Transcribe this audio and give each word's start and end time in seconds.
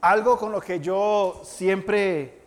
algo 0.00 0.38
con 0.38 0.52
lo 0.52 0.60
que 0.60 0.80
yo 0.80 1.42
siempre 1.44 2.38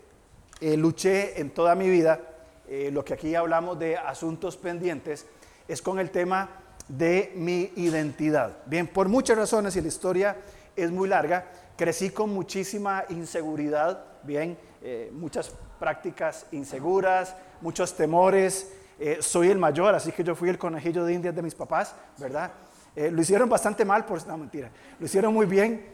eh, 0.60 0.78
luché 0.78 1.40
en 1.40 1.52
toda 1.52 1.76
mi 1.76 1.90
vida, 1.90 2.20
eh, 2.68 2.90
lo 2.92 3.04
que 3.04 3.14
aquí 3.14 3.36
hablamos 3.36 3.78
de 3.78 3.98
asuntos 3.98 4.58
pendientes, 4.58 5.26
es 5.68 5.82
con 5.82 6.00
el 6.00 6.10
tema 6.10 6.50
de 6.88 7.32
mi 7.36 7.72
identidad. 7.76 8.58
Bien, 8.66 8.88
por 8.88 9.08
muchas 9.08 9.38
razones 9.38 9.76
y 9.76 9.82
la 9.82 9.88
historia 9.88 10.38
es 10.76 10.92
muy 10.92 11.08
larga, 11.08 11.52
crecí 11.78 12.10
con 12.10 12.34
muchísima 12.34 13.06
inseguridad, 13.10 14.04
bien, 14.24 14.58
eh, 14.82 15.12
muchas 15.14 15.54
prácticas 15.80 16.48
inseguras, 16.52 17.36
muchos 17.62 17.96
temores. 17.96 18.72
soy 19.20 19.50
el 19.50 19.58
mayor, 19.58 19.94
así 19.96 20.14
que 20.14 20.24
yo 20.24 20.34
fui 20.34 20.48
el 20.48 20.58
conejillo 20.58 21.04
de 21.04 21.14
indias 21.14 21.36
de 21.36 21.42
mis 21.42 21.56
papás, 21.56 21.94
¿verdad? 22.18 22.52
lo 22.96 23.22
hicieron 23.22 23.50
bastante 23.50 23.84
mal, 23.84 24.06
por 24.06 24.26
no 24.28 24.38
mentira, 24.38 24.70
lo 25.00 25.06
hicieron 25.06 25.34
muy 25.34 25.46
bien 25.46 25.94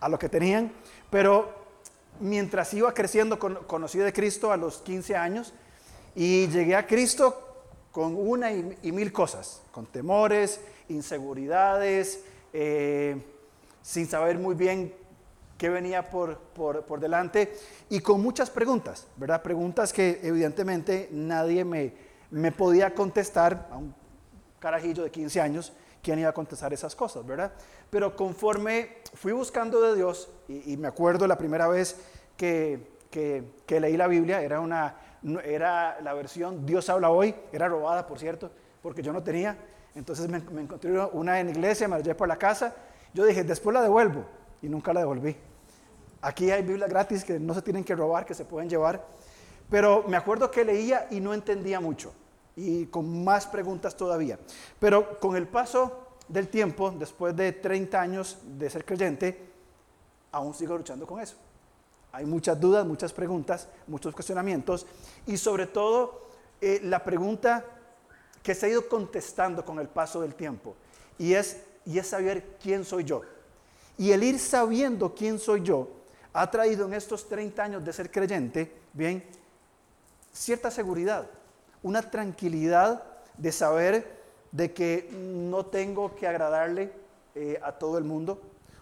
a 0.00 0.08
lo 0.08 0.18
que 0.18 0.28
tenían, 0.28 0.72
pero 1.10 1.52
mientras 2.20 2.72
iba 2.74 2.92
creciendo, 2.92 3.38
conocí 3.38 3.98
de 3.98 4.12
Cristo 4.12 4.52
a 4.52 4.56
los 4.56 4.78
15 4.78 5.16
años 5.16 5.52
y 6.14 6.46
llegué 6.48 6.76
a 6.76 6.86
Cristo 6.86 7.40
con 7.90 8.16
una 8.16 8.52
y, 8.52 8.92
mil 8.92 9.12
cosas, 9.12 9.62
con 9.70 9.86
temores, 9.86 10.60
inseguridades, 10.88 12.24
eh, 12.52 13.16
sin 13.82 14.06
saber 14.06 14.38
muy 14.38 14.54
bien 14.54 14.92
qué 15.56 15.68
venía 15.68 16.10
por, 16.10 16.38
por, 16.38 17.00
delante 17.00 17.56
y 17.88 18.00
con 18.00 18.20
muchas 18.20 18.50
preguntas, 18.50 19.06
¿verdad? 19.16 19.42
Preguntas 19.42 19.92
que 19.92 20.20
evidentemente 20.22 21.08
nadie 21.12 21.64
me, 21.64 21.94
me 22.30 22.50
podía 22.50 22.94
contestar 22.94 23.68
a 23.70 23.76
un 23.76 23.94
carajillo 24.58 25.04
de 25.04 25.10
15 25.10 25.40
años 25.40 25.72
quién 26.04 26.18
iba 26.18 26.28
a 26.28 26.34
contestar 26.34 26.72
esas 26.72 26.94
cosas, 26.94 27.26
¿verdad? 27.26 27.50
Pero 27.88 28.14
conforme 28.14 28.98
fui 29.14 29.32
buscando 29.32 29.80
de 29.80 29.96
Dios, 29.96 30.28
y, 30.46 30.76
me 30.76 30.86
acuerdo 30.86 31.26
la 31.26 31.38
primera 31.38 31.66
vez 31.66 31.96
que, 32.36 32.92
que, 33.10 33.80
leí 33.80 33.96
la 33.96 34.06
Biblia, 34.06 34.42
era, 34.42 34.60
una, 34.60 34.96
era 35.42 35.98
la 36.02 36.12
versión 36.12 36.66
Dios 36.66 36.90
habla 36.90 37.10
hoy, 37.10 37.34
era 37.52 37.68
robada, 37.68 38.06
por 38.06 38.18
cierto, 38.18 38.50
porque 38.82 39.02
yo 39.02 39.12
no 39.12 39.22
tenía. 39.22 39.56
Entonces 39.94 40.28
me, 40.28 40.38
encontré 40.60 40.92
una 41.12 41.40
en 41.40 41.48
iglesia, 41.48 41.88
me 41.88 41.96
la 41.96 42.02
llevé 42.02 42.14
por 42.14 42.28
la 42.28 42.36
casa. 42.36 42.74
Yo 43.14 43.24
dije, 43.24 43.42
después 43.42 43.72
la 43.72 43.80
devuelvo, 43.80 44.26
y 44.60 44.68
nunca 44.68 44.92
la 44.92 45.00
devolví. 45.00 45.34
Aquí 46.20 46.50
hay 46.50 46.62
Biblias 46.62 46.90
gratis 46.90 47.24
que 47.24 47.40
no 47.40 47.54
se 47.54 47.62
tienen 47.62 47.82
que 47.82 47.94
robar, 47.94 48.26
que 48.26 48.34
se 48.34 48.44
pueden 48.44 48.68
llevar. 48.68 49.02
Pero 49.70 50.04
me 50.06 50.18
acuerdo 50.18 50.50
que 50.50 50.64
leía 50.64 51.06
y 51.10 51.20
no 51.20 51.32
entendía 51.32 51.80
mucho 51.80 52.12
y 52.56 52.86
con 52.86 53.24
más 53.24 53.46
preguntas 53.46 53.96
todavía. 53.96 54.38
Pero 54.78 55.18
con 55.18 55.36
el 55.36 55.48
paso 55.48 56.04
del 56.28 56.48
tiempo, 56.48 56.90
después 56.90 57.34
de 57.36 57.52
30 57.52 58.00
años 58.00 58.38
de 58.42 58.70
ser 58.70 58.84
creyente, 58.84 59.52
aún 60.32 60.54
sigo 60.54 60.76
luchando 60.76 61.06
con 61.06 61.20
eso. 61.20 61.36
Hay 62.12 62.26
muchas 62.26 62.58
dudas, 62.60 62.86
muchas 62.86 63.12
preguntas, 63.12 63.68
muchos 63.86 64.14
cuestionamientos 64.14 64.86
y 65.26 65.36
sobre 65.36 65.66
todo 65.66 66.28
eh, 66.60 66.80
la 66.84 67.02
pregunta 67.02 67.64
que 68.42 68.54
se 68.54 68.66
ha 68.66 68.68
ido 68.68 68.88
contestando 68.88 69.64
con 69.64 69.80
el 69.80 69.88
paso 69.88 70.20
del 70.20 70.34
tiempo 70.34 70.76
y 71.18 71.34
es, 71.34 71.62
y 71.84 71.98
es 71.98 72.06
saber 72.06 72.56
quién 72.62 72.84
soy 72.84 73.04
yo. 73.04 73.22
Y 73.98 74.12
el 74.12 74.22
ir 74.22 74.38
sabiendo 74.38 75.14
quién 75.14 75.38
soy 75.38 75.62
yo 75.62 75.88
ha 76.32 76.50
traído 76.50 76.86
en 76.86 76.94
estos 76.94 77.28
30 77.28 77.62
años 77.62 77.84
de 77.84 77.92
ser 77.92 78.10
creyente, 78.10 78.72
bien, 78.92 79.24
cierta 80.32 80.70
seguridad 80.70 81.28
una 81.84 82.10
tranquilidad 82.10 83.04
de 83.36 83.52
saber 83.52 84.24
de 84.50 84.72
que 84.72 85.08
no 85.12 85.66
tengo 85.66 86.16
que 86.16 86.26
agradarle 86.26 86.92
eh, 87.34 87.60
a 87.62 87.72
todo 87.72 87.98
el 87.98 88.04
mundo, 88.04 88.40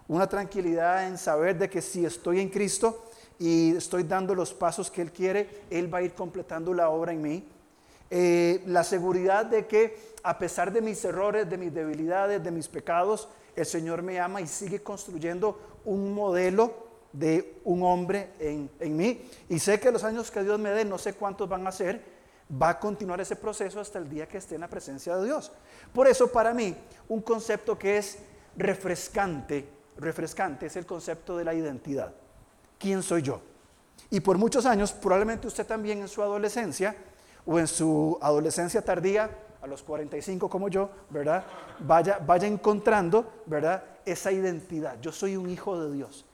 una 0.08 0.28
tranquilidad 0.28 1.06
en 1.06 1.18
saber 1.18 1.58
de 1.58 1.68
que 1.68 1.82
si 1.82 2.06
estoy 2.06 2.40
en 2.40 2.48
Cristo 2.48 3.04
y 3.38 3.74
estoy 3.76 4.04
dando 4.04 4.34
los 4.34 4.54
pasos 4.54 4.90
que 4.90 5.02
Él 5.02 5.10
quiere, 5.10 5.64
Él 5.68 5.92
va 5.92 5.98
a 5.98 6.02
ir 6.02 6.14
completando 6.14 6.72
la 6.72 6.90
obra 6.90 7.12
en 7.12 7.22
mí. 7.22 7.48
Eh, 8.10 8.62
la 8.66 8.84
seguridad 8.84 9.46
de 9.46 9.66
que 9.66 9.96
a 10.22 10.38
pesar 10.38 10.72
de 10.72 10.80
mis 10.80 11.04
errores, 11.04 11.48
de 11.50 11.58
mis 11.58 11.74
debilidades, 11.74 12.44
de 12.44 12.50
mis 12.50 12.68
pecados, 12.68 13.28
el 13.56 13.66
Señor 13.66 14.02
me 14.02 14.20
ama 14.20 14.40
y 14.40 14.46
sigue 14.46 14.82
construyendo 14.82 15.80
un 15.84 16.14
modelo 16.14 16.72
de 17.12 17.58
un 17.64 17.82
hombre 17.82 18.30
en, 18.38 18.70
en 18.78 18.96
mí. 18.96 19.22
Y 19.48 19.58
sé 19.58 19.80
que 19.80 19.90
los 19.90 20.04
años 20.04 20.30
que 20.30 20.44
Dios 20.44 20.60
me 20.60 20.70
dé, 20.70 20.84
no 20.84 20.98
sé 20.98 21.14
cuántos 21.14 21.48
van 21.48 21.66
a 21.66 21.72
ser, 21.72 22.21
va 22.60 22.70
a 22.70 22.80
continuar 22.80 23.20
ese 23.20 23.36
proceso 23.36 23.80
hasta 23.80 23.98
el 23.98 24.08
día 24.08 24.28
que 24.28 24.38
esté 24.38 24.56
en 24.56 24.60
la 24.60 24.68
presencia 24.68 25.16
de 25.16 25.24
Dios. 25.24 25.52
Por 25.92 26.06
eso 26.06 26.30
para 26.30 26.52
mí 26.52 26.76
un 27.08 27.22
concepto 27.22 27.78
que 27.78 27.96
es 27.98 28.18
refrescante, 28.56 29.68
refrescante 29.96 30.66
es 30.66 30.76
el 30.76 30.86
concepto 30.86 31.36
de 31.36 31.44
la 31.44 31.54
identidad. 31.54 32.12
¿Quién 32.78 33.02
soy 33.02 33.22
yo? 33.22 33.40
Y 34.10 34.20
por 34.20 34.36
muchos 34.36 34.66
años, 34.66 34.92
probablemente 34.92 35.46
usted 35.46 35.66
también 35.66 36.00
en 36.00 36.08
su 36.08 36.22
adolescencia 36.22 36.94
o 37.46 37.58
en 37.58 37.66
su 37.66 38.18
adolescencia 38.20 38.82
tardía, 38.82 39.30
a 39.62 39.66
los 39.68 39.82
45 39.82 40.50
como 40.50 40.68
yo, 40.68 40.90
¿verdad? 41.08 41.44
Vaya, 41.78 42.18
vaya 42.18 42.48
encontrando, 42.48 43.44
¿verdad? 43.46 43.82
Esa 44.04 44.32
identidad. 44.32 45.00
Yo 45.00 45.12
soy 45.12 45.36
un 45.36 45.48
hijo 45.48 45.80
de 45.80 45.94
Dios. 45.94 46.26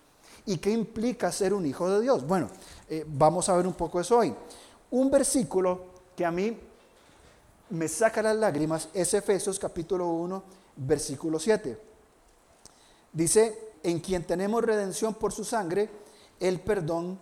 ¿Y 0.46 0.56
qué 0.56 0.70
implica 0.70 1.30
ser 1.30 1.52
un 1.52 1.66
hijo 1.66 1.90
de 1.90 2.00
Dios? 2.00 2.26
Bueno, 2.26 2.48
eh, 2.88 3.04
vamos 3.06 3.50
a 3.50 3.56
ver 3.56 3.66
un 3.66 3.74
poco 3.74 4.00
eso 4.00 4.16
hoy. 4.18 4.34
Un 4.90 5.10
versículo 5.10 5.97
que 6.18 6.26
a 6.26 6.32
mí 6.32 6.58
me 7.70 7.86
saca 7.86 8.20
las 8.20 8.34
lágrimas 8.34 8.88
es 8.92 9.14
Efesios 9.14 9.56
capítulo 9.56 10.08
1, 10.08 10.42
versículo 10.74 11.38
7. 11.38 11.80
Dice, 13.12 13.76
en 13.84 14.00
quien 14.00 14.24
tenemos 14.24 14.64
redención 14.64 15.14
por 15.14 15.30
su 15.30 15.44
sangre, 15.44 15.88
el 16.40 16.58
perdón, 16.58 17.20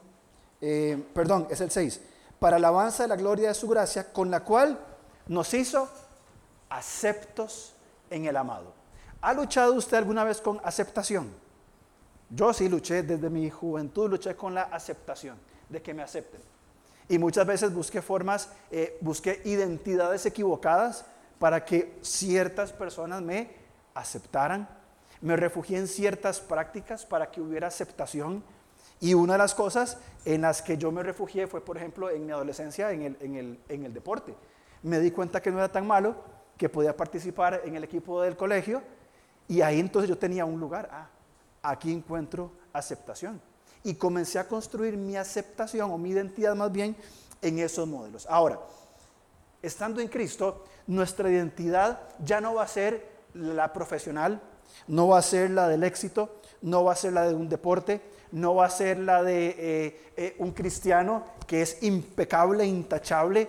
eh, 0.62 1.04
perdón, 1.12 1.46
es 1.50 1.60
el 1.60 1.70
6, 1.70 2.00
para 2.38 2.56
alabanza 2.56 3.02
de 3.02 3.10
la 3.10 3.16
gloria 3.16 3.48
de 3.48 3.54
su 3.54 3.68
gracia, 3.68 4.10
con 4.14 4.30
la 4.30 4.42
cual 4.42 4.80
nos 5.26 5.52
hizo 5.52 5.90
aceptos 6.70 7.74
en 8.08 8.24
el 8.24 8.34
amado. 8.38 8.72
¿Ha 9.20 9.34
luchado 9.34 9.74
usted 9.74 9.98
alguna 9.98 10.24
vez 10.24 10.40
con 10.40 10.58
aceptación? 10.64 11.30
Yo 12.30 12.54
sí 12.54 12.66
luché 12.66 13.02
desde 13.02 13.28
mi 13.28 13.50
juventud, 13.50 14.08
luché 14.08 14.34
con 14.34 14.54
la 14.54 14.62
aceptación, 14.62 15.36
de 15.68 15.82
que 15.82 15.92
me 15.92 16.02
acepten. 16.02 16.55
Y 17.08 17.18
muchas 17.18 17.46
veces 17.46 17.72
busqué 17.72 18.02
formas, 18.02 18.50
eh, 18.70 18.98
busqué 19.00 19.40
identidades 19.44 20.26
equivocadas 20.26 21.04
para 21.38 21.64
que 21.64 21.96
ciertas 22.02 22.72
personas 22.72 23.22
me 23.22 23.50
aceptaran. 23.94 24.68
Me 25.20 25.36
refugié 25.36 25.78
en 25.78 25.86
ciertas 25.86 26.40
prácticas 26.40 27.06
para 27.06 27.30
que 27.30 27.40
hubiera 27.40 27.68
aceptación. 27.68 28.42
Y 29.00 29.14
una 29.14 29.34
de 29.34 29.38
las 29.38 29.54
cosas 29.54 29.98
en 30.24 30.42
las 30.42 30.62
que 30.62 30.76
yo 30.78 30.90
me 30.90 31.02
refugié 31.02 31.46
fue, 31.46 31.64
por 31.64 31.76
ejemplo, 31.76 32.10
en 32.10 32.26
mi 32.26 32.32
adolescencia 32.32 32.90
en 32.90 33.02
el, 33.02 33.16
en 33.20 33.34
el, 33.36 33.60
en 33.68 33.84
el 33.84 33.94
deporte. 33.94 34.34
Me 34.82 34.98
di 34.98 35.10
cuenta 35.10 35.40
que 35.40 35.50
no 35.50 35.58
era 35.58 35.70
tan 35.70 35.86
malo, 35.86 36.16
que 36.56 36.68
podía 36.68 36.96
participar 36.96 37.62
en 37.64 37.76
el 37.76 37.84
equipo 37.84 38.22
del 38.22 38.36
colegio 38.36 38.82
y 39.46 39.60
ahí 39.60 39.78
entonces 39.78 40.08
yo 40.08 40.18
tenía 40.18 40.44
un 40.44 40.58
lugar. 40.58 40.88
Ah, 40.90 41.08
aquí 41.62 41.92
encuentro 41.92 42.52
aceptación 42.72 43.40
y 43.86 43.94
comencé 43.94 44.40
a 44.40 44.48
construir 44.48 44.96
mi 44.96 45.16
aceptación 45.16 45.92
o 45.92 45.96
mi 45.96 46.10
identidad 46.10 46.56
más 46.56 46.72
bien 46.72 46.96
en 47.40 47.60
esos 47.60 47.86
modelos. 47.86 48.26
Ahora, 48.28 48.58
estando 49.62 50.00
en 50.00 50.08
Cristo, 50.08 50.64
nuestra 50.88 51.30
identidad 51.30 52.00
ya 52.18 52.40
no 52.40 52.54
va 52.54 52.64
a 52.64 52.68
ser 52.68 53.08
la 53.34 53.72
profesional, 53.72 54.42
no 54.88 55.06
va 55.06 55.18
a 55.18 55.22
ser 55.22 55.50
la 55.50 55.68
del 55.68 55.84
éxito, 55.84 56.40
no 56.62 56.82
va 56.82 56.94
a 56.94 56.96
ser 56.96 57.12
la 57.12 57.28
de 57.28 57.34
un 57.34 57.48
deporte, 57.48 58.02
no 58.32 58.56
va 58.56 58.66
a 58.66 58.70
ser 58.70 58.98
la 58.98 59.22
de 59.22 59.54
eh, 59.56 60.12
eh, 60.16 60.36
un 60.40 60.50
cristiano 60.50 61.22
que 61.46 61.62
es 61.62 61.80
impecable, 61.84 62.66
intachable. 62.66 63.48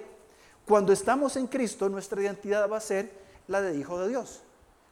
Cuando 0.68 0.94
estamos 0.94 1.36
en 1.36 1.48
Cristo, 1.48 1.90
nuestra 1.90 2.22
identidad 2.22 2.70
va 2.70 2.78
a 2.78 2.82
ser 2.82 3.12
la 3.48 3.60
de 3.62 3.76
hijo 3.76 4.00
de 4.00 4.10
Dios. 4.10 4.42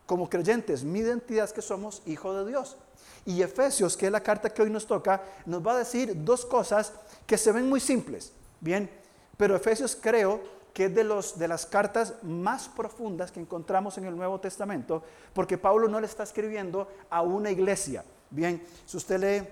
Como 0.07 0.28
creyentes, 0.28 0.84
mi 0.84 1.01
identidad 1.01 1.45
es 1.45 1.53
que 1.53 1.61
somos 1.61 2.01
hijo 2.07 2.34
de 2.34 2.50
Dios. 2.50 2.78
Y 3.25 3.41
Efesios, 3.41 3.97
que 3.97 4.05
es 4.05 4.11
la 4.11 4.21
carta 4.21 4.49
que 4.49 4.61
hoy 4.61 4.69
nos 4.69 4.85
toca, 4.85 5.23
nos 5.45 5.66
va 5.66 5.73
a 5.73 5.79
decir 5.79 6.23
dos 6.23 6.45
cosas 6.45 6.93
que 7.25 7.37
se 7.37 7.51
ven 7.51 7.67
muy 7.67 7.79
simples, 7.79 8.31
bien, 8.61 8.89
pero 9.35 9.55
Efesios 9.55 9.97
creo 9.99 10.41
que 10.73 10.85
es 10.85 10.95
de, 10.95 11.03
los, 11.03 11.39
de 11.39 11.47
las 11.47 11.66
cartas 11.66 12.16
más 12.22 12.67
profundas 12.67 13.31
que 13.31 13.39
encontramos 13.39 13.97
en 13.97 14.05
el 14.05 14.16
Nuevo 14.16 14.39
Testamento, 14.39 15.01
porque 15.33 15.57
Pablo 15.57 15.87
no 15.87 15.99
le 15.99 16.05
está 16.05 16.23
escribiendo 16.23 16.89
a 17.09 17.22
una 17.22 17.49
iglesia. 17.49 18.03
Bien, 18.29 18.61
si 18.85 18.97
usted 18.97 19.19
lee 19.19 19.47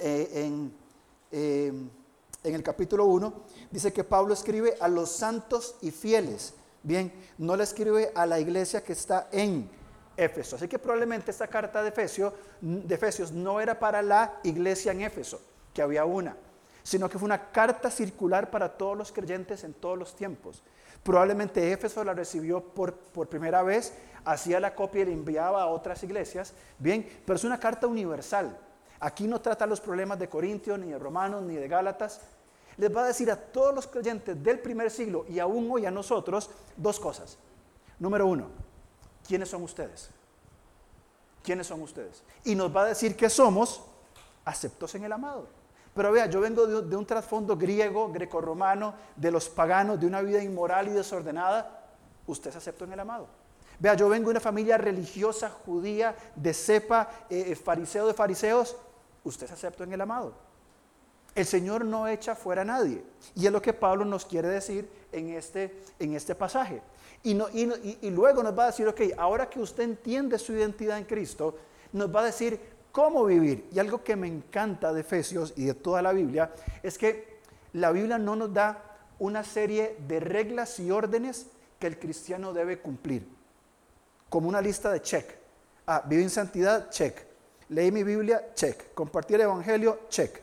eh, 0.00 0.30
en, 0.34 0.74
eh, 1.30 1.72
en 2.42 2.54
el 2.54 2.62
capítulo 2.62 3.04
1, 3.04 3.32
dice 3.70 3.92
que 3.92 4.02
Pablo 4.02 4.34
escribe 4.34 4.74
a 4.80 4.88
los 4.88 5.10
santos 5.10 5.76
y 5.80 5.92
fieles. 5.92 6.54
Bien, 6.82 7.12
no 7.38 7.56
le 7.56 7.62
escribe 7.62 8.10
a 8.14 8.26
la 8.26 8.40
iglesia 8.40 8.82
que 8.82 8.94
está 8.94 9.28
en 9.30 9.70
Éfeso. 10.16 10.56
Así 10.56 10.68
que 10.68 10.78
probablemente 10.78 11.30
esta 11.30 11.46
carta 11.46 11.82
de, 11.82 11.88
Efesio, 11.88 12.32
Efesios 12.88 13.32
no 13.32 13.60
era 13.60 13.78
para 13.78 14.02
la 14.02 14.40
iglesia 14.42 14.92
en 14.92 15.02
Éfeso, 15.02 15.40
que 15.72 15.82
había 15.82 16.04
una, 16.04 16.36
sino 16.82 17.08
que 17.08 17.18
fue 17.18 17.26
una 17.26 17.50
carta 17.50 17.90
circular 17.90 18.50
para 18.50 18.68
todos 18.68 18.96
los 18.96 19.12
creyentes 19.12 19.64
en 19.64 19.74
todos 19.74 19.98
los 19.98 20.14
tiempos. 20.14 20.62
Probablemente 21.02 21.72
Éfeso 21.72 22.04
la 22.04 22.14
recibió 22.14 22.60
por, 22.60 22.94
por 22.94 23.28
primera 23.28 23.62
vez, 23.62 23.92
hacía 24.24 24.60
la 24.60 24.74
copia 24.74 25.02
y 25.02 25.06
la 25.06 25.12
enviaba 25.12 25.62
a 25.62 25.66
otras 25.66 26.02
iglesias, 26.02 26.54
bien, 26.78 27.08
pero 27.24 27.36
es 27.36 27.44
una 27.44 27.58
carta 27.58 27.86
universal. 27.86 28.56
Aquí 29.00 29.26
no 29.26 29.40
trata 29.40 29.66
los 29.66 29.80
problemas 29.80 30.18
de 30.20 30.28
Corintios, 30.28 30.78
ni 30.78 30.92
de 30.92 30.98
Romanos, 30.98 31.42
ni 31.42 31.56
de 31.56 31.66
Gálatas. 31.66 32.20
Les 32.76 32.94
va 32.94 33.02
a 33.02 33.08
decir 33.08 33.30
a 33.32 33.36
todos 33.36 33.74
los 33.74 33.88
creyentes 33.88 34.40
del 34.42 34.60
primer 34.60 34.92
siglo 34.92 35.26
y 35.28 35.40
aún 35.40 35.68
hoy 35.72 35.86
a 35.86 35.90
nosotros 35.90 36.48
dos 36.76 37.00
cosas. 37.00 37.36
Número 37.98 38.26
uno, 38.26 38.46
¿quiénes 39.26 39.48
son 39.48 39.62
ustedes? 39.62 40.10
¿Quiénes 41.42 41.66
son 41.66 41.82
ustedes? 41.82 42.22
Y 42.44 42.54
nos 42.54 42.74
va 42.74 42.82
a 42.82 42.86
decir 42.86 43.16
que 43.16 43.28
somos 43.28 43.82
aceptos 44.44 44.94
en 44.94 45.04
el 45.04 45.12
amado. 45.12 45.46
Pero 45.94 46.10
vea, 46.10 46.26
yo 46.26 46.40
vengo 46.40 46.66
de, 46.66 46.96
un 46.96 47.04
trasfondo 47.04 47.56
griego, 47.56 48.10
grecorromano, 48.10 48.94
de 49.14 49.30
los 49.30 49.48
paganos, 49.48 50.00
de 50.00 50.06
una 50.06 50.22
vida 50.22 50.42
inmoral 50.42 50.88
y 50.88 50.92
desordenada. 50.92 51.84
Usted 52.26 52.50
es 52.50 52.56
acepto 52.56 52.84
en 52.84 52.92
el 52.92 53.00
amado. 53.00 53.26
Vea, 53.78 53.94
yo 53.94 54.08
vengo 54.08 54.26
de 54.26 54.32
una 54.32 54.40
familia 54.40 54.78
religiosa, 54.78 55.50
judía, 55.50 56.16
de 56.34 56.54
cepa, 56.54 57.10
eh, 57.28 57.46
eh, 57.48 57.56
fariseo 57.56 58.06
de 58.06 58.14
fariseos. 58.14 58.76
Usted 59.24 59.46
es 59.46 59.52
acepto 59.52 59.84
en 59.84 59.92
el 59.92 60.00
amado. 60.00 60.32
El 61.34 61.46
Señor 61.46 61.84
no 61.84 62.08
echa 62.08 62.34
fuera 62.34 62.62
a 62.62 62.64
nadie. 62.64 63.04
Y 63.34 63.46
es 63.46 63.52
lo 63.52 63.60
que 63.60 63.72
Pablo 63.72 64.04
nos 64.04 64.24
quiere 64.24 64.48
decir 64.48 64.88
en 65.12 65.30
este, 65.30 65.82
en 65.98 66.14
este 66.14 66.34
pasaje. 66.34 66.80
Y, 67.24 68.10
luego 68.10 68.42
nos 68.42 68.58
va 68.58 68.64
a 68.64 68.66
decir, 68.66 68.88
ok, 68.88 69.00
ahora 69.16 69.48
que 69.48 69.60
usted 69.60 69.84
entiende 69.84 70.38
su 70.38 70.52
identidad 70.52 70.98
en 70.98 71.04
Cristo, 71.04 71.56
nos 71.92 72.14
va 72.14 72.22
a 72.22 72.24
decir 72.24 72.58
cómo 72.90 73.24
vivir. 73.24 73.68
Y 73.72 73.78
algo 73.78 74.02
que 74.02 74.16
me 74.16 74.26
encanta 74.26 74.92
de 74.92 75.02
Efesios 75.02 75.52
y 75.56 75.66
de 75.66 75.74
toda 75.74 76.02
la 76.02 76.12
Biblia 76.12 76.52
es 76.82 76.98
que 76.98 77.38
la 77.74 77.92
Biblia 77.92 78.18
no 78.18 78.34
nos 78.34 78.52
da 78.52 78.82
una 79.20 79.44
serie 79.44 79.96
de 80.08 80.18
reglas 80.18 80.80
y 80.80 80.90
órdenes 80.90 81.46
que 81.78 81.86
el 81.86 81.98
cristiano 81.98 82.52
debe 82.52 82.80
cumplir, 82.80 83.26
como 84.28 84.48
una 84.48 84.60
lista 84.60 84.90
de 84.90 85.00
check. 85.00 85.36
Ah, 85.86 86.02
vive 86.04 86.22
en 86.22 86.30
santidad, 86.30 86.90
check. 86.90 87.16
Leí 87.68 87.92
mi 87.92 88.02
Biblia, 88.02 88.52
check. 88.54 88.92
Compartir 88.94 89.36
el 89.36 89.42
Evangelio, 89.42 90.00
check. 90.08 90.40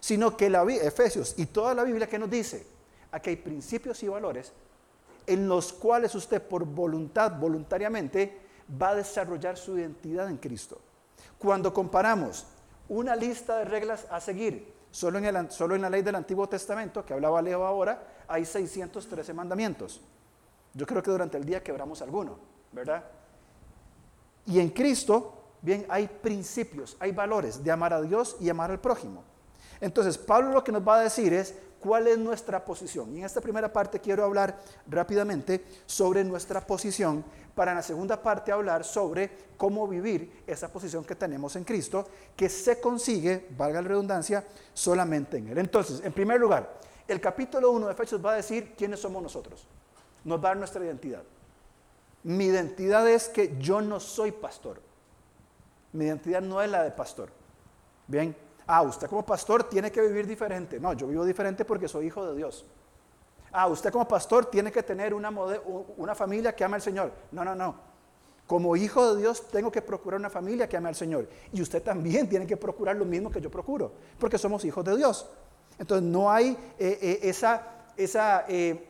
Sino 0.00 0.36
que 0.36 0.48
la 0.48 0.62
Efesios 0.64 1.34
y 1.36 1.46
toda 1.46 1.74
la 1.74 1.84
Biblia 1.84 2.06
que 2.06 2.18
nos 2.18 2.30
dice, 2.30 2.66
aquí 3.10 3.30
hay 3.30 3.36
principios 3.36 4.02
y 4.02 4.08
valores 4.08 4.52
en 5.26 5.48
los 5.48 5.72
cuales 5.72 6.14
usted 6.14 6.42
por 6.42 6.64
voluntad, 6.64 7.38
voluntariamente, 7.38 8.40
va 8.80 8.90
a 8.90 8.94
desarrollar 8.96 9.56
su 9.56 9.78
identidad 9.78 10.28
en 10.28 10.38
Cristo. 10.38 10.80
Cuando 11.38 11.72
comparamos 11.72 12.46
una 12.88 13.16
lista 13.16 13.58
de 13.58 13.64
reglas 13.64 14.06
a 14.10 14.20
seguir, 14.20 14.72
solo 14.90 15.18
en, 15.18 15.82
la 15.82 15.90
ley 15.90 16.02
del 16.02 16.14
Antiguo 16.14 16.48
Testamento, 16.48 17.04
que 17.04 17.14
hablaba 17.14 17.42
Leo 17.42 17.64
ahora, 17.66 18.24
hay 18.28 18.44
613 18.44 19.34
mandamientos. 19.34 20.00
Yo 20.72 20.86
creo 20.86 21.02
que 21.02 21.10
durante 21.10 21.36
el 21.36 21.44
día 21.44 21.62
quebramos 21.62 22.00
alguno, 22.02 22.38
¿verdad? 22.72 23.04
Y 24.46 24.60
en 24.60 24.70
Cristo, 24.70 25.34
bien, 25.62 25.86
hay 25.88 26.06
principios, 26.06 26.96
hay 27.00 27.12
valores 27.12 27.62
de 27.62 27.70
amar 27.70 27.92
a 27.92 28.02
Dios 28.02 28.36
y 28.40 28.48
amar 28.48 28.70
al 28.70 28.80
prójimo. 28.80 29.24
Entonces, 29.80 30.16
Pablo 30.16 30.50
lo 30.50 30.64
que 30.64 30.72
nos 30.72 30.86
va 30.86 30.96
a 30.96 31.02
decir 31.02 31.32
es, 31.32 31.54
cuál 31.84 32.06
es 32.06 32.16
nuestra 32.16 32.64
posición. 32.64 33.14
Y 33.14 33.18
en 33.18 33.26
esta 33.26 33.42
primera 33.42 33.70
parte 33.70 34.00
quiero 34.00 34.24
hablar 34.24 34.58
rápidamente 34.86 35.62
sobre 35.84 36.24
nuestra 36.24 36.66
posición 36.66 37.22
para 37.54 37.72
en 37.72 37.76
la 37.76 37.82
segunda 37.82 38.22
parte 38.22 38.50
hablar 38.50 38.84
sobre 38.84 39.30
cómo 39.58 39.86
vivir 39.86 40.42
esa 40.46 40.72
posición 40.72 41.04
que 41.04 41.14
tenemos 41.14 41.54
en 41.56 41.64
Cristo, 41.64 42.08
que 42.34 42.48
se 42.48 42.80
consigue, 42.80 43.48
valga 43.54 43.82
la 43.82 43.88
redundancia, 43.88 44.42
solamente 44.72 45.36
en 45.36 45.48
Él. 45.48 45.58
Entonces, 45.58 46.00
en 46.02 46.14
primer 46.14 46.40
lugar, 46.40 46.72
el 47.06 47.20
capítulo 47.20 47.70
1 47.72 47.86
de 47.88 47.92
Efesios 47.92 48.24
va 48.24 48.32
a 48.32 48.36
decir 48.36 48.72
quiénes 48.74 49.00
somos 49.00 49.22
nosotros, 49.22 49.66
nos 50.24 50.38
va 50.38 50.44
a 50.44 50.50
dar 50.52 50.56
nuestra 50.56 50.82
identidad. 50.82 51.22
Mi 52.22 52.46
identidad 52.46 53.06
es 53.06 53.28
que 53.28 53.58
yo 53.58 53.82
no 53.82 54.00
soy 54.00 54.32
pastor. 54.32 54.80
Mi 55.92 56.06
identidad 56.06 56.40
no 56.40 56.62
es 56.62 56.70
la 56.70 56.82
de 56.82 56.92
pastor. 56.92 57.28
Bien, 58.06 58.34
Ah, 58.66 58.82
usted 58.82 59.08
como 59.08 59.24
pastor 59.24 59.64
tiene 59.64 59.92
que 59.92 60.00
vivir 60.00 60.26
diferente. 60.26 60.80
No, 60.80 60.92
yo 60.94 61.06
vivo 61.06 61.24
diferente 61.24 61.64
porque 61.64 61.88
soy 61.88 62.06
hijo 62.06 62.26
de 62.26 62.36
Dios. 62.36 62.64
Ah, 63.52 63.66
usted 63.68 63.92
como 63.92 64.08
pastor 64.08 64.46
tiene 64.46 64.72
que 64.72 64.82
tener 64.82 65.14
una, 65.14 65.30
una 65.96 66.14
familia 66.14 66.54
que 66.54 66.64
ama 66.64 66.76
al 66.76 66.82
Señor. 66.82 67.12
No, 67.30 67.44
no, 67.44 67.54
no. 67.54 67.94
Como 68.46 68.76
hijo 68.76 69.14
de 69.14 69.22
Dios 69.22 69.48
tengo 69.48 69.70
que 69.72 69.80
procurar 69.80 70.20
una 70.20 70.28
familia 70.28 70.68
que 70.68 70.76
ame 70.76 70.88
al 70.88 70.94
Señor. 70.94 71.28
Y 71.52 71.62
usted 71.62 71.82
también 71.82 72.28
tiene 72.30 72.46
que 72.46 72.56
procurar 72.56 72.96
lo 72.96 73.04
mismo 73.04 73.30
que 73.30 73.40
yo 73.40 73.50
procuro, 73.50 73.92
porque 74.18 74.38
somos 74.38 74.64
hijos 74.64 74.84
de 74.84 74.96
Dios. 74.96 75.26
Entonces 75.78 76.06
no 76.08 76.30
hay 76.30 76.50
eh, 76.78 76.98
eh, 77.00 77.18
esa, 77.22 77.62
esa, 77.96 78.44
eh, 78.48 78.86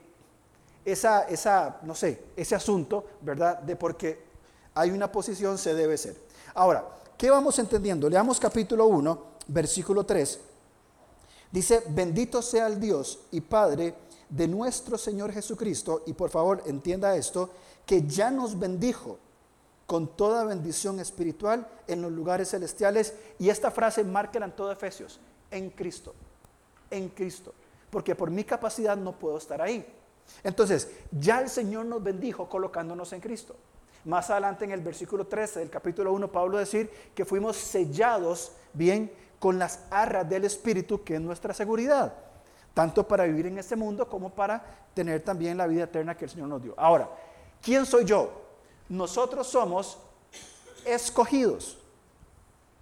esa, 0.85 1.23
esa, 1.25 1.79
no 1.83 1.95
sé, 1.95 2.25
ese 2.37 2.55
asunto, 2.55 3.07
¿verdad? 3.21 3.59
De 3.61 3.77
porque 3.77 4.23
hay 4.75 4.91
una 4.91 5.11
posición 5.11 5.57
se 5.57 5.75
debe 5.75 5.97
ser. 5.97 6.17
Ahora, 6.55 6.85
¿qué 7.17 7.31
vamos 7.31 7.59
entendiendo? 7.59 8.09
Leamos 8.11 8.41
capítulo 8.41 8.87
1 8.87 9.34
versículo 9.47 10.05
3, 10.05 10.41
dice, 11.51 11.83
bendito 11.89 12.43
sea 12.43 12.67
el 12.67 12.81
Dios 12.81 13.21
y 13.31 13.41
Padre 13.41 13.95
de 14.29 14.49
nuestro 14.49 14.99
Señor 14.99 15.33
Jesucristo, 15.33 16.03
y 16.07 16.13
por 16.13 16.31
favor 16.31 16.63
entienda 16.67 17.17
esto, 17.17 17.51
que 17.87 18.03
ya 18.03 18.31
nos 18.31 18.59
bendijo 18.59 19.19
con 19.87 20.17
toda 20.17 20.45
bendición 20.45 20.99
espiritual 20.99 21.69
en 21.87 22.03
los 22.03 22.11
lugares 22.11 22.51
celestiales, 22.51 23.15
y 23.39 23.51
esta 23.51 23.71
frase 23.71 24.03
marca 24.03 24.43
en 24.43 24.53
todo 24.53 24.73
Efesios, 24.73 25.21
en 25.51 25.71
Cristo, 25.71 26.15
en 26.91 27.11
Cristo, 27.11 27.53
porque 27.91 28.15
por 28.15 28.31
mi 28.31 28.45
capacidad 28.45 28.97
no 28.97 29.19
puedo 29.19 29.37
estar 29.37 29.61
ahí. 29.61 29.87
Entonces, 30.43 30.89
ya 31.13 31.41
el 31.41 31.49
Señor 31.49 31.87
nos 31.87 32.03
bendijo 32.03 32.49
colocándonos 32.49 33.13
en 33.13 33.21
Cristo. 33.21 33.55
Más 34.05 34.29
adelante 34.31 34.65
en 34.65 34.71
el 34.71 34.81
versículo 34.81 35.27
13 35.27 35.61
del 35.61 35.71
capítulo 35.71 36.13
1, 36.13 36.33
Pablo 36.33 36.59
decir 36.59 36.91
que 37.15 37.25
fuimos 37.25 37.57
sellados 37.57 38.53
bien 38.73 39.11
con 39.39 39.59
las 39.59 39.81
arras 39.91 40.29
del 40.29 40.45
Espíritu, 40.45 41.03
que 41.05 41.17
es 41.17 41.21
nuestra 41.21 41.55
seguridad, 41.55 42.15
tanto 42.73 43.07
para 43.07 43.25
vivir 43.25 43.47
en 43.47 43.59
este 43.59 43.77
mundo 43.77 44.09
como 44.09 44.31
para 44.31 44.65
tener 44.95 45.23
también 45.23 45.57
la 45.57 45.67
vida 45.67 45.85
eterna 45.85 46.17
que 46.17 46.25
el 46.25 46.31
Señor 46.31 46.49
nos 46.49 46.63
dio. 46.63 46.75
Ahora, 46.77 47.09
¿quién 47.61 47.85
soy 47.87 48.05
yo? 48.05 48.31
Nosotros 48.89 49.47
somos 49.47 49.99
escogidos. 50.85 51.79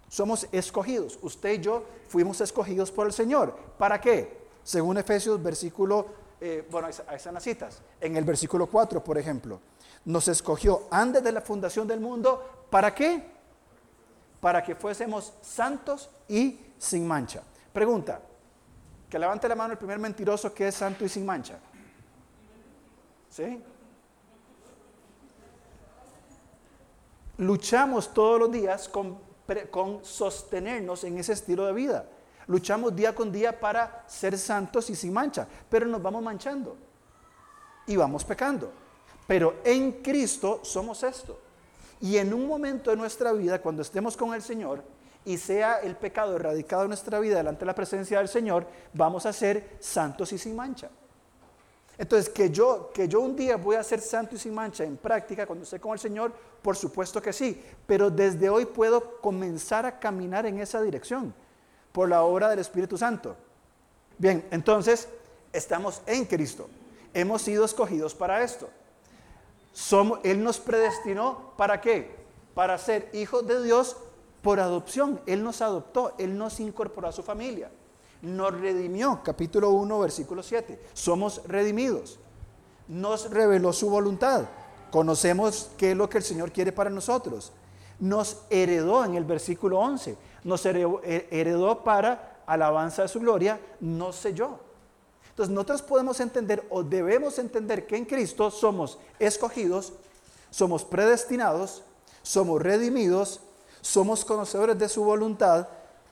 Somos 0.09 0.47
escogidos. 0.51 1.17
Usted 1.21 1.53
y 1.53 1.59
yo 1.59 1.83
fuimos 2.07 2.39
escogidos 2.41 2.91
por 2.91 3.07
el 3.07 3.13
Señor. 3.13 3.55
¿Para 3.77 3.99
qué? 3.99 4.43
Según 4.63 4.97
Efesios, 4.97 5.41
versículo, 5.41 6.05
eh, 6.39 6.67
bueno, 6.69 6.87
ahí 7.07 7.15
están 7.15 7.33
las 7.33 7.43
citas. 7.43 7.81
En 7.99 8.15
el 8.15 8.23
versículo 8.23 8.67
4, 8.67 9.03
por 9.03 9.17
ejemplo, 9.17 9.59
nos 10.05 10.27
escogió 10.27 10.83
antes 10.91 11.23
de 11.23 11.31
la 11.31 11.41
fundación 11.41 11.87
del 11.87 11.99
mundo. 11.99 12.67
¿Para 12.69 12.93
qué? 12.93 13.32
Para 14.43 14.61
que 14.61 14.75
fuésemos 14.75 15.31
santos 15.41 16.09
y 16.27 16.59
sin 16.77 17.07
mancha. 17.07 17.41
Pregunta, 17.71 18.19
que 19.09 19.17
levante 19.17 19.47
la 19.47 19.55
mano 19.55 19.71
el 19.71 19.77
primer 19.77 19.97
mentiroso 19.99 20.53
que 20.53 20.67
es 20.67 20.75
santo 20.75 21.05
y 21.05 21.07
sin 21.07 21.25
mancha. 21.25 21.57
¿Sí? 23.29 23.63
Luchamos 27.37 28.13
todos 28.13 28.37
los 28.37 28.51
días 28.51 28.89
con, 28.89 29.17
con 29.71 30.03
sostenernos 30.03 31.05
en 31.05 31.19
ese 31.19 31.31
estilo 31.31 31.65
de 31.65 31.71
vida. 31.71 32.05
Luchamos 32.47 32.93
día 32.93 33.15
con 33.15 33.31
día 33.31 33.57
para 33.57 34.03
ser 34.07 34.37
santos 34.37 34.89
y 34.89 34.95
sin 34.97 35.13
mancha, 35.13 35.47
pero 35.69 35.85
nos 35.85 36.01
vamos 36.01 36.21
manchando 36.21 36.75
y 37.87 37.95
vamos 37.95 38.25
pecando. 38.25 38.73
Pero 39.25 39.61
en 39.63 40.03
Cristo 40.03 40.59
somos 40.63 41.01
esto. 41.01 41.39
Y 42.03 42.17
en 42.17 42.33
un 42.33 42.47
momento 42.47 42.89
de 42.89 42.97
nuestra 42.97 43.31
vida, 43.31 43.61
cuando 43.61 43.81
estemos 43.81 44.17
con 44.17 44.33
el 44.33 44.41
Señor 44.41 44.83
y 45.23 45.37
sea 45.37 45.79
el 45.79 45.95
pecado 45.95 46.35
erradicado 46.35 46.81
de 46.81 46.89
nuestra 46.89 47.17
vida 47.17 47.37
delante 47.37 47.61
de 47.61 47.65
la 47.65 47.73
presencia 47.73 48.17
del 48.17 48.27
Señor, 48.27 48.67
vamos 48.91 49.25
a 49.25 49.31
ser 49.31 49.77
santos 49.79 50.33
y 50.33 50.37
sin 50.37 50.53
mancha. 50.53 50.89
Entonces, 51.97 52.27
que 52.27 52.49
yo, 52.49 52.91
que 52.93 53.07
yo 53.07 53.21
un 53.21 53.37
día 53.37 53.55
voy 53.55 53.77
a 53.77 53.83
ser 53.83 54.01
santo 54.01 54.35
y 54.35 54.37
sin 54.37 54.53
mancha 54.53 54.83
en 54.83 54.97
práctica 54.97 55.47
cuando 55.47 55.63
esté 55.63 55.79
con 55.79 55.93
el 55.93 55.99
Señor, 55.99 56.33
por 56.61 56.75
supuesto 56.75 57.21
que 57.21 57.31
sí, 57.31 57.63
pero 57.87 58.11
desde 58.11 58.49
hoy 58.49 58.65
puedo 58.65 59.21
comenzar 59.21 59.85
a 59.85 59.97
caminar 59.97 60.45
en 60.45 60.59
esa 60.59 60.81
dirección 60.81 61.33
por 61.93 62.09
la 62.09 62.23
obra 62.23 62.49
del 62.49 62.59
Espíritu 62.59 62.97
Santo. 62.97 63.37
Bien, 64.17 64.45
entonces 64.51 65.07
estamos 65.53 66.01
en 66.05 66.25
Cristo, 66.25 66.67
hemos 67.13 67.43
sido 67.43 67.63
escogidos 67.63 68.13
para 68.13 68.43
esto. 68.43 68.69
Él 70.23 70.43
nos 70.43 70.59
predestinó 70.59 71.53
para 71.57 71.81
qué? 71.81 72.15
Para 72.53 72.77
ser 72.77 73.09
hijos 73.13 73.45
de 73.47 73.63
Dios 73.63 73.97
por 74.41 74.59
adopción. 74.59 75.19
Él 75.25 75.43
nos 75.43 75.61
adoptó, 75.61 76.13
Él 76.19 76.37
nos 76.37 76.59
incorporó 76.59 77.07
a 77.07 77.11
su 77.11 77.23
familia. 77.23 77.71
Nos 78.21 78.53
redimió, 78.53 79.21
capítulo 79.23 79.71
1, 79.71 79.99
versículo 79.99 80.43
7. 80.43 80.79
Somos 80.93 81.41
redimidos. 81.45 82.19
Nos 82.87 83.31
reveló 83.31 83.73
su 83.73 83.89
voluntad. 83.89 84.45
Conocemos 84.91 85.71
qué 85.77 85.91
es 85.91 85.97
lo 85.97 86.07
que 86.07 86.19
el 86.19 86.23
Señor 86.23 86.51
quiere 86.51 86.71
para 86.71 86.89
nosotros. 86.89 87.51
Nos 87.99 88.43
heredó 88.49 89.03
en 89.05 89.15
el 89.15 89.25
versículo 89.25 89.79
11. 89.79 90.15
Nos 90.43 90.65
heredó 90.65 91.83
para 91.83 92.43
alabanza 92.45 93.01
de 93.01 93.07
su 93.07 93.19
gloria, 93.19 93.59
no 93.79 94.13
sé 94.13 94.33
yo. 94.33 94.59
Entonces 95.33 95.51
nosotros 95.51 95.81
podemos 95.81 96.19
entender 96.19 96.63
o 96.69 96.83
debemos 96.83 97.39
entender 97.39 97.87
que 97.87 97.97
en 97.97 98.05
Cristo 98.05 98.51
somos 98.51 98.99
escogidos, 99.17 99.93
somos 100.51 100.85
predestinados, 100.85 101.81
somos 102.21 102.61
redimidos, 102.61 103.39
somos 103.81 104.23
conocedores 104.25 104.77
de 104.77 104.87
su 104.87 105.03
voluntad, 105.03 105.67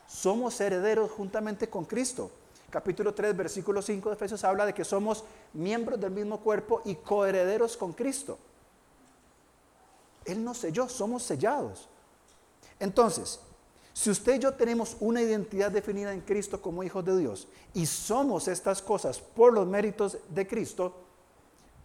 somos 0.08 0.60
herederos 0.60 1.12
juntamente 1.12 1.70
con 1.70 1.86
Cristo. 1.86 2.32
Capítulo 2.72 3.14
3, 3.14 3.38
versículo 3.38 3.84
5 3.84 4.10
de 4.10 4.16
Efesios 4.16 4.44
habla 4.44 4.66
de 4.66 4.74
que 4.74 4.84
somos 4.84 5.24
miembros 5.54 6.00
del 6.00 6.10
mismo 6.10 6.40
cuerpo 6.40 6.82
y 6.84 6.96
coherederos 6.96 7.78
con 7.78 7.94
Cristo. 7.94 8.40
Él 10.26 10.44
nos 10.44 10.58
selló, 10.58 10.90
somos 10.90 11.22
sellados. 11.22 11.88
Entonces, 12.80 13.40
si 13.94 14.10
usted 14.10 14.36
y 14.36 14.40
yo 14.40 14.54
tenemos 14.54 14.96
una 15.00 15.22
identidad 15.22 15.72
definida 15.72 16.14
en 16.14 16.22
Cristo 16.22 16.62
como 16.62 16.84
hijos 16.84 17.04
de 17.04 17.18
Dios 17.18 17.48
y 17.74 17.86
somos 17.86 18.48
estas 18.48 18.82
cosas 18.82 19.20
por 19.20 19.54
los 19.54 19.68
méritos 19.68 20.18
de 20.30 20.48
Cristo, 20.48 20.94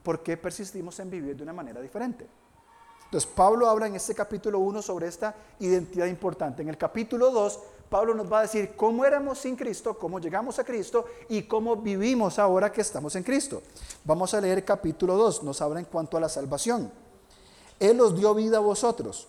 ¿por 0.03 0.23
qué 0.23 0.37
persistimos 0.37 0.99
en 1.01 1.11
vivir 1.11 1.37
de 1.37 1.43
una 1.43 1.53
manera 1.53 1.81
diferente? 1.81 2.27
Entonces, 3.07 3.31
Pablo 3.35 3.69
habla 3.69 3.87
en 3.87 3.97
este 3.97 4.15
capítulo 4.15 4.59
1 4.59 4.83
sobre 4.83 5.07
esta 5.07 5.35
identidad 5.61 6.07
importante. 6.07 6.63
En 6.63 6.69
el 6.69 6.77
capítulo 6.77 7.31
2, 7.31 7.61
Pablo 7.89 8.15
nos 8.15 8.31
va 8.31 8.41
a 8.41 8.43
decir 8.43 8.75
cómo 8.77 9.05
éramos 9.05 9.39
sin 9.39 9.55
Cristo, 9.55 9.97
cómo 9.97 10.19
llegamos 10.19 10.59
a 10.59 10.65
Cristo 10.65 11.07
y 11.29 11.43
cómo 11.45 11.77
vivimos 11.77 12.39
ahora 12.39 12.73
que 12.73 12.81
estamos 12.81 13.15
en 13.15 13.23
Cristo. 13.23 13.63
Vamos 14.05 14.35
a 14.35 14.41
leer 14.41 14.65
capítulo 14.65 15.17
2, 15.17 15.45
nos 15.45 15.61
habla 15.61 15.79
en 15.79 15.87
cuanto 15.87 16.17
a 16.17 16.21
la 16.21 16.29
salvación. 16.29 16.91
Él 17.79 18.01
os 18.01 18.17
dio 18.17 18.35
vida 18.35 18.57
a 18.57 18.61
vosotros 18.61 19.29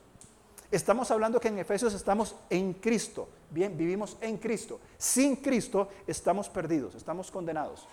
Estamos 0.71 1.11
hablando 1.11 1.39
que 1.39 1.49
en 1.49 1.59
Efesios 1.59 1.93
estamos 1.93 2.35
en 2.49 2.73
Cristo. 2.73 3.27
Bien, 3.49 3.77
vivimos 3.77 4.17
en 4.21 4.37
Cristo. 4.37 4.79
Sin 4.97 5.35
Cristo 5.35 5.89
estamos 6.07 6.47
perdidos, 6.47 6.95
estamos 6.95 7.29
condenados. 7.29 7.85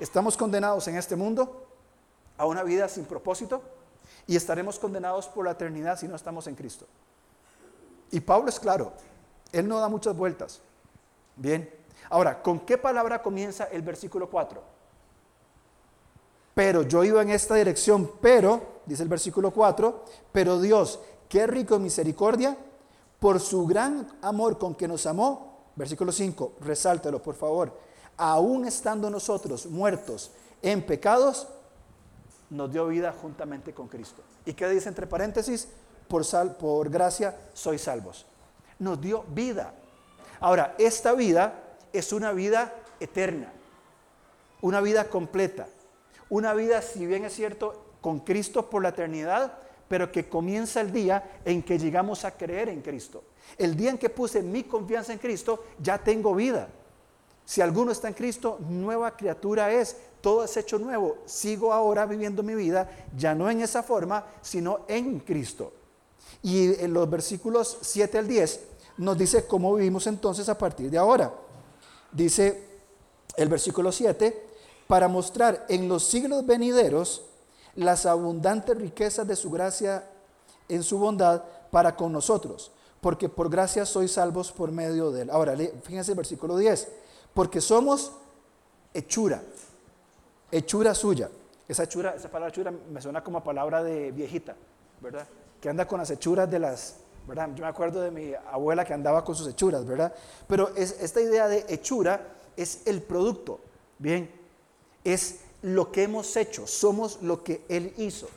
Estamos 0.00 0.36
condenados 0.36 0.88
en 0.88 0.96
este 0.96 1.14
mundo 1.14 1.66
a 2.38 2.46
una 2.46 2.62
vida 2.62 2.88
sin 2.88 3.04
propósito 3.04 3.62
y 4.26 4.34
estaremos 4.34 4.78
condenados 4.78 5.28
por 5.28 5.44
la 5.44 5.52
eternidad 5.52 5.98
si 5.98 6.08
no 6.08 6.16
estamos 6.16 6.46
en 6.46 6.54
Cristo. 6.54 6.86
Y 8.10 8.20
Pablo 8.20 8.48
es 8.48 8.58
claro, 8.58 8.94
él 9.52 9.68
no 9.68 9.78
da 9.78 9.88
muchas 9.88 10.16
vueltas. 10.16 10.60
Bien, 11.36 11.70
ahora, 12.08 12.42
¿con 12.42 12.60
qué 12.60 12.78
palabra 12.78 13.22
comienza 13.22 13.64
el 13.64 13.82
versículo 13.82 14.28
4? 14.30 14.62
Pero 16.54 16.82
yo 16.82 17.04
iba 17.04 17.22
en 17.22 17.30
esta 17.30 17.54
dirección, 17.54 18.10
pero, 18.20 18.80
dice 18.86 19.02
el 19.02 19.08
versículo 19.08 19.50
4, 19.50 20.04
pero 20.32 20.60
Dios, 20.60 21.00
Qué 21.32 21.46
rico 21.46 21.76
en 21.76 21.84
misericordia, 21.84 22.54
por 23.18 23.40
su 23.40 23.66
gran 23.66 24.06
amor 24.20 24.58
con 24.58 24.74
que 24.74 24.86
nos 24.86 25.06
amó. 25.06 25.70
Versículo 25.76 26.12
5, 26.12 26.56
resáltelo 26.60 27.22
por 27.22 27.34
favor. 27.34 27.74
Aún 28.18 28.66
estando 28.66 29.08
nosotros 29.08 29.64
muertos 29.64 30.30
en 30.60 30.84
pecados, 30.84 31.48
nos 32.50 32.70
dio 32.70 32.86
vida 32.86 33.14
juntamente 33.18 33.72
con 33.72 33.88
Cristo. 33.88 34.20
¿Y 34.44 34.52
qué 34.52 34.68
dice 34.68 34.90
entre 34.90 35.06
paréntesis? 35.06 35.68
Por, 36.06 36.26
sal, 36.26 36.54
por 36.56 36.90
gracia 36.90 37.34
sois 37.54 37.80
salvos. 37.80 38.26
Nos 38.78 39.00
dio 39.00 39.24
vida. 39.28 39.72
Ahora, 40.38 40.74
esta 40.76 41.14
vida 41.14 41.62
es 41.94 42.12
una 42.12 42.32
vida 42.32 42.74
eterna, 43.00 43.50
una 44.60 44.82
vida 44.82 45.08
completa, 45.08 45.66
una 46.28 46.52
vida, 46.52 46.82
si 46.82 47.06
bien 47.06 47.24
es 47.24 47.32
cierto, 47.32 47.86
con 48.02 48.20
Cristo 48.20 48.68
por 48.68 48.82
la 48.82 48.90
eternidad, 48.90 49.61
pero 49.92 50.10
que 50.10 50.26
comienza 50.26 50.80
el 50.80 50.90
día 50.90 51.40
en 51.44 51.62
que 51.62 51.78
llegamos 51.78 52.24
a 52.24 52.30
creer 52.30 52.70
en 52.70 52.80
Cristo. 52.80 53.24
El 53.58 53.76
día 53.76 53.90
en 53.90 53.98
que 53.98 54.08
puse 54.08 54.42
mi 54.42 54.64
confianza 54.64 55.12
en 55.12 55.18
Cristo, 55.18 55.64
ya 55.78 55.98
tengo 55.98 56.34
vida. 56.34 56.66
Si 57.44 57.60
alguno 57.60 57.92
está 57.92 58.08
en 58.08 58.14
Cristo, 58.14 58.56
nueva 58.70 59.14
criatura 59.14 59.70
es. 59.70 59.94
Todo 60.22 60.44
es 60.44 60.56
hecho 60.56 60.78
nuevo. 60.78 61.18
Sigo 61.26 61.74
ahora 61.74 62.06
viviendo 62.06 62.42
mi 62.42 62.54
vida, 62.54 62.90
ya 63.14 63.34
no 63.34 63.50
en 63.50 63.60
esa 63.60 63.82
forma, 63.82 64.24
sino 64.40 64.86
en 64.88 65.20
Cristo. 65.20 65.74
Y 66.42 66.82
en 66.82 66.94
los 66.94 67.10
versículos 67.10 67.76
7 67.82 68.16
al 68.16 68.28
10 68.28 68.60
nos 68.96 69.18
dice 69.18 69.46
cómo 69.46 69.74
vivimos 69.74 70.06
entonces 70.06 70.48
a 70.48 70.56
partir 70.56 70.90
de 70.90 70.96
ahora. 70.96 71.34
Dice 72.10 72.64
el 73.36 73.50
versículo 73.50 73.92
7, 73.92 74.42
para 74.86 75.06
mostrar 75.06 75.66
en 75.68 75.86
los 75.86 76.02
siglos 76.02 76.46
venideros 76.46 77.26
las 77.74 78.06
abundantes 78.06 78.76
riquezas 78.76 79.26
de 79.26 79.36
su 79.36 79.50
gracia 79.50 80.04
en 80.68 80.82
su 80.82 80.98
bondad 80.98 81.42
para 81.70 81.96
con 81.96 82.12
nosotros, 82.12 82.70
porque 83.00 83.28
por 83.28 83.50
gracia 83.50 83.86
sois 83.86 84.12
salvos 84.12 84.52
por 84.52 84.70
medio 84.70 85.10
de 85.10 85.22
él. 85.22 85.30
Ahora, 85.30 85.56
fíjense 85.82 86.12
el 86.12 86.16
versículo 86.16 86.56
10, 86.56 86.88
porque 87.34 87.60
somos 87.60 88.12
hechura, 88.94 89.42
hechura 90.50 90.94
suya. 90.94 91.30
Esa 91.68 91.84
hechura, 91.84 92.14
esa 92.14 92.30
palabra 92.30 92.50
hechura 92.50 92.70
me 92.70 93.00
suena 93.00 93.24
como 93.24 93.42
palabra 93.42 93.82
de 93.82 94.12
viejita, 94.12 94.54
¿verdad? 95.00 95.26
Que 95.60 95.68
anda 95.68 95.86
con 95.86 95.98
las 95.98 96.10
hechuras 96.10 96.50
de 96.50 96.58
las, 96.58 96.96
¿verdad? 97.26 97.50
Yo 97.54 97.64
me 97.64 97.70
acuerdo 97.70 98.02
de 98.02 98.10
mi 98.10 98.34
abuela 98.50 98.84
que 98.84 98.92
andaba 98.92 99.24
con 99.24 99.34
sus 99.34 99.48
hechuras, 99.48 99.86
¿verdad? 99.86 100.12
Pero 100.46 100.74
es, 100.76 101.00
esta 101.00 101.20
idea 101.20 101.48
de 101.48 101.64
hechura 101.68 102.28
es 102.56 102.82
el 102.86 103.02
producto, 103.02 103.60
¿bien? 103.98 104.30
Es 105.04 105.40
lo 105.62 105.90
que 105.90 106.04
hemos 106.04 106.36
hecho, 106.36 106.66
somos 106.66 107.22
lo 107.22 107.42
que 107.42 107.64
Él 107.68 107.94
hizo. 107.96 108.28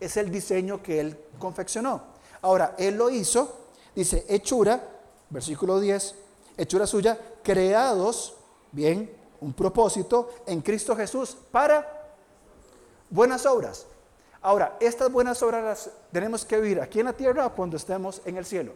Es 0.00 0.16
el 0.16 0.30
diseño 0.30 0.82
que 0.82 1.00
Él 1.00 1.18
confeccionó. 1.38 2.02
Ahora, 2.42 2.74
Él 2.78 2.96
lo 2.96 3.10
hizo, 3.10 3.66
dice, 3.94 4.24
hechura, 4.28 4.82
versículo 5.28 5.78
10, 5.78 6.14
hechura 6.56 6.86
suya, 6.86 7.18
creados, 7.42 8.34
bien, 8.72 9.10
un 9.40 9.52
propósito 9.52 10.30
en 10.46 10.60
Cristo 10.60 10.96
Jesús 10.96 11.36
para 11.50 12.08
buenas 13.08 13.44
obras. 13.46 13.86
Ahora, 14.42 14.76
estas 14.80 15.12
buenas 15.12 15.42
obras 15.42 15.64
las 15.64 15.90
tenemos 16.12 16.44
que 16.44 16.58
vivir 16.58 16.80
aquí 16.80 17.00
en 17.00 17.06
la 17.06 17.12
tierra 17.12 17.46
o 17.46 17.54
cuando 17.54 17.76
estemos 17.76 18.22
en 18.24 18.38
el 18.38 18.46
cielo. 18.46 18.72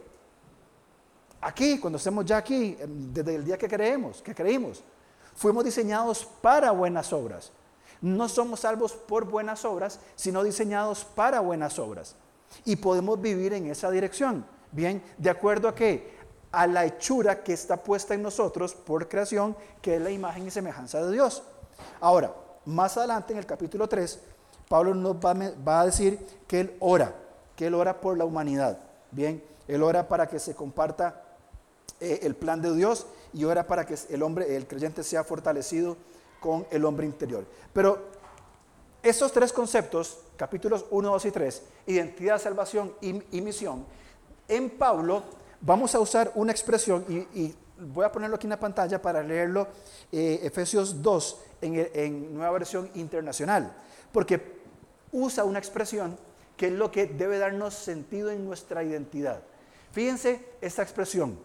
Aquí, 1.41 1.79
cuando 1.79 1.97
estemos 1.97 2.25
ya 2.25 2.37
aquí, 2.37 2.77
desde 2.87 3.35
el 3.35 3.45
día 3.45 3.57
que 3.57 3.67
creemos, 3.67 4.21
que 4.21 4.33
creímos, 4.33 4.83
fuimos 5.35 5.63
diseñados 5.63 6.25
para 6.41 6.71
buenas 6.71 7.11
obras. 7.13 7.51
No 8.05 8.29
somos 8.29 8.59
salvos 8.59 8.93
por 8.93 9.25
buenas 9.25 9.65
obras, 9.65 9.99
sino 10.15 10.43
diseñados 10.43 11.03
para 11.03 11.39
buenas 11.39 11.79
obras. 11.79 12.13
Y 12.63 12.75
podemos 12.75 13.19
vivir 13.19 13.51
en 13.53 13.65
esa 13.65 13.89
dirección. 13.89 14.45
Bien, 14.71 15.01
¿de 15.17 15.31
acuerdo 15.31 15.67
a 15.67 15.73
qué? 15.73 16.13
A 16.51 16.67
la 16.67 16.85
hechura 16.85 17.43
que 17.43 17.53
está 17.53 17.77
puesta 17.77 18.13
en 18.13 18.21
nosotros 18.21 18.75
por 18.75 19.09
creación, 19.09 19.57
que 19.81 19.95
es 19.95 20.01
la 20.03 20.11
imagen 20.11 20.45
y 20.45 20.51
semejanza 20.51 21.03
de 21.03 21.13
Dios. 21.13 21.41
Ahora, 21.99 22.31
más 22.65 22.95
adelante 22.95 23.33
en 23.33 23.39
el 23.39 23.47
capítulo 23.47 23.89
3, 23.89 24.19
Pablo 24.69 24.93
nos 24.93 25.15
va, 25.15 25.79
a 25.79 25.85
decir 25.87 26.19
que 26.47 26.59
él 26.59 26.77
ora, 26.81 27.11
que 27.55 27.65
él 27.65 27.73
ora 27.73 28.01
por 28.01 28.19
la 28.19 28.25
humanidad. 28.25 28.77
Bien, 29.09 29.43
él 29.67 29.81
ora 29.81 30.07
para 30.07 30.27
que 30.27 30.37
se 30.37 30.53
comparta 30.53 31.23
eh, 31.99 32.19
el 32.21 32.35
plan 32.35 32.61
de 32.61 32.71
Dios 32.75 33.07
y 33.33 33.45
ora 33.45 33.65
para 33.65 33.83
que 33.83 33.95
el 34.09 34.21
hombre, 34.21 34.55
el 34.55 34.67
creyente 34.67 35.01
sea 35.01 35.23
fortalecido 35.23 35.97
con 36.45 36.67
el 36.69 36.85
hombre 36.85 37.07
interior. 37.07 37.43
Pero 37.73 37.97
estos 39.01 39.31
tres 39.31 39.51
conceptos, 39.51 40.19
capítulos 40.37 40.85
1, 40.91 41.09
2 41.09 41.25
y 41.25 41.31
3, 41.31 41.63
identidad, 41.87 42.39
salvación 42.39 42.93
y, 43.01 43.41
misión, 43.41 43.83
en 44.47 44.69
Pablo 44.69 45.23
vamos 45.59 45.95
a 45.95 45.99
usar 45.99 46.31
una 46.35 46.51
expresión 46.51 47.03
y, 47.33 47.55
voy 47.77 48.05
a 48.05 48.11
ponerlo 48.11 48.35
aquí 48.35 48.45
en 48.45 48.51
la 48.51 48.59
pantalla 48.59 49.01
para 49.01 49.23
leerlo, 49.23 49.67
eh, 50.11 50.39
Efesios 50.43 51.01
2 51.01 51.37
en, 51.61 51.89
en 51.93 52.33
nueva 52.35 52.51
versión 52.51 52.89
internacional, 52.93 53.75
porque 54.11 54.61
usa 55.11 55.45
una 55.45 55.57
expresión 55.57 56.15
que 56.55 56.67
es 56.67 56.73
lo 56.73 56.91
que 56.91 57.07
debe 57.07 57.39
darnos 57.39 57.73
sentido 57.73 58.29
en 58.29 58.45
nuestra 58.45 58.83
identidad. 58.83 59.41
Fíjense 59.91 60.45
esta 60.61 60.83
expresión, 60.83 61.39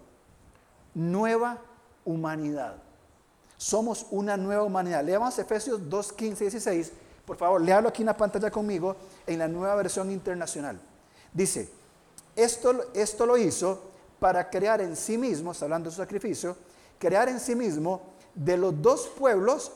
nueva 0.92 1.58
humanidad. 2.04 2.89
Somos 3.60 4.06
una 4.10 4.38
nueva 4.38 4.62
humanidad. 4.62 5.04
Leamos 5.04 5.38
Efesios 5.38 5.86
2, 5.86 6.14
15 6.14 6.44
y 6.44 6.48
16. 6.48 6.92
Por 7.26 7.36
favor, 7.36 7.60
léalo 7.60 7.90
aquí 7.90 8.00
en 8.00 8.06
la 8.06 8.16
pantalla 8.16 8.50
conmigo 8.50 8.96
en 9.26 9.38
la 9.38 9.48
nueva 9.48 9.74
versión 9.74 10.10
internacional. 10.10 10.80
Dice, 11.30 11.68
esto, 12.34 12.86
esto 12.94 13.26
lo 13.26 13.36
hizo 13.36 13.82
para 14.18 14.48
crear 14.48 14.80
en 14.80 14.96
sí 14.96 15.18
mismo, 15.18 15.52
está 15.52 15.66
hablando 15.66 15.90
de 15.90 15.94
su 15.94 16.00
sacrificio, 16.00 16.56
crear 16.98 17.28
en 17.28 17.38
sí 17.38 17.54
mismo 17.54 18.00
de 18.34 18.56
los 18.56 18.80
dos 18.80 19.08
pueblos 19.08 19.72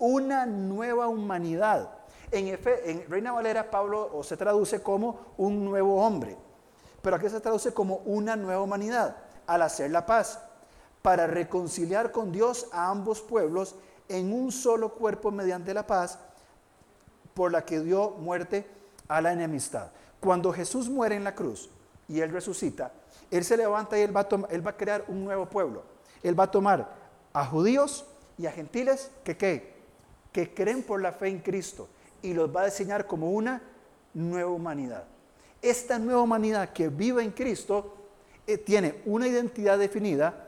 una 0.00 0.44
nueva 0.44 1.06
humanidad. 1.06 1.90
En, 2.32 2.48
en, 2.48 3.08
Reina 3.08 3.30
Valera, 3.30 3.70
Pablo 3.70 4.10
o 4.14 4.24
se 4.24 4.36
traduce 4.36 4.82
como 4.82 5.34
un 5.36 5.64
nuevo 5.64 6.04
hombre, 6.04 6.36
pero 7.00 7.14
aquí 7.14 7.28
se 7.28 7.38
traduce 7.38 7.72
como 7.72 7.98
una 7.98 8.34
nueva 8.34 8.62
humanidad 8.62 9.16
al 9.46 9.62
hacer 9.62 9.92
la 9.92 10.04
paz 10.04 10.40
para 11.08 11.26
reconciliar 11.26 12.12
con 12.12 12.30
Dios 12.32 12.66
a 12.70 12.90
ambos 12.90 13.22
pueblos 13.22 13.76
en 14.10 14.30
un 14.30 14.52
solo 14.52 14.92
cuerpo 14.92 15.30
mediante 15.30 15.72
la 15.72 15.86
paz, 15.86 16.18
por 17.32 17.50
la 17.50 17.64
que 17.64 17.80
dio 17.80 18.10
muerte 18.10 18.66
a 19.08 19.22
la 19.22 19.32
enemistad. 19.32 19.90
Cuando 20.20 20.52
Jesús 20.52 20.90
muere 20.90 21.16
en 21.16 21.24
la 21.24 21.34
cruz 21.34 21.70
y 22.08 22.20
Él 22.20 22.30
resucita, 22.30 22.92
Él 23.30 23.42
se 23.42 23.56
levanta 23.56 23.98
y 23.98 24.02
Él 24.02 24.14
va 24.14 24.20
a, 24.20 24.76
crear 24.76 25.06
un 25.08 25.24
nuevo 25.24 25.46
pueblo. 25.46 25.82
Él 26.22 26.38
va 26.38 26.44
a 26.44 26.50
tomar 26.50 26.94
a 27.32 27.46
judíos 27.46 28.04
y 28.36 28.44
a 28.44 28.52
gentiles 28.52 29.10
que, 29.24 29.38
que 30.30 30.52
creen 30.52 30.82
por 30.82 31.00
la 31.00 31.12
fe 31.12 31.28
en 31.28 31.38
Cristo 31.38 31.88
y 32.20 32.34
los 32.34 32.54
va 32.54 32.60
a 32.60 32.66
diseñar 32.66 33.06
como 33.06 33.30
una 33.30 33.62
nueva 34.12 34.50
humanidad. 34.50 35.04
Esta 35.62 35.98
nueva 35.98 36.20
humanidad 36.20 36.68
que 36.74 36.90
vive 36.90 37.22
en 37.22 37.30
Cristo 37.30 37.94
eh, 38.46 38.58
tiene 38.58 39.00
una 39.06 39.26
identidad 39.26 39.78
definida, 39.78 40.47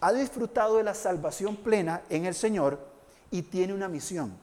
ha 0.00 0.12
disfrutado 0.12 0.76
de 0.76 0.82
la 0.82 0.94
salvación 0.94 1.56
plena 1.56 2.02
en 2.08 2.26
el 2.26 2.34
Señor 2.34 2.78
y 3.30 3.42
tiene 3.42 3.72
una 3.72 3.88
misión. 3.88 4.36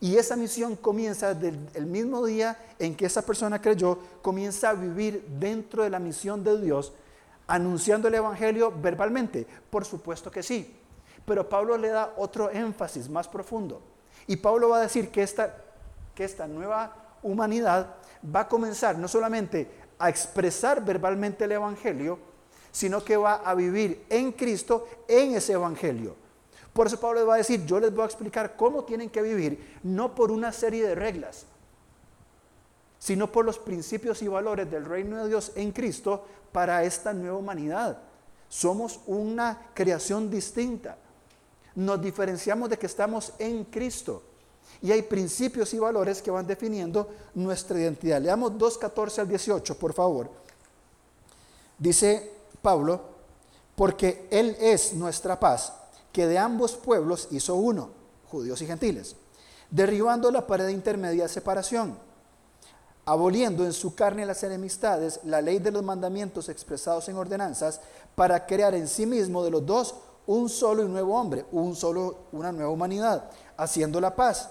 Y 0.00 0.16
esa 0.16 0.36
misión 0.36 0.76
comienza 0.76 1.34
desde 1.34 1.58
el 1.74 1.86
mismo 1.86 2.24
día 2.24 2.58
en 2.78 2.94
que 2.94 3.06
esa 3.06 3.22
persona 3.22 3.60
creyó, 3.60 3.98
comienza 4.22 4.70
a 4.70 4.74
vivir 4.74 5.24
dentro 5.38 5.82
de 5.82 5.90
la 5.90 5.98
misión 5.98 6.42
de 6.42 6.60
Dios, 6.60 6.92
anunciando 7.46 8.08
el 8.08 8.14
Evangelio 8.14 8.72
verbalmente. 8.72 9.46
Por 9.70 9.84
supuesto 9.84 10.30
que 10.30 10.42
sí. 10.42 10.80
Pero 11.24 11.48
Pablo 11.48 11.78
le 11.78 11.88
da 11.88 12.14
otro 12.16 12.50
énfasis 12.50 13.08
más 13.08 13.28
profundo. 13.28 13.82
Y 14.26 14.36
Pablo 14.36 14.70
va 14.70 14.78
a 14.78 14.82
decir 14.82 15.10
que 15.10 15.22
esta, 15.22 15.54
que 16.14 16.24
esta 16.24 16.46
nueva 16.46 17.16
humanidad 17.22 17.94
va 18.34 18.40
a 18.40 18.48
comenzar 18.48 18.98
no 18.98 19.08
solamente 19.08 19.70
a 19.98 20.08
expresar 20.08 20.84
verbalmente 20.84 21.44
el 21.44 21.52
Evangelio, 21.52 22.18
sino 22.74 23.04
que 23.04 23.16
va 23.16 23.34
a 23.34 23.54
vivir 23.54 24.04
en 24.10 24.32
Cristo 24.32 24.88
en 25.06 25.36
ese 25.36 25.52
Evangelio. 25.52 26.16
Por 26.72 26.88
eso 26.88 26.98
Pablo 26.98 27.20
les 27.20 27.28
va 27.28 27.34
a 27.34 27.38
decir, 27.38 27.64
yo 27.64 27.78
les 27.78 27.94
voy 27.94 28.02
a 28.02 28.06
explicar 28.06 28.56
cómo 28.56 28.82
tienen 28.82 29.10
que 29.10 29.22
vivir, 29.22 29.78
no 29.84 30.12
por 30.12 30.32
una 30.32 30.50
serie 30.50 30.84
de 30.84 30.96
reglas, 30.96 31.46
sino 32.98 33.30
por 33.30 33.44
los 33.44 33.60
principios 33.60 34.22
y 34.22 34.28
valores 34.28 34.68
del 34.68 34.84
reino 34.84 35.22
de 35.22 35.28
Dios 35.28 35.52
en 35.54 35.70
Cristo 35.70 36.24
para 36.50 36.82
esta 36.82 37.14
nueva 37.14 37.38
humanidad. 37.38 37.98
Somos 38.48 38.98
una 39.06 39.68
creación 39.72 40.28
distinta. 40.28 40.98
Nos 41.76 42.02
diferenciamos 42.02 42.68
de 42.70 42.76
que 42.76 42.86
estamos 42.86 43.34
en 43.38 43.62
Cristo. 43.66 44.20
Y 44.82 44.90
hay 44.90 45.02
principios 45.02 45.72
y 45.74 45.78
valores 45.78 46.20
que 46.20 46.32
van 46.32 46.44
definiendo 46.48 47.08
nuestra 47.34 47.78
identidad. 47.78 48.20
Leamos 48.20 48.50
2.14 48.54 49.20
al 49.20 49.28
18, 49.28 49.78
por 49.78 49.92
favor. 49.92 50.28
Dice 51.78 52.33
Pablo, 52.64 53.02
porque 53.76 54.26
Él 54.30 54.56
es 54.58 54.94
nuestra 54.94 55.38
paz, 55.38 55.74
que 56.10 56.26
de 56.26 56.38
ambos 56.38 56.76
pueblos 56.76 57.28
hizo 57.30 57.56
uno, 57.56 57.90
judíos 58.30 58.62
y 58.62 58.66
gentiles, 58.66 59.16
derribando 59.70 60.30
la 60.30 60.46
pared 60.46 60.68
intermedia 60.68 61.24
de 61.24 61.28
separación, 61.28 61.98
aboliendo 63.04 63.66
en 63.66 63.74
su 63.74 63.94
carne 63.94 64.24
las 64.24 64.42
enemistades, 64.44 65.20
la 65.24 65.42
ley 65.42 65.58
de 65.58 65.72
los 65.72 65.82
mandamientos 65.82 66.48
expresados 66.48 67.06
en 67.10 67.16
ordenanzas, 67.16 67.82
para 68.14 68.46
crear 68.46 68.74
en 68.74 68.88
sí 68.88 69.04
mismo 69.04 69.44
de 69.44 69.50
los 69.50 69.66
dos 69.66 69.96
un 70.26 70.48
solo 70.48 70.82
y 70.82 70.88
nuevo 70.88 71.20
hombre, 71.20 71.44
un 71.52 71.76
solo, 71.76 72.20
una 72.32 72.50
nueva 72.50 72.70
humanidad, 72.70 73.30
haciendo 73.58 74.00
la 74.00 74.16
paz 74.16 74.48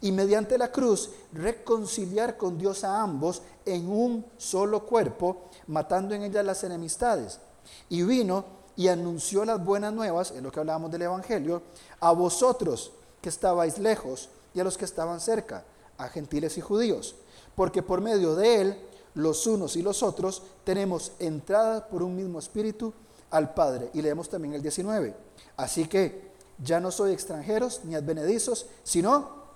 y 0.00 0.12
mediante 0.12 0.56
la 0.56 0.70
cruz 0.70 1.10
reconciliar 1.32 2.36
con 2.36 2.58
Dios 2.58 2.84
a 2.84 3.02
ambos 3.02 3.42
en 3.64 3.88
un 3.88 4.24
solo 4.36 4.86
cuerpo, 4.86 5.48
matando 5.66 6.14
en 6.14 6.22
ella 6.22 6.42
las 6.42 6.62
enemistades. 6.62 7.40
Y 7.88 8.02
vino 8.02 8.44
y 8.76 8.88
anunció 8.88 9.44
las 9.44 9.64
buenas 9.64 9.92
nuevas, 9.92 10.30
en 10.32 10.44
lo 10.44 10.52
que 10.52 10.60
hablábamos 10.60 10.90
del 10.90 11.02
Evangelio, 11.02 11.62
a 12.00 12.12
vosotros 12.12 12.92
que 13.20 13.28
estabais 13.28 13.78
lejos 13.78 14.28
y 14.54 14.60
a 14.60 14.64
los 14.64 14.76
que 14.76 14.84
estaban 14.84 15.20
cerca, 15.20 15.64
a 15.98 16.08
gentiles 16.08 16.58
y 16.58 16.60
judíos, 16.60 17.14
porque 17.54 17.82
por 17.82 18.00
medio 18.00 18.34
de 18.34 18.60
él, 18.60 18.80
los 19.14 19.46
unos 19.46 19.76
y 19.76 19.82
los 19.82 20.02
otros, 20.02 20.42
tenemos 20.64 21.12
entrada 21.18 21.88
por 21.88 22.02
un 22.02 22.14
mismo 22.14 22.38
espíritu 22.38 22.92
al 23.30 23.54
Padre. 23.54 23.90
Y 23.94 24.02
leemos 24.02 24.28
también 24.28 24.54
el 24.54 24.62
19. 24.62 25.14
Así 25.56 25.86
que 25.86 26.32
ya 26.62 26.80
no 26.80 26.90
soy 26.90 27.12
extranjeros 27.12 27.80
ni 27.84 27.94
advenedizos, 27.94 28.66
sino 28.82 29.46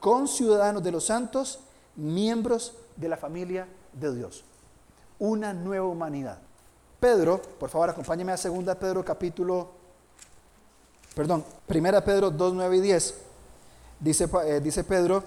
con 0.00 0.28
ciudadanos 0.28 0.82
de 0.82 0.92
los 0.92 1.04
santos, 1.04 1.60
miembros 1.96 2.74
de 2.96 3.08
la 3.08 3.16
familia 3.16 3.68
de 3.92 4.14
Dios. 4.14 4.44
Una 5.18 5.52
nueva 5.52 5.86
humanidad. 5.86 6.38
Pedro, 7.02 7.42
por 7.58 7.68
favor, 7.68 7.90
acompáñeme 7.90 8.30
a 8.30 8.36
2 8.36 8.76
Pedro 8.76 9.04
capítulo, 9.04 9.70
perdón, 11.16 11.44
1 11.68 12.04
Pedro 12.04 12.30
2, 12.30 12.54
9 12.54 12.76
y 12.76 12.80
10. 12.80 13.14
Dice, 13.98 14.28
eh, 14.44 14.60
dice 14.62 14.84
Pedro, 14.84 15.24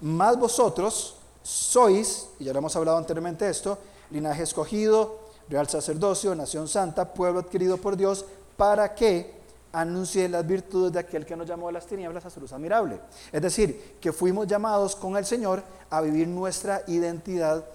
más 0.00 0.38
vosotros 0.38 1.16
sois, 1.42 2.28
y 2.38 2.44
ya 2.44 2.54
lo 2.54 2.60
hemos 2.60 2.74
hablado 2.76 2.96
anteriormente 2.96 3.46
esto, 3.46 3.76
linaje 4.10 4.42
escogido, 4.42 5.18
real 5.50 5.68
sacerdocio, 5.68 6.34
nación 6.34 6.66
santa, 6.66 7.12
pueblo 7.12 7.40
adquirido 7.40 7.76
por 7.76 7.98
Dios, 7.98 8.24
para 8.56 8.94
que 8.94 9.34
anuncie 9.72 10.30
las 10.30 10.46
virtudes 10.46 10.94
de 10.94 11.00
aquel 11.00 11.26
que 11.26 11.36
nos 11.36 11.46
llamó 11.46 11.66
de 11.66 11.74
las 11.74 11.86
tinieblas 11.86 12.24
a 12.24 12.30
su 12.30 12.40
luz 12.40 12.54
admirable. 12.54 13.02
Es 13.30 13.42
decir, 13.42 13.98
que 14.00 14.14
fuimos 14.14 14.46
llamados 14.46 14.96
con 14.96 15.14
el 15.18 15.26
Señor 15.26 15.62
a 15.90 16.00
vivir 16.00 16.26
nuestra 16.26 16.84
identidad 16.86 17.66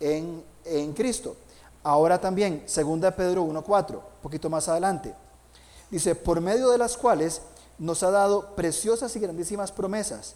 en, 0.00 0.42
en 0.64 0.94
Cristo. 0.94 1.36
Ahora 1.86 2.20
también, 2.20 2.64
2 2.66 3.14
Pedro 3.14 3.44
1.4, 3.44 3.94
un 3.94 4.02
poquito 4.20 4.50
más 4.50 4.66
adelante, 4.68 5.14
dice, 5.88 6.16
por 6.16 6.40
medio 6.40 6.70
de 6.70 6.78
las 6.78 6.96
cuales 6.96 7.42
nos 7.78 8.02
ha 8.02 8.10
dado 8.10 8.56
preciosas 8.56 9.14
y 9.14 9.20
grandísimas 9.20 9.70
promesas, 9.70 10.34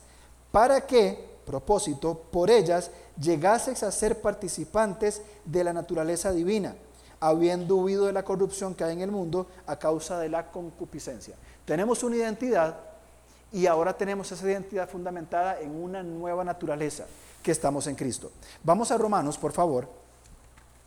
para 0.53 0.87
que, 0.87 1.41
propósito, 1.45 2.17
por 2.31 2.51
ellas 2.51 2.93
llegaseis 3.21 3.83
a 3.83 3.91
ser 3.91 4.21
participantes 4.21 5.23
de 5.45 5.65
la 5.65 5.73
naturaleza 5.73 6.31
divina 6.31 6.77
habiendo 7.19 7.79
huido 7.79 8.07
de 8.07 8.13
la 8.13 8.25
corrupción 8.25 8.77
que 8.77 8.85
hay 8.85 8.93
en 8.93 9.01
el 9.01 9.11
mundo 9.11 9.49
a 9.67 9.77
causa 9.77 10.21
de 10.21 10.29
la 10.29 10.53
concupiscencia. 10.53 11.35
Tenemos 11.65 12.05
una 12.05 12.15
identidad 12.15 12.77
y 13.51 13.67
ahora 13.67 13.93
tenemos 13.97 14.31
esa 14.31 14.49
identidad 14.49 14.89
fundamentada 14.89 15.59
en 15.59 15.75
una 15.75 16.05
nueva 16.05 16.45
naturaleza 16.45 17.07
que 17.43 17.51
estamos 17.51 17.89
en 17.89 17.97
Cristo. 17.97 18.31
Vamos 18.63 18.93
a 18.93 18.97
Romanos, 18.99 19.37
por 19.37 19.51
favor. 19.51 20.00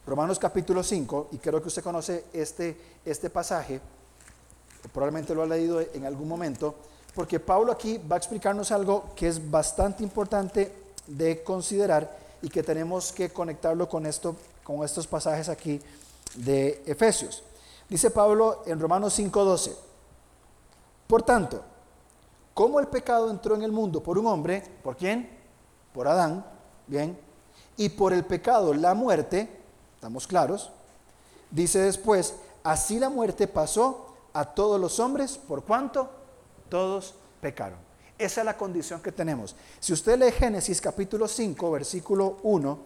Romanos 0.06 0.38
capítulo 0.38 0.84
5, 0.84 1.30
y 1.32 1.38
creo 1.38 1.62
que 1.62 1.70
usted 1.70 1.82
conoce 1.82 2.26
este, 2.34 2.78
este 3.06 3.30
pasaje, 3.30 3.80
probablemente 4.92 5.34
lo 5.34 5.44
ha 5.44 5.46
leído 5.46 5.80
en 5.80 6.06
algún 6.06 6.28
momento, 6.28 6.76
porque 7.16 7.40
Pablo 7.40 7.72
aquí 7.72 7.98
va 8.00 8.18
a 8.18 8.20
explicarnos 8.20 8.72
algo 8.74 9.12
que 9.16 9.30
es 9.30 9.50
bastante 9.50 10.04
importante 10.04 10.74
de 11.08 11.42
considerar 11.42 12.18
y 12.42 12.50
que 12.50 12.64
tenemos 12.64 13.14
que 13.14 13.30
conectarlo 13.30 13.88
con, 13.88 14.06
esto, 14.06 14.36
con 14.62 14.84
estos 14.84 15.08
pasajes 15.08 15.48
aquí 15.48 15.80
de 16.36 16.84
Efesios. 16.86 17.42
Dice 17.88 18.12
Pablo 18.12 18.64
en 18.66 18.82
Romanos 18.82 19.18
5:12, 19.18 19.74
por 21.08 21.24
tanto, 21.24 21.64
como 22.54 22.82
el 22.82 22.88
pecado 22.88 23.32
entró 23.32 23.56
en 23.56 23.62
el 23.62 23.72
mundo 23.72 24.04
por 24.04 24.18
un 24.18 24.28
hombre, 24.28 24.64
¿por 24.84 24.98
quién? 24.98 25.30
Por 25.94 26.10
Adán, 26.10 26.46
bien, 26.88 27.18
y 27.78 27.88
por 27.88 28.12
el 28.12 28.26
pecado 28.26 28.74
la 28.74 28.94
muerte, 28.96 29.63
estamos 30.04 30.28
claros, 30.28 30.70
dice 31.50 31.80
después, 31.80 32.34
así 32.62 33.00
la 33.00 33.08
muerte 33.08 33.48
pasó 33.48 34.14
a 34.34 34.44
todos 34.44 34.78
los 34.78 35.00
hombres, 35.00 35.38
¿por 35.38 35.64
cuánto? 35.64 36.10
Todos 36.68 37.16
pecaron. 37.40 37.80
Esa 38.18 38.42
es 38.42 38.46
la 38.46 38.58
condición 38.58 39.02
que 39.02 39.14
tenemos. 39.14 39.56
Si 39.80 39.94
usted 39.94 40.20
lee 40.20 40.34
Génesis 40.34 40.82
capítulo 40.82 41.26
5, 41.26 41.72
versículo 41.72 42.40
1, 42.44 42.80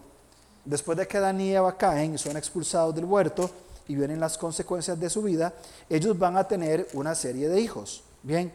después 0.64 0.96
de 0.96 1.08
que 1.08 1.18
Adán 1.18 1.42
y 1.42 1.56
Eva 1.56 1.76
caen 1.76 2.14
y 2.14 2.18
son 2.20 2.38
expulsados 2.38 2.94
del 2.94 3.06
huerto 3.06 3.50
y 3.88 3.96
vienen 3.96 4.20
las 4.20 4.38
consecuencias 4.38 5.00
de 5.00 5.10
su 5.10 5.24
vida, 5.24 5.52
ellos 5.90 6.20
van 6.20 6.38
a 6.38 6.48
tener 6.48 6.88
una 6.94 7.16
serie 7.16 7.50
de 7.50 7.60
hijos. 7.60 8.04
Bien, 8.22 8.54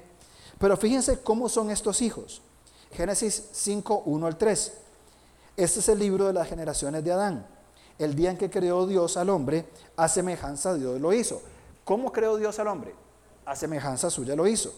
pero 0.60 0.76
fíjense 0.76 1.20
cómo 1.20 1.48
son 1.48 1.68
estos 1.72 2.00
hijos. 2.00 2.40
Génesis 2.92 3.42
5, 3.50 4.04
1 4.06 4.24
al 4.24 4.38
3. 4.38 4.72
Este 5.56 5.80
es 5.80 5.88
el 5.88 5.98
libro 5.98 6.28
de 6.28 6.32
las 6.32 6.48
generaciones 6.48 7.02
de 7.02 7.10
Adán. 7.10 7.44
El 7.98 8.14
día 8.14 8.30
en 8.30 8.36
que 8.36 8.50
creó 8.50 8.86
Dios 8.86 9.16
al 9.16 9.30
hombre, 9.30 9.66
a 9.96 10.08
semejanza 10.08 10.72
de 10.74 10.80
Dios 10.80 11.00
lo 11.00 11.12
hizo. 11.12 11.42
¿Cómo 11.84 12.12
creó 12.12 12.36
Dios 12.36 12.58
al 12.58 12.68
hombre? 12.68 12.94
A 13.44 13.56
semejanza 13.56 14.10
suya 14.10 14.36
lo 14.36 14.46
hizo. 14.46 14.72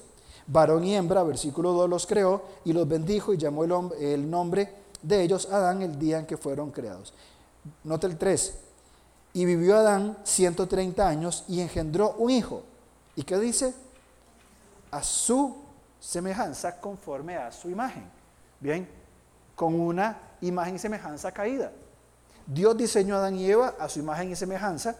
Varón 0.46 0.85
y 0.85 0.94
hembra, 0.94 1.22
versículo 1.22 1.72
2, 1.72 1.88
los 1.88 2.07
creó 2.07 2.42
y 2.64 2.72
los 2.72 2.87
bendijo 2.87 3.33
y 3.33 3.38
llamó 3.38 3.64
el, 3.64 4.31
nombre 4.31 4.74
de 5.03 5.22
ellos 5.22 5.48
Adán 5.50 5.83
el 5.83 5.98
día 5.98 6.18
en 6.18 6.27
que 6.27 6.37
fueron 6.37 6.70
creados. 6.70 7.14
Nota 7.83 8.07
el 8.07 8.18
3. 8.18 8.55
Y 9.33 9.44
vivió 9.44 9.77
Adán 9.77 10.18
130 10.24 11.07
años 11.07 11.44
y 11.48 11.61
engendró 11.61 12.14
un 12.18 12.31
hijo. 12.31 12.62
¿Y 13.16 13.22
qué 13.22 13.38
dice? 13.38 13.74
A 14.90 15.03
su 15.03 15.57
semejanza 15.98 16.81
conforme 16.81 17.37
a 17.37 17.50
su 17.50 17.70
imagen. 17.70 18.05
Bien, 18.61 18.88
con 19.57 19.79
una 19.79 20.18
imagen 20.40 20.77
y 20.77 20.79
semejanza 20.79 21.33
caída. 21.33 21.72
Dios 22.46 22.76
diseñó 22.76 23.14
a 23.14 23.18
Adán 23.18 23.37
y 23.37 23.50
Eva 23.50 23.74
a 23.78 23.88
su 23.88 24.00
imagen 24.00 24.30
y 24.30 24.37
semejanza. 24.37 24.96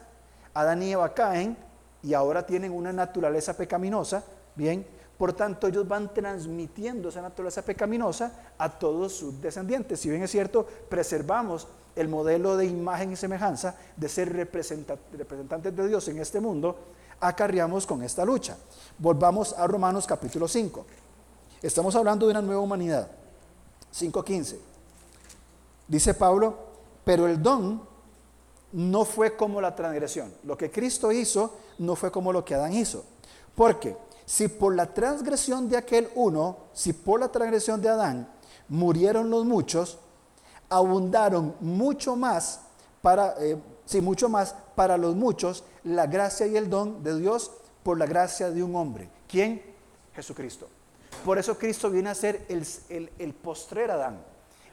Adán 0.55 0.83
y 0.83 0.93
Eva 0.93 1.13
caen 1.13 1.57
y 2.03 2.15
ahora 2.15 2.47
tienen 2.47 2.73
una 2.73 2.93
naturaleza 2.93 3.57
pecaminosa, 3.57 4.25
bien, 4.55 4.87
por 5.17 5.33
tanto 5.33 5.67
ellos 5.67 5.87
van 5.87 6.13
transmitiendo 6.13 7.09
esa 7.09 7.23
naturaleza 7.23 7.63
pecaminosa 7.63 8.53
a 8.59 8.69
todos 8.69 9.15
sus 9.15 9.41
descendientes. 9.41 10.01
Si 10.01 10.11
bien 10.11 10.23
es 10.23 10.31
cierto, 10.31 10.67
preservamos 10.89 11.67
el 11.97 12.09
modelo 12.09 12.57
de 12.57 12.67
imagen 12.67 13.13
y 13.13 13.17
semejanza 13.17 13.77
de 13.97 14.09
ser 14.09 14.33
representantes 14.33 15.77
de 15.77 15.89
Dios 15.89 16.09
en 16.09 16.19
este 16.19 16.41
mundo, 16.41 16.77
acarreamos 17.21 17.87
con 17.87 18.03
esta 18.03 18.25
lucha. 18.25 18.57
Volvamos 18.99 19.53
a 19.53 19.67
Romanos 19.67 20.07
capítulo 20.07 20.49
5. 20.49 20.85
Estamos 21.63 21.95
hablando 21.95 22.27
de 22.27 22.33
una 22.33 22.43
nueva 22.43 22.61
humanidad. 22.61 23.09
5.15. 23.95 24.57
Dice 25.87 26.15
Pablo, 26.15 26.64
pero 27.05 27.27
el 27.27 27.43
don 27.43 27.83
no 28.73 29.05
fue 29.05 29.37
como 29.37 29.61
la 29.61 29.75
transgresión. 29.77 30.33
Lo 30.43 30.57
que 30.57 30.71
Cristo 30.71 31.13
hizo 31.13 31.55
no 31.79 31.95
fue 31.95 32.11
como 32.11 32.33
lo 32.33 32.45
que 32.45 32.55
Adán 32.55 32.73
hizo. 32.73 33.05
Porque 33.55 33.97
si 34.27 34.49
por 34.49 34.75
la 34.75 34.93
transgresión 34.93 35.69
de 35.69 35.77
aquel 35.77 36.09
uno, 36.15 36.57
si 36.73 36.93
por 36.93 37.21
la 37.21 37.29
transgresión 37.29 37.81
de 37.81 37.89
Adán 37.89 38.29
murieron 38.69 39.31
los 39.31 39.45
muchos, 39.45 39.99
abundaron 40.69 41.55
mucho 41.61 42.17
más 42.17 42.63
para, 43.01 43.35
eh, 43.39 43.57
mucho 44.03 44.29
más 44.29 44.55
para 44.75 44.97
los 44.97 45.15
muchos 45.15 45.63
la 45.85 46.07
gracia 46.07 46.47
y 46.47 46.57
el 46.57 46.71
don 46.71 47.05
de 47.05 47.19
Dios 47.19 47.53
por 47.83 47.99
la 47.99 48.07
gracia 48.07 48.51
de 48.51 48.63
un 48.63 48.75
hombre. 48.75 49.09
¿Quién? 49.29 49.63
Jesucristo. 50.15 50.69
Por 51.25 51.39
eso 51.39 51.57
Cristo 51.59 51.91
viene 51.91 52.11
a 52.11 52.15
ser 52.15 52.45
el, 52.49 53.11
el 53.19 53.35
postrer 53.35 53.91
Adán. 53.91 54.21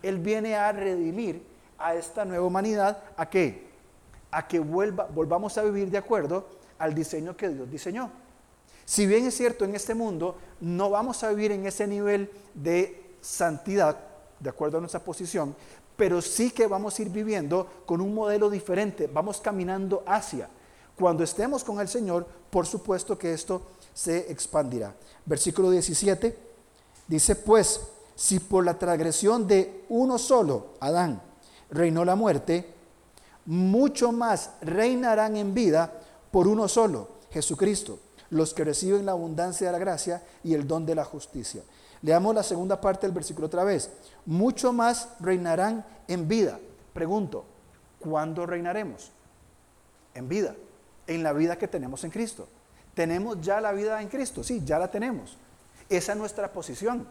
Él 0.02 0.18
viene 0.18 0.56
a 0.56 0.72
redimir 0.72 1.51
a 1.86 1.96
esta 1.96 2.26
nueva 2.26 2.46
humanidad. 2.46 3.04
¿A 3.18 3.30
qué? 3.30 3.70
A 4.32 4.48
que 4.48 4.60
vuelva, 4.60 5.08
volvamos 5.14 5.58
a 5.58 5.64
vivir 5.64 5.90
de 5.90 5.98
acuerdo 5.98 6.46
al 6.80 6.94
diseño 6.96 7.36
que 7.36 7.50
Dios 7.50 7.70
diseñó. 7.70 8.12
Si 8.86 9.06
bien 9.06 9.26
es 9.26 9.36
cierto, 9.36 9.64
en 9.64 9.76
este 9.76 9.94
mundo 9.94 10.36
no 10.60 10.90
vamos 10.90 11.24
a 11.24 11.30
vivir 11.30 11.52
en 11.52 11.66
ese 11.66 11.88
nivel 11.88 12.30
de 12.54 13.16
santidad, 13.22 13.98
de 14.40 14.50
acuerdo 14.50 14.78
a 14.78 14.82
nuestra 14.82 15.00
posición, 15.00 15.56
pero 15.96 16.22
sí 16.22 16.52
que 16.52 16.68
vamos 16.68 16.98
a 16.98 17.02
ir 17.04 17.10
viviendo 17.10 17.68
con 17.86 18.02
un 18.02 18.14
modelo 18.14 18.50
diferente, 18.50 19.08
vamos 19.08 19.40
caminando 19.40 20.04
hacia. 20.06 20.50
Cuando 20.98 21.24
estemos 21.24 21.64
con 21.64 21.80
el 21.80 21.88
Señor, 21.88 22.26
por 22.50 22.66
supuesto 22.66 23.18
que 23.18 23.34
esto 23.34 23.62
se 23.94 24.32
expandirá. 24.32 24.96
Versículo 25.26 25.70
17 25.70 26.38
dice, 27.08 27.36
pues, 27.36 27.82
si 28.16 28.40
por 28.40 28.66
la 28.66 28.78
transgresión 28.78 29.48
de 29.48 29.86
uno 29.90 30.18
solo, 30.18 30.74
Adán, 30.80 31.22
reinó 31.72 32.06
la 32.06 32.16
muerte, 32.16 32.74
mucho 33.46 34.12
más 34.12 34.52
reinarán 34.62 35.36
en 35.36 35.54
vida 35.54 35.92
por 36.30 36.48
uno 36.48 36.68
solo, 36.68 37.10
Jesucristo, 37.32 38.00
los 38.30 38.54
que 38.54 38.64
reciben 38.64 39.06
la 39.06 39.14
abundancia 39.14 39.68
de 39.68 39.74
la 39.74 39.80
gracia 39.80 40.24
y 40.44 40.54
el 40.54 40.68
don 40.68 40.86
de 40.86 40.96
la 40.96 41.06
justicia. 41.06 41.64
Leamos 42.02 42.34
la 42.36 42.44
segunda 42.44 42.80
parte 42.80 43.06
del 43.06 43.14
versículo 43.14 43.48
otra 43.48 43.64
vez. 43.64 43.92
Mucho 44.26 44.74
más 44.74 45.10
reinarán 45.20 45.86
en 46.08 46.28
vida. 46.28 46.60
Pregunto, 46.94 47.46
¿cuándo 48.00 48.46
reinaremos? 48.46 49.12
En 50.14 50.28
vida, 50.28 50.56
en 51.08 51.24
la 51.24 51.34
vida 51.34 51.58
que 51.58 51.68
tenemos 51.68 52.04
en 52.04 52.12
Cristo. 52.12 52.48
¿Tenemos 52.94 53.40
ya 53.42 53.62
la 53.62 53.72
vida 53.72 54.02
en 54.02 54.10
Cristo? 54.10 54.44
Sí, 54.44 54.62
ya 54.66 54.80
la 54.80 54.90
tenemos. 54.90 55.38
Esa 55.90 56.14
es 56.14 56.18
nuestra 56.18 56.52
posición. 56.52 57.08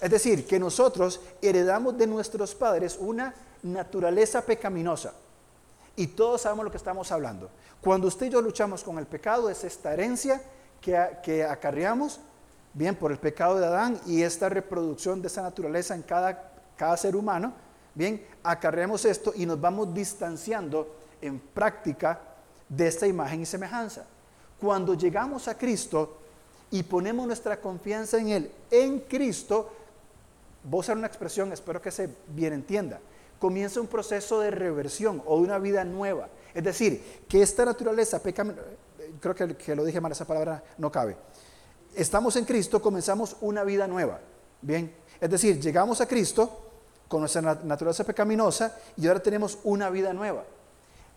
Es 0.00 0.10
decir, 0.10 0.46
que 0.46 0.58
nosotros 0.58 1.20
heredamos 1.40 1.96
de 1.96 2.06
nuestros 2.06 2.54
padres 2.54 2.96
una 3.00 3.34
naturaleza 3.62 4.42
pecaminosa. 4.42 5.14
Y 5.96 6.08
todos 6.08 6.42
sabemos 6.42 6.64
lo 6.64 6.70
que 6.70 6.76
estamos 6.76 7.10
hablando. 7.12 7.50
Cuando 7.80 8.08
usted 8.08 8.26
y 8.26 8.30
yo 8.30 8.42
luchamos 8.42 8.82
con 8.82 8.98
el 8.98 9.06
pecado, 9.06 9.48
es 9.48 9.62
esta 9.64 9.92
herencia 9.92 10.42
que, 10.80 10.98
que 11.22 11.44
acarreamos, 11.44 12.20
bien, 12.72 12.96
por 12.96 13.12
el 13.12 13.18
pecado 13.18 13.58
de 13.60 13.66
Adán 13.66 14.00
y 14.06 14.22
esta 14.22 14.48
reproducción 14.48 15.22
de 15.22 15.28
esa 15.28 15.42
naturaleza 15.42 15.94
en 15.94 16.02
cada, 16.02 16.52
cada 16.76 16.96
ser 16.96 17.14
humano, 17.14 17.52
bien, 17.94 18.26
acarreamos 18.42 19.04
esto 19.04 19.32
y 19.36 19.46
nos 19.46 19.60
vamos 19.60 19.94
distanciando 19.94 20.96
en 21.20 21.38
práctica 21.38 22.20
de 22.68 22.88
esta 22.88 23.06
imagen 23.06 23.42
y 23.42 23.46
semejanza. 23.46 24.04
Cuando 24.60 24.94
llegamos 24.94 25.46
a 25.48 25.56
Cristo 25.56 26.18
y 26.70 26.82
ponemos 26.82 27.26
nuestra 27.26 27.60
confianza 27.60 28.18
en 28.18 28.28
Él, 28.28 28.50
en 28.70 29.00
Cristo, 29.00 29.70
voy 30.64 30.78
a 30.78 30.80
usar 30.80 30.96
una 30.96 31.06
expresión, 31.06 31.52
espero 31.52 31.80
que 31.80 31.90
se 31.90 32.08
bien 32.28 32.52
entienda, 32.52 33.00
comienza 33.38 33.80
un 33.80 33.86
proceso 33.86 34.40
de 34.40 34.50
reversión 34.50 35.22
o 35.26 35.36
de 35.36 35.44
una 35.44 35.58
vida 35.58 35.84
nueva. 35.84 36.28
Es 36.54 36.64
decir, 36.64 37.22
que 37.28 37.42
esta 37.42 37.64
naturaleza 37.64 38.22
pecaminosa, 38.22 38.62
creo 39.20 39.34
que, 39.34 39.56
que, 39.56 39.76
lo 39.76 39.84
dije 39.84 40.00
mal, 40.00 40.12
esa 40.12 40.24
palabra 40.24 40.62
no 40.78 40.90
cabe. 40.90 41.16
Estamos 41.94 42.36
en 42.36 42.44
Cristo, 42.44 42.80
comenzamos 42.80 43.36
una 43.40 43.62
vida 43.64 43.86
nueva. 43.86 44.18
Bien, 44.62 44.92
es 45.20 45.30
decir, 45.30 45.60
llegamos 45.60 46.00
a 46.00 46.08
Cristo 46.08 46.64
con 47.06 47.20
nuestra 47.20 47.42
naturaleza 47.42 48.04
pecaminosa 48.04 48.76
y 48.96 49.06
ahora 49.06 49.20
tenemos 49.22 49.58
una 49.64 49.90
vida 49.90 50.12
nueva. 50.12 50.44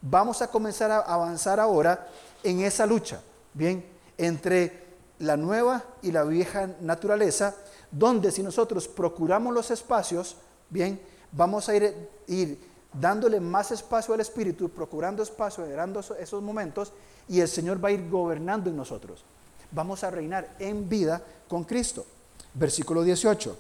Vamos 0.02 0.42
a 0.42 0.48
comenzar 0.48 0.92
a 0.92 1.00
avanzar 1.00 1.60
ahora 1.60 2.08
en 2.44 2.60
esa 2.60 2.86
lucha, 2.86 3.22
bien, 3.54 3.86
entre 4.18 4.86
la 5.20 5.38
nueva 5.38 5.84
y 6.02 6.12
la 6.12 6.24
vieja 6.24 6.70
naturaleza 6.82 7.56
donde 7.92 8.32
si 8.32 8.44
nosotros 8.44 8.88
procuramos 8.88 9.54
los 9.54 9.72
espacios, 9.72 10.36
bien, 10.70 11.00
vamos 11.32 11.70
a 11.70 11.76
ir, 11.76 12.10
ir 12.28 12.60
dándole 12.94 13.40
más 13.40 13.72
espacio 13.72 14.14
al 14.14 14.20
Espíritu, 14.20 14.70
procurando 14.70 15.24
espacio, 15.24 15.64
generando 15.64 16.00
esos 16.20 16.42
momentos, 16.42 16.92
y 17.28 17.40
el 17.40 17.48
Señor 17.48 17.84
va 17.84 17.90
a 17.90 17.92
ir 17.92 18.10
gobernando 18.10 18.70
en 18.70 18.78
nosotros. 18.78 19.24
Vamos 19.72 20.04
a 20.04 20.12
reinar 20.12 20.56
en 20.60 20.88
vida 20.88 21.22
con 21.48 21.64
Cristo. 21.64 22.06
Versículo 22.54 23.04
18. 23.04 23.58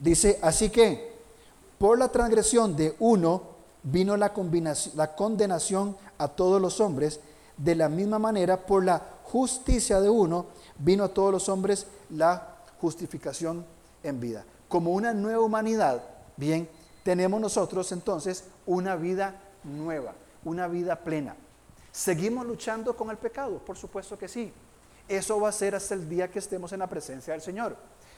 Dice, 0.00 0.38
así 0.42 0.70
que 0.70 1.12
por 1.78 1.98
la 1.98 2.08
transgresión 2.08 2.76
de 2.76 2.96
uno 2.98 3.42
vino 3.84 4.16
la, 4.16 4.32
la 4.94 5.14
condenación 5.14 5.96
a 6.18 6.28
todos 6.28 6.60
los 6.60 6.80
hombres, 6.80 7.20
de 7.56 7.74
la 7.74 7.88
misma 7.88 8.18
manera 8.18 8.66
por 8.66 8.84
la 8.84 9.00
justicia 9.24 10.00
de 10.00 10.10
uno 10.10 10.46
vino 10.78 11.04
a 11.04 11.08
todos 11.08 11.32
los 11.32 11.48
hombres 11.48 11.86
la 12.10 12.51
justificación 12.82 13.64
en 14.02 14.18
vida. 14.18 14.44
Como 14.68 14.90
una 14.90 15.14
nueva 15.14 15.40
humanidad, 15.40 16.02
bien, 16.36 16.68
tenemos 17.04 17.40
nosotros 17.40 17.92
entonces 17.92 18.44
una 18.66 18.96
vida 18.96 19.40
nueva, 19.62 20.14
una 20.44 20.66
vida 20.66 20.96
plena. 20.96 21.36
¿Seguimos 21.92 22.44
luchando 22.44 22.96
con 22.96 23.08
el 23.10 23.18
pecado? 23.18 23.58
Por 23.64 23.76
supuesto 23.76 24.18
que 24.18 24.26
sí. 24.26 24.52
Eso 25.06 25.40
va 25.40 25.50
a 25.50 25.52
ser 25.52 25.76
hasta 25.76 25.94
el 25.94 26.08
día 26.08 26.28
que 26.28 26.40
estemos 26.40 26.72
en 26.72 26.80
la 26.80 26.88
presencia 26.88 27.32
del 27.32 27.42
Señor. 27.42 27.76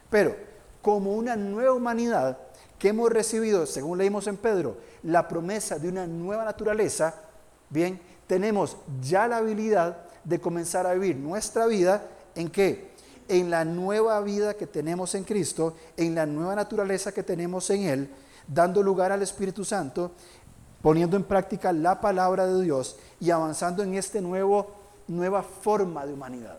Pero 0.08 0.34
como 0.80 1.12
una 1.12 1.36
nueva 1.36 1.72
humanidad 1.72 2.38
que 2.78 2.88
hemos 2.88 3.10
recibido, 3.10 3.66
según 3.66 3.98
leímos 3.98 4.26
en 4.28 4.38
Pedro, 4.38 4.78
la 5.02 5.28
promesa 5.28 5.78
de 5.78 5.88
una 5.88 6.06
nueva 6.06 6.44
naturaleza, 6.44 7.14
bien, 7.68 8.00
tenemos 8.26 8.78
ya 9.02 9.28
la 9.28 9.38
habilidad 9.38 9.98
de 10.24 10.40
comenzar 10.40 10.86
a 10.86 10.94
vivir 10.94 11.16
nuestra 11.16 11.66
vida 11.66 12.08
en 12.34 12.48
qué? 12.48 12.93
En 13.28 13.50
la 13.50 13.64
nueva 13.64 14.20
vida 14.20 14.54
que 14.54 14.66
tenemos 14.66 15.14
en 15.14 15.24
Cristo, 15.24 15.74
en 15.96 16.14
la 16.14 16.26
nueva 16.26 16.54
naturaleza 16.54 17.12
que 17.12 17.22
tenemos 17.22 17.68
en 17.70 17.82
Él, 17.82 18.10
dando 18.46 18.82
lugar 18.82 19.12
al 19.12 19.22
Espíritu 19.22 19.64
Santo, 19.64 20.12
poniendo 20.82 21.16
en 21.16 21.24
práctica 21.24 21.72
la 21.72 22.00
palabra 22.00 22.46
de 22.46 22.62
Dios 22.62 22.96
y 23.20 23.30
avanzando 23.30 23.82
en 23.82 23.94
esta 23.94 24.20
nueva 24.20 25.42
forma 25.42 26.06
de 26.06 26.12
humanidad. 26.12 26.58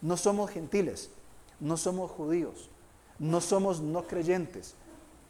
No 0.00 0.16
somos 0.16 0.50
gentiles, 0.50 1.10
no 1.60 1.76
somos 1.76 2.10
judíos, 2.10 2.70
no 3.18 3.40
somos 3.40 3.80
no 3.80 4.06
creyentes. 4.06 4.74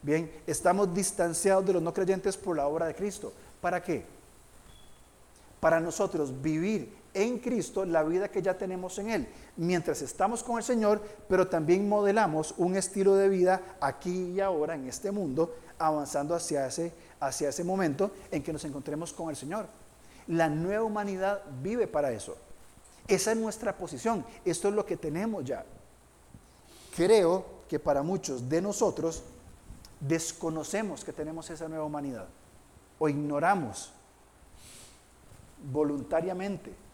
Bien, 0.03 0.31
estamos 0.47 0.95
distanciados 0.95 1.67
de 1.67 1.73
los 1.73 1.83
no 1.83 1.93
creyentes 1.93 2.37
por 2.37 2.57
la 2.57 2.69
obra 2.69 2.87
de 2.87 2.95
Cristo. 2.95 3.33
¿Para 3.61 3.83
qué? 3.83 4.07
Para 5.59 5.81
nosotros 5.81 6.41
vivir 6.41 6.96
en 7.17 7.39
Cristo 7.39 7.85
la 7.87 8.03
vida 8.03 8.31
que 8.31 8.43
ya 8.43 8.59
tenemos 8.59 8.99
en 8.99 9.11
Él, 9.11 9.29
mientras 9.57 10.03
estamos 10.03 10.43
con 10.43 10.59
el 10.59 10.63
Señor, 10.63 11.03
pero 11.29 11.49
también 11.49 11.89
modelamos 11.89 12.55
un 12.59 12.77
estilo 12.77 13.15
de 13.15 13.31
vida 13.31 13.77
aquí 13.81 14.33
y 14.33 14.41
ahora 14.41 14.75
en 14.75 14.87
este 14.87 15.11
mundo, 15.11 15.57
avanzando 15.79 16.35
hacia 16.35 16.67
ese, 16.67 16.93
hacia 17.19 17.49
ese 17.49 17.65
momento 17.65 18.11
en 18.31 18.43
que 18.43 18.53
nos 18.53 18.65
encontremos 18.67 19.15
con 19.15 19.31
el 19.31 19.37
Señor. 19.37 19.67
La 20.29 20.51
nueva 20.51 20.85
humanidad 20.85 21.43
vive 21.63 21.87
para 21.87 22.13
eso. 22.13 22.37
Esa 23.09 23.33
es 23.33 23.39
nuestra 23.39 23.77
posición. 23.77 24.25
Esto 24.45 24.69
es 24.69 24.75
lo 24.75 24.85
que 24.85 24.99
tenemos 24.99 25.45
ya. 25.45 25.65
Creo 26.95 27.47
que 27.69 27.79
para 27.79 28.03
muchos 28.03 28.47
de 28.49 28.61
nosotros 28.61 29.23
desconocemos 30.01 31.03
que 31.03 31.13
tenemos 31.13 31.49
esa 31.49 31.67
nueva 31.67 31.85
humanidad 31.85 32.27
o 32.99 33.09
ignoramos 33.09 33.93
voluntariamente 35.73 36.86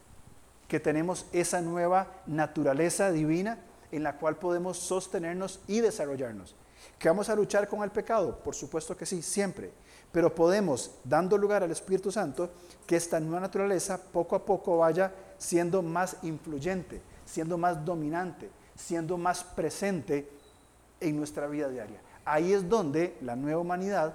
que 0.73 0.81
tenemos 0.81 1.27
esa 1.33 1.61
nueva 1.61 2.23
naturaleza 2.25 3.13
divina 3.13 3.59
en 3.91 4.03
la 4.03 4.17
cual 4.17 4.37
podemos 4.37 4.79
sostenernos 4.79 5.61
y 5.69 5.81
desarrollarnos. 5.81 6.55
¿Que 6.99 7.11
vamos 7.11 7.29
a 7.29 7.37
luchar 7.37 7.69
con 7.69 7.83
el 7.83 7.91
pecado? 7.91 8.39
Por 8.39 8.55
supuesto 8.55 8.97
que 8.97 9.05
sí, 9.05 9.21
siempre. 9.21 9.71
Pero 10.11 10.35
podemos, 10.35 10.93
dando 11.05 11.37
lugar 11.37 11.63
al 11.63 11.71
Espíritu 11.73 12.11
Santo, 12.11 12.49
que 12.87 12.97
esta 12.97 13.21
nueva 13.21 13.41
naturaleza 13.41 14.01
poco 14.01 14.35
a 14.35 14.47
poco 14.47 14.79
vaya 14.79 15.13
siendo 15.37 15.83
más 15.83 16.17
influyente, 16.23 17.03
siendo 17.27 17.59
más 17.59 17.85
dominante, 17.85 18.49
siendo 18.75 19.19
más 19.19 19.45
presente 19.45 20.27
en 21.01 21.19
nuestra 21.19 21.49
vida 21.49 21.69
diaria. 21.69 22.01
Ahí 22.25 22.51
es 22.51 22.67
donde 22.67 23.19
la 23.21 23.37
nueva 23.37 23.61
humanidad 23.61 24.15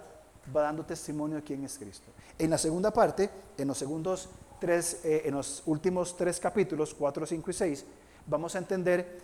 va 0.56 0.63
dando 0.63 0.84
testimonio 0.84 1.36
de 1.36 1.43
quién 1.43 1.63
es 1.63 1.78
Cristo. 1.78 2.08
En 2.39 2.50
la 2.50 2.58
segunda 2.58 2.89
parte, 2.89 3.30
en 3.60 3.67
los 3.67 3.78
segundos 3.78 4.28
tres, 4.60 5.02
eh, 5.04 5.24
en 5.26 5.36
los 5.36 5.63
últimos 5.65 6.15
tres 6.15 6.39
capítulos, 6.39 6.93
4, 6.93 7.26
5 7.26 7.52
y 7.52 7.54
6, 7.54 7.86
vamos 8.26 8.56
a 8.56 8.60
entender 8.60 9.20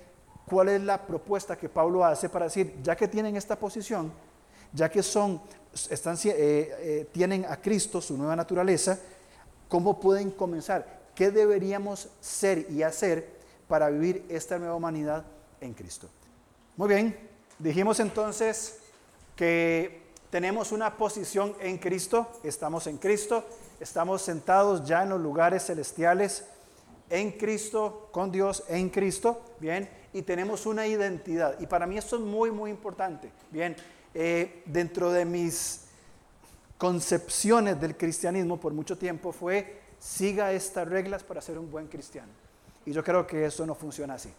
cuál 0.46 0.70
es 0.70 0.82
la 0.82 1.06
propuesta 1.06 1.58
que 1.58 1.70
Pablo 1.70 2.04
hace 2.04 2.30
para 2.30 2.46
decir, 2.46 2.76
ya 2.84 2.96
que 2.96 3.08
tienen 3.08 3.36
esta 3.36 3.58
posición, 3.58 4.12
ya 4.72 4.90
que 4.90 5.04
son, 5.04 5.42
están, 5.90 6.16
eh, 6.26 6.30
eh, 6.36 7.10
tienen 7.12 7.46
a 7.46 7.58
Cristo, 7.62 8.02
su 8.02 8.18
nueva 8.18 8.36
naturaleza, 8.36 9.00
¿cómo 9.70 10.00
pueden 10.00 10.32
comenzar? 10.32 11.02
¿Qué 11.16 11.32
deberíamos 11.32 12.10
ser 12.20 12.70
y 12.70 12.84
hacer 12.84 13.28
para 13.68 13.90
vivir 13.90 14.26
esta 14.30 14.58
nueva 14.58 14.76
humanidad 14.76 15.26
en 15.62 15.74
Cristo? 15.74 16.10
Muy 16.76 16.90
bien, 16.90 17.30
dijimos 17.60 18.00
entonces 18.00 18.80
que 19.36 20.04
tenemos 20.30 20.72
una 20.72 20.98
posición 20.98 21.56
en 21.60 21.78
Cristo, 21.78 22.28
estamos 22.44 22.88
en 22.88 22.98
Cristo, 22.98 23.46
estamos 23.84 24.22
sentados 24.22 24.86
ya 24.86 25.04
en 25.04 25.10
los 25.10 25.22
lugares 25.22 25.66
celestiales, 25.66 26.46
en 27.10 27.32
Cristo, 27.32 28.08
con 28.12 28.32
Dios, 28.32 28.64
en 28.70 28.90
Cristo, 28.90 29.42
bien, 29.60 29.90
y 30.14 30.22
tenemos 30.22 30.66
una 30.66 30.88
identidad. 30.88 31.60
Y 31.60 31.68
para 31.68 31.86
mí 31.86 31.98
esto 31.98 32.16
es 32.16 32.22
muy, 32.22 32.50
muy 32.50 32.72
importante, 32.72 33.30
bien, 33.52 33.76
eh, 34.14 34.64
dentro 34.66 35.12
de 35.12 35.26
mis 35.26 35.82
concepciones 36.78 37.80
del 37.80 37.98
cristianismo 37.98 38.58
por 38.58 38.74
mucho 38.74 38.98
tiempo 38.98 39.32
fue, 39.32 39.82
siga 40.00 40.54
estas 40.54 40.88
reglas 40.88 41.24
para 41.24 41.42
ser 41.42 41.58
un 41.58 41.70
buen 41.70 41.88
cristiano. 41.88 42.32
Y 42.86 42.94
yo 42.94 43.04
creo 43.04 43.28
que 43.28 43.46
eso 43.46 43.66
no 43.66 43.76
funciona 43.76 44.14
así. 44.14 44.30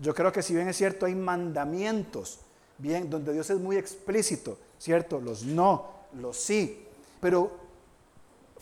Yo 0.00 0.14
creo 0.14 0.32
que 0.32 0.42
si 0.42 0.54
bien 0.54 0.68
es 0.68 0.76
cierto, 0.76 1.06
hay 1.06 1.14
mandamientos, 1.14 2.38
bien, 2.78 3.10
donde 3.10 3.32
Dios 3.32 3.50
es 3.50 3.58
muy 3.58 3.76
explícito, 3.76 4.58
¿cierto? 4.78 5.20
Los 5.20 5.42
no, 5.42 5.90
los 6.20 6.36
sí, 6.36 6.86
pero 7.20 7.63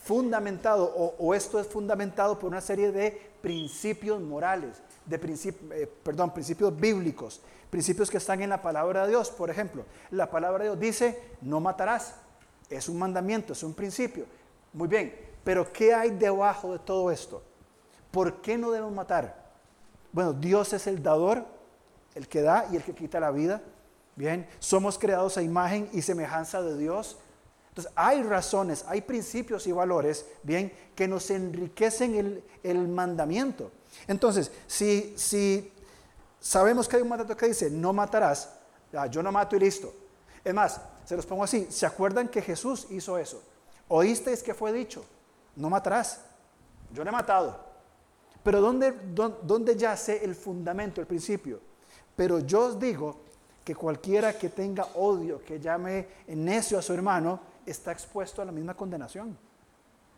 fundamentado, 0.02 0.84
o, 0.84 1.34
esto 1.34 1.60
es 1.60 1.66
fundamentado 1.66 2.38
por 2.38 2.50
una 2.50 2.60
serie 2.60 2.90
de 2.90 3.30
principios 3.40 4.20
morales, 4.20 4.82
de 5.06 5.16
eh, 5.16 5.90
perdón, 6.02 6.32
principios 6.32 6.78
bíblicos, 6.78 7.40
principios 7.70 8.10
que 8.10 8.16
están 8.16 8.42
en 8.42 8.50
la 8.50 8.60
palabra 8.60 9.02
de 9.02 9.10
Dios. 9.10 9.30
Por 9.30 9.48
ejemplo, 9.48 9.84
la 10.10 10.30
palabra 10.30 10.64
de 10.64 10.70
Dios 10.70 10.80
dice, 10.80 11.22
no 11.40 11.60
matarás. 11.60 12.16
Es 12.68 12.88
un 12.88 12.98
mandamiento, 12.98 13.52
es 13.52 13.62
un 13.62 13.74
principio. 13.74 14.26
Muy 14.72 14.88
bien, 14.88 15.14
pero 15.44 15.72
¿qué 15.72 15.94
hay 15.94 16.10
debajo 16.10 16.72
de 16.72 16.78
todo 16.78 17.10
esto? 17.10 17.42
¿Por 18.10 18.40
qué 18.40 18.58
no 18.58 18.70
debemos 18.70 18.94
matar? 18.94 19.42
Bueno, 20.10 20.32
Dios 20.32 20.72
es 20.72 20.86
el 20.86 21.02
dador, 21.02 21.44
el 22.14 22.28
que 22.28 22.42
da 22.42 22.66
y 22.70 22.76
el 22.76 22.82
que 22.82 22.94
quita 22.94 23.20
la 23.20 23.30
vida. 23.30 23.62
Bien, 24.16 24.48
somos 24.58 24.98
creados 24.98 25.36
a 25.38 25.42
imagen 25.42 25.88
y 25.92 26.02
semejanza 26.02 26.60
de 26.60 26.76
Dios. 26.76 27.18
Entonces, 27.72 27.90
hay 27.96 28.22
razones, 28.22 28.85
hay 28.87 29.00
principios 29.00 29.66
y 29.66 29.72
valores, 29.72 30.26
bien, 30.42 30.70
que 30.94 31.08
nos 31.08 31.30
enriquecen 31.30 32.42
el, 32.62 32.88
mandamiento. 32.88 33.70
Entonces, 34.06 34.50
si, 34.66 35.14
si 35.16 35.72
sabemos 36.38 36.87
que 36.87 36.96
hay 36.96 37.02
un 37.02 37.08
mandato 37.08 37.35
que 37.35 37.48
dice, 37.48 37.70
no 37.70 37.94
matarás, 37.94 38.50
yo 39.11 39.22
no 39.22 39.32
mato 39.32 39.56
y 39.56 39.61
listo. 39.61 39.90
Es 40.44 40.52
más, 40.52 40.82
se 41.06 41.16
los 41.16 41.24
pongo 41.24 41.44
así, 41.44 41.66
¿se 41.70 41.87
acuerdan 41.87 42.28
que 42.28 42.42
Jesús 42.42 42.88
hizo 42.90 43.16
eso? 43.16 43.42
Oísteis 43.88 44.42
que 44.42 44.52
fue 44.52 44.70
dicho, 44.70 45.02
no 45.56 45.70
matarás. 45.70 46.20
Yo 46.92 47.02
no 47.04 47.08
he 47.08 47.12
matado. 47.12 47.58
Pero 48.42 48.61
¿dónde, 48.61 48.92
dónde, 48.92 49.38
dónde 49.44 49.76
yace 49.76 50.22
el 50.22 50.35
fundamento, 50.35 51.00
el 51.00 51.06
principio? 51.06 51.58
Pero 52.14 52.40
yo 52.40 52.66
os 52.66 52.78
digo 52.78 53.16
que 53.64 53.74
cualquiera 53.74 54.37
que 54.37 54.50
tenga 54.50 54.85
odio, 54.94 55.42
que 55.42 55.58
llame 55.58 56.08
necio 56.26 56.78
a 56.78 56.82
su 56.82 56.92
hermano, 56.92 57.51
está 57.66 57.92
expuesto 57.92 58.42
a 58.42 58.44
la 58.44 58.53
misma 58.53 58.75
condenación. 58.75 59.37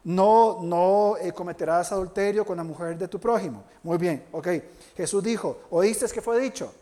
No, 0.05 0.61
no 0.63 1.17
eh, 1.17 1.33
cometerás 1.33 1.91
adulterio 1.93 2.45
con 2.45 2.59
la 2.59 2.65
mujer 2.65 2.99
de 2.99 3.09
tu 3.09 3.19
prójimo. 3.19 3.65
Muy 3.83 3.97
bien, 3.97 4.27
ok. 4.33 4.49
Jesús 4.97 5.23
dijo, 5.23 5.63
oíste 5.71 6.07
que 6.09 6.21
fue 6.21 6.39
dicho, 6.39 6.73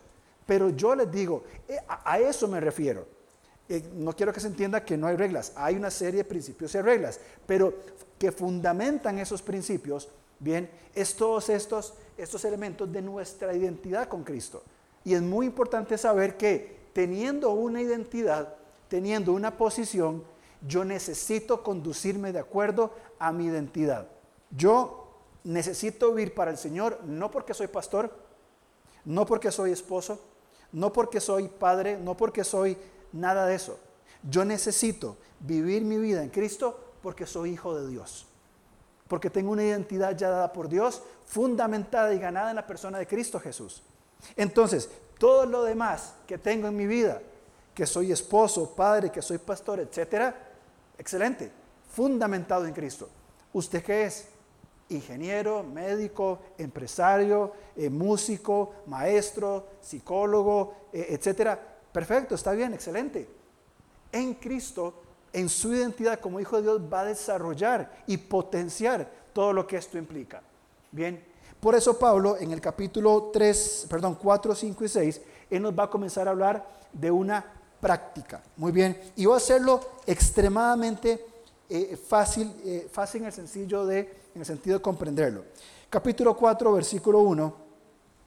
pero 0.45 0.71
yo 0.71 0.95
les 0.95 1.11
digo, 1.11 1.45
eh, 1.69 1.79
a, 1.87 2.19
eso 2.19 2.49
me 2.49 2.61
refiero. 2.61 3.07
Eh, 3.69 3.91
no 3.95 4.13
quiero 4.15 4.33
que 4.33 4.41
se 4.41 4.49
entienda 4.49 4.85
que 4.85 4.97
no 4.97 5.07
hay 5.07 5.17
reglas, 5.17 5.53
hay 5.55 5.77
una 5.77 5.91
serie 5.91 6.19
de 6.19 6.29
principios 6.29 6.75
y 6.75 6.81
reglas, 6.81 7.21
pero 7.47 7.73
que 8.19 8.33
fundamentan 8.33 9.19
esos 9.21 9.41
principios, 9.41 10.09
bien, 10.41 10.69
es 10.93 11.15
todos 11.15 11.49
estos, 11.49 11.95
estos 12.17 12.45
elementos 12.45 12.91
de 12.91 13.03
nuestra 13.03 13.55
identidad 13.55 14.09
con 14.09 14.25
Cristo. 14.25 14.65
Y 15.05 15.15
es 15.15 15.23
muy 15.23 15.47
importante 15.47 15.97
saber 15.97 16.37
que 16.37 16.83
teniendo 16.93 17.51
una 17.51 17.81
identidad, 17.81 18.57
teniendo 18.89 19.33
una 19.33 19.57
posición, 19.57 20.25
yo 20.67 20.85
necesito 20.85 21.63
conducirme 21.63 22.33
de 22.33 22.39
acuerdo 22.39 22.93
a 23.19 23.33
mi 23.33 23.47
identidad. 23.47 24.07
Yo 24.51 25.03
necesito 25.45 26.13
vivir 26.13 26.35
para 26.35 26.51
el 26.51 26.59
Señor 26.59 27.01
no 27.05 27.31
porque 27.31 27.55
soy 27.55 27.67
pastor, 27.67 28.13
no 29.05 29.27
porque 29.27 29.51
soy 29.51 29.73
esposo, 29.73 30.21
no 30.73 30.93
porque 30.93 31.21
soy 31.21 31.49
padre, 31.49 31.99
no 31.99 32.17
porque 32.17 32.45
soy 32.45 32.77
nada 33.13 33.47
de 33.47 33.57
eso. 33.57 33.79
Yo 34.23 34.45
necesito 34.45 35.17
vivir 35.41 35.83
mi 35.83 35.99
vida 35.99 36.23
en 36.23 36.31
Cristo 36.31 36.79
porque 37.03 37.27
soy 37.27 37.51
hijo 37.51 37.75
de 37.75 37.89
Dios. 37.89 38.27
Porque 39.09 39.31
tengo 39.31 39.51
una 39.51 39.65
identidad 39.65 40.17
ya 40.17 40.31
dada 40.31 40.53
por 40.53 40.69
Dios, 40.69 41.03
fundamentada 41.27 42.15
y 42.15 42.19
ganada 42.19 42.51
en 42.51 42.57
la 42.57 42.67
persona 42.67 42.99
de 42.99 43.07
Cristo 43.07 43.41
Jesús. 43.41 43.83
Entonces, 44.37 44.89
todo 45.19 45.45
lo 45.45 45.65
demás 45.65 46.15
que 46.27 46.39
tengo 46.39 46.69
en 46.69 46.77
mi 46.77 46.87
vida, 46.87 47.21
que 47.75 47.87
soy 47.87 48.13
esposo, 48.13 48.75
padre, 48.75 49.11
que 49.11 49.21
soy 49.21 49.39
pastor, 49.39 49.81
etcétera, 49.81 50.52
excelente, 51.03 51.51
fundamentado 51.91 52.65
en 52.65 52.73
Cristo. 52.73 53.09
¿Usted 53.53 53.83
qué 53.83 54.05
es? 54.05 54.29
Ingeniero, 54.89 55.65
médico, 55.65 56.39
empresario, 56.57 57.53
eh, 57.75 57.91
músico, 57.91 58.75
maestro, 58.87 59.67
psicólogo, 59.81 60.75
eh, 60.93 61.07
etcétera. 61.11 61.61
Perfecto, 61.93 62.37
está 62.37 62.53
bien, 62.53 62.73
excelente. 62.73 63.29
En 64.13 64.35
Cristo, 64.35 65.03
en 65.33 65.49
su 65.49 65.75
identidad 65.75 66.21
como 66.21 66.39
hijo 66.39 66.57
de 66.57 66.63
Dios, 66.63 66.81
va 66.81 67.01
a 67.01 67.07
desarrollar 67.07 68.05
y 68.07 68.17
potenciar 68.17 69.11
todo 69.33 69.53
lo 69.53 69.67
que 69.67 69.79
esto 69.79 69.99
implica. 69.99 70.41
Bien, 70.93 71.25
por 71.59 71.75
eso 71.75 71.99
Pablo 71.99 72.37
en 72.39 72.53
el 72.53 72.61
capítulo 72.61 73.31
3, 73.33 73.87
perdón, 73.91 74.17
4, 74.23 74.55
5 74.55 74.85
y 74.85 74.89
6, 74.89 75.21
él 75.51 75.63
nos 75.63 75.77
va 75.77 75.85
a 75.85 75.91
comenzar 75.91 76.29
a 76.29 76.31
hablar 76.31 76.65
de 76.93 77.11
una 77.11 77.62
práctica. 77.83 78.41
Muy 78.59 78.71
bien, 78.71 78.97
y 79.17 79.27
va 79.27 79.35
a 79.35 79.39
hacerlo 79.39 79.81
extremadamente 80.07 81.27
eh, 81.69 81.97
fácil, 81.97 82.55
eh, 82.65 82.89
fácil 82.91 83.23
en 83.23 83.27
el, 83.27 83.33
sencillo 83.33 83.85
de, 83.85 83.99
en 84.33 84.41
el 84.41 84.47
sentido 84.47 84.79
de 84.79 84.83
comprenderlo. 84.83 85.43
Capítulo 85.91 86.37
4, 86.37 86.73
versículo 86.75 87.19
1, 87.19 87.57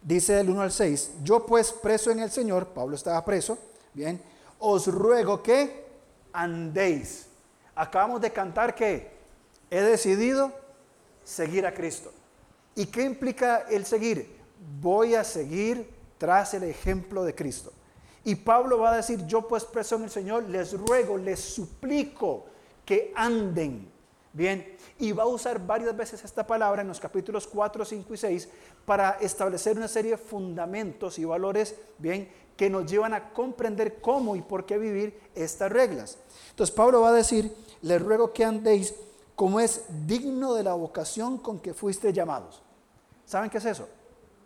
dice 0.02 0.34
del 0.34 0.50
1 0.50 0.62
al 0.62 0.72
6, 0.74 1.12
yo 1.24 1.46
pues 1.46 1.72
preso 1.72 2.12
en 2.12 2.20
el 2.20 2.30
Señor, 2.30 2.68
Pablo 2.68 2.98
estaba 2.98 3.24
preso, 3.24 3.58
bien, 3.94 4.22
os 4.60 4.88
ruego 4.88 5.41
que 5.41 5.86
andéis. 6.34 7.28
Acabamos 7.76 8.20
de 8.20 8.34
cantar 8.34 8.76
que 8.76 9.10
he 9.70 9.82
decidido 9.82 10.52
seguir 11.24 11.65
a 11.65 11.74
Cristo. 11.74 12.12
¿Y 12.76 12.88
qué 12.88 13.04
implica 13.04 13.65
el 13.70 13.86
seguir? 13.86 14.36
Voy 14.82 15.15
a 15.15 15.24
seguir 15.24 15.89
tras 16.18 16.54
el 16.56 16.63
ejemplo 16.63 17.24
de 17.24 17.34
Cristo. 17.34 17.72
Y 18.25 18.35
Pablo 18.35 18.79
va 18.79 18.91
a 18.91 18.97
decir, 18.97 19.25
yo 19.27 19.47
pues 19.47 19.63
preso 19.63 19.95
en 19.95 20.03
el 20.03 20.09
Señor, 20.09 20.49
les 20.49 20.73
ruego, 20.73 21.17
les 21.17 21.39
suplico 21.39 22.45
que 22.83 23.13
anden. 23.15 23.91
Bien, 24.33 24.75
y 24.99 25.13
va 25.13 25.23
a 25.23 25.27
usar 25.27 25.65
varias 25.65 25.95
veces 25.95 26.23
esta 26.25 26.45
palabra 26.45 26.81
en 26.81 26.89
los 26.89 26.99
capítulos 26.99 27.47
4, 27.47 27.85
5 27.85 28.13
y 28.13 28.17
6 28.17 28.49
para 28.83 29.11
establecer 29.21 29.77
una 29.77 29.88
serie 29.88 30.11
de 30.11 30.17
fundamentos 30.17 31.17
y 31.19 31.23
valores, 31.23 31.75
bien, 31.99 32.29
que 32.57 32.69
nos 32.69 32.89
llevan 32.89 33.13
a 33.13 33.31
comprender 33.31 34.01
cómo 34.01 34.35
y 34.35 34.41
por 34.41 34.65
qué 34.65 34.77
vivir 34.77 35.17
estas 35.35 35.71
reglas. 35.71 36.17
Entonces 36.49 36.75
Pablo 36.75 37.01
va 37.01 37.09
a 37.09 37.13
decir, 37.13 37.55
les 37.81 38.01
ruego 38.01 38.33
que 38.33 38.43
andéis 38.43 38.95
como 39.35 39.59
es 39.59 39.83
digno 40.07 40.53
de 40.53 40.63
la 40.63 40.73
vocación 40.73 41.38
con 41.38 41.59
que 41.59 41.73
fuiste 41.73 42.11
llamados. 42.11 42.61
¿Saben 43.25 43.49
qué 43.49 43.59
es 43.59 43.65
eso? 43.65 43.88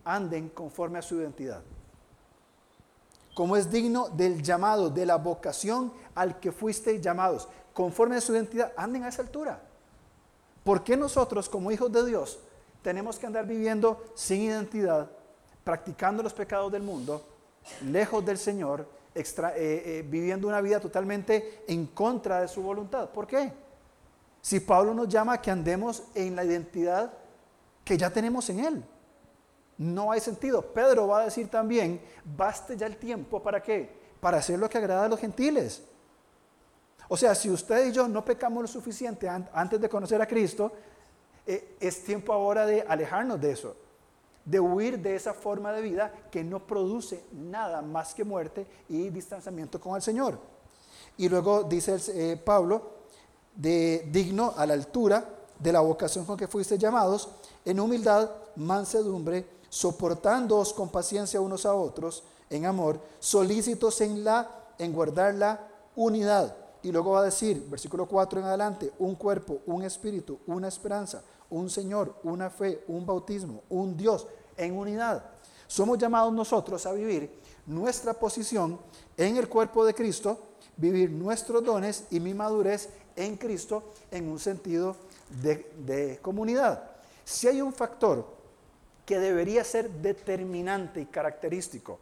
Anden 0.03 0.49
conforme 0.49 0.99
a 0.99 1.01
su 1.01 1.15
identidad. 1.15 1.63
Como 3.39 3.55
es 3.55 3.71
digno 3.71 4.09
del 4.09 4.43
llamado, 4.43 4.89
de 4.89 5.05
la 5.05 5.15
vocación 5.15 5.93
al 6.13 6.41
que 6.41 6.51
fuiste 6.51 6.99
llamados. 6.99 7.47
Conforme 7.73 8.17
a 8.17 8.21
su 8.21 8.33
identidad, 8.33 8.73
anden 8.75 9.05
a 9.05 9.07
esa 9.07 9.21
altura. 9.21 9.61
¿Por 10.61 10.83
qué 10.83 10.97
nosotros 10.97 11.47
como 11.47 11.71
hijos 11.71 11.89
de 11.89 12.05
Dios 12.05 12.39
tenemos 12.81 13.17
que 13.17 13.27
andar 13.27 13.47
viviendo 13.47 14.03
sin 14.13 14.41
identidad, 14.41 15.09
practicando 15.63 16.21
los 16.21 16.33
pecados 16.33 16.69
del 16.69 16.83
mundo, 16.83 17.25
lejos 17.85 18.25
del 18.25 18.37
Señor, 18.37 18.85
eh, 19.15 19.23
eh, 19.55 20.05
viviendo 20.05 20.45
una 20.45 20.59
vida 20.59 20.81
totalmente 20.81 21.63
en 21.65 21.85
contra 21.85 22.41
de 22.41 22.49
su 22.49 22.61
voluntad? 22.61 23.09
¿Por 23.11 23.25
qué? 23.25 23.53
Si 24.41 24.59
Pablo 24.59 24.93
nos 24.93 25.07
llama 25.07 25.35
a 25.35 25.41
que 25.41 25.49
andemos 25.49 26.03
en 26.13 26.35
la 26.35 26.43
identidad 26.43 27.13
que 27.85 27.97
ya 27.97 28.09
tenemos 28.09 28.49
en 28.49 28.59
Él. 28.59 28.85
No 29.79 30.11
hay 30.11 30.19
sentido. 30.19 30.61
Pedro 30.61 31.07
va 31.07 31.21
a 31.21 31.25
decir 31.25 31.49
también, 31.49 32.01
baste 32.23 32.75
ya 32.75 32.85
el 32.85 32.97
tiempo 32.97 33.41
para 33.41 33.63
qué? 33.63 33.89
Para 34.19 34.37
hacer 34.37 34.59
lo 34.59 34.69
que 34.69 34.77
agrada 34.77 35.05
a 35.05 35.07
los 35.07 35.19
gentiles. 35.19 35.81
O 37.07 37.15
sea, 37.15 37.33
si 37.33 37.49
usted 37.49 37.87
y 37.87 37.93
yo 37.93 38.07
no 38.07 38.23
pecamos 38.23 38.61
lo 38.61 38.67
suficiente 38.67 39.27
antes 39.29 39.79
de 39.79 39.87
conocer 39.87 40.21
a 40.21 40.27
Cristo, 40.27 40.71
eh, 41.47 41.77
es 41.79 42.03
tiempo 42.03 42.33
ahora 42.33 42.65
de 42.65 42.81
alejarnos 42.81 43.39
de 43.39 43.51
eso, 43.51 43.75
de 44.43 44.59
huir 44.59 44.99
de 44.99 45.15
esa 45.15 45.33
forma 45.33 45.71
de 45.71 45.81
vida 45.81 46.13
que 46.29 46.43
no 46.43 46.59
produce 46.67 47.23
nada 47.31 47.81
más 47.81 48.13
que 48.13 48.25
muerte 48.25 48.67
y 48.89 49.09
distanciamiento 49.09 49.79
con 49.79 49.95
el 49.95 50.01
Señor. 50.01 50.37
Y 51.15 51.29
luego 51.29 51.63
dice 51.63 51.97
eh, 52.09 52.35
Pablo, 52.35 52.99
de 53.55 54.09
digno 54.11 54.53
a 54.57 54.65
la 54.65 54.73
altura 54.73 55.23
de 55.57 55.71
la 55.71 55.79
vocación 55.79 56.25
con 56.25 56.35
que 56.35 56.47
fuiste 56.47 56.77
llamados, 56.77 57.29
en 57.63 57.79
humildad, 57.79 58.29
mansedumbre, 58.57 59.58
soportándoos 59.69 60.73
con 60.73 60.89
paciencia 60.89 61.41
unos 61.41 61.65
a 61.65 61.73
otros, 61.73 62.23
en 62.49 62.65
amor, 62.65 62.99
solícitos 63.19 64.01
en 64.01 64.23
la, 64.23 64.49
en 64.77 64.91
guardar 64.93 65.35
la 65.35 65.67
unidad. 65.95 66.55
Y 66.81 66.91
luego 66.91 67.11
va 67.11 67.21
a 67.21 67.25
decir, 67.25 67.65
versículo 67.69 68.07
4 68.07 68.39
en 68.39 68.45
adelante, 68.45 68.93
un 68.99 69.15
cuerpo, 69.15 69.59
un 69.65 69.83
espíritu, 69.83 70.39
una 70.47 70.67
esperanza, 70.67 71.21
un 71.49 71.69
Señor, 71.69 72.15
una 72.23 72.49
fe, 72.49 72.83
un 72.87 73.05
bautismo, 73.05 73.63
un 73.69 73.97
Dios 73.97 74.27
en 74.55 74.77
unidad. 74.77 75.23
Somos 75.67 75.97
llamados 75.97 76.33
nosotros 76.33 76.85
a 76.85 76.93
vivir 76.93 77.39
nuestra 77.65 78.13
posición 78.13 78.79
en 79.17 79.37
el 79.37 79.47
cuerpo 79.47 79.85
de 79.85 79.93
Cristo, 79.93 80.39
vivir 80.77 81.11
nuestros 81.11 81.63
dones 81.63 82.05
y 82.09 82.19
mi 82.19 82.33
madurez 82.33 82.89
en 83.15 83.37
Cristo 83.37 83.91
en 84.09 84.29
un 84.29 84.39
sentido 84.39 84.95
de, 85.41 86.19
comunidad. 86.21 86.91
Si 87.23 87.47
hay 87.47 87.61
un 87.61 87.73
factor 87.73 88.25
que 89.09 89.17
debería 89.17 89.63
ser 89.63 89.89
determinante 89.89 91.01
y 91.01 91.07
característico 91.07 91.97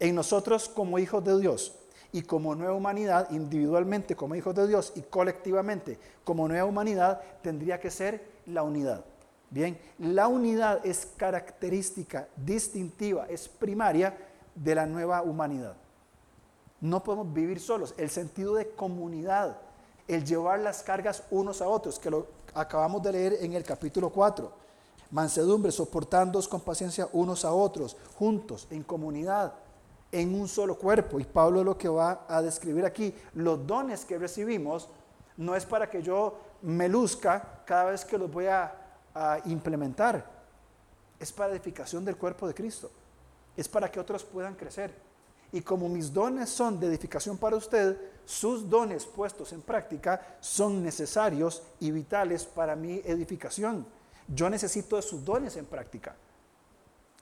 en 0.00 0.16
nosotros 0.16 0.68
como 0.68 0.98
hijos 0.98 1.24
de 1.24 1.38
Dios 1.38 1.78
y 2.10 2.22
como 2.22 2.56
nueva 2.56 2.74
humanidad, 2.74 3.30
individualmente 3.30 4.16
como 4.16 4.34
hijos 4.34 4.52
de 4.56 4.66
Dios 4.66 4.92
y 4.96 5.02
colectivamente 5.02 6.00
como 6.24 6.48
nueva 6.48 6.64
humanidad, 6.64 7.20
tendría 7.42 7.78
que 7.78 7.92
ser 7.92 8.24
la 8.46 8.64
unidad. 8.64 9.04
Bien, 9.50 9.78
la 10.00 10.26
unidad 10.26 10.84
es 10.84 11.06
característica 11.16 12.26
distintiva, 12.34 13.26
es 13.28 13.46
primaria 13.46 14.18
de 14.52 14.74
la 14.74 14.84
nueva 14.84 15.22
humanidad. 15.22 15.76
No 16.80 17.04
podemos 17.04 17.32
vivir 17.32 17.60
solos. 17.60 17.94
El 17.96 18.10
sentido 18.10 18.56
de 18.56 18.70
comunidad, 18.70 19.58
el 20.08 20.24
llevar 20.24 20.58
las 20.58 20.82
cargas 20.82 21.22
unos 21.30 21.62
a 21.62 21.68
otros, 21.68 22.00
que 22.00 22.10
lo 22.10 22.26
acabamos 22.52 23.00
de 23.04 23.12
leer 23.12 23.36
en 23.42 23.52
el 23.52 23.62
capítulo 23.62 24.10
4. 24.10 24.61
Mansedumbre, 25.12 25.70
soportando 25.70 26.40
con 26.48 26.62
paciencia 26.62 27.06
unos 27.12 27.44
a 27.44 27.52
otros, 27.52 27.96
juntos, 28.16 28.66
en 28.70 28.82
comunidad, 28.82 29.52
en 30.10 30.34
un 30.34 30.48
solo 30.48 30.76
cuerpo. 30.76 31.20
Y 31.20 31.24
Pablo 31.24 31.62
lo 31.62 31.76
que 31.76 31.88
va 31.88 32.24
a 32.26 32.40
describir 32.40 32.86
aquí, 32.86 33.14
los 33.34 33.66
dones 33.66 34.06
que 34.06 34.18
recibimos, 34.18 34.88
no 35.36 35.54
es 35.54 35.66
para 35.66 35.88
que 35.88 36.02
yo 36.02 36.38
me 36.62 36.88
luzca 36.88 37.62
cada 37.66 37.90
vez 37.90 38.04
que 38.04 38.18
los 38.18 38.30
voy 38.30 38.46
a, 38.46 38.78
implementar. 39.44 40.24
Es 41.20 41.30
para 41.30 41.52
edificación 41.52 42.02
del 42.02 42.16
cuerpo 42.16 42.48
de 42.48 42.54
Cristo. 42.54 42.90
Es 43.54 43.68
para 43.68 43.90
que 43.90 44.00
otros 44.00 44.24
puedan 44.24 44.54
crecer. 44.54 44.94
Y 45.52 45.60
como 45.60 45.86
mis 45.90 46.10
dones 46.10 46.48
son 46.48 46.80
de 46.80 46.86
edificación 46.86 47.36
para 47.36 47.56
usted, 47.56 47.98
sus 48.24 48.70
dones 48.70 49.04
puestos 49.04 49.52
en 49.52 49.60
práctica 49.60 50.38
son 50.40 50.82
necesarios 50.82 51.62
y 51.80 51.90
vitales 51.90 52.46
para 52.46 52.74
mi 52.74 53.02
edificación. 53.04 53.84
Yo 54.34 54.48
necesito 54.48 54.96
de 54.96 55.02
sus 55.02 55.24
dones 55.24 55.56
en 55.56 55.66
práctica. 55.66 56.14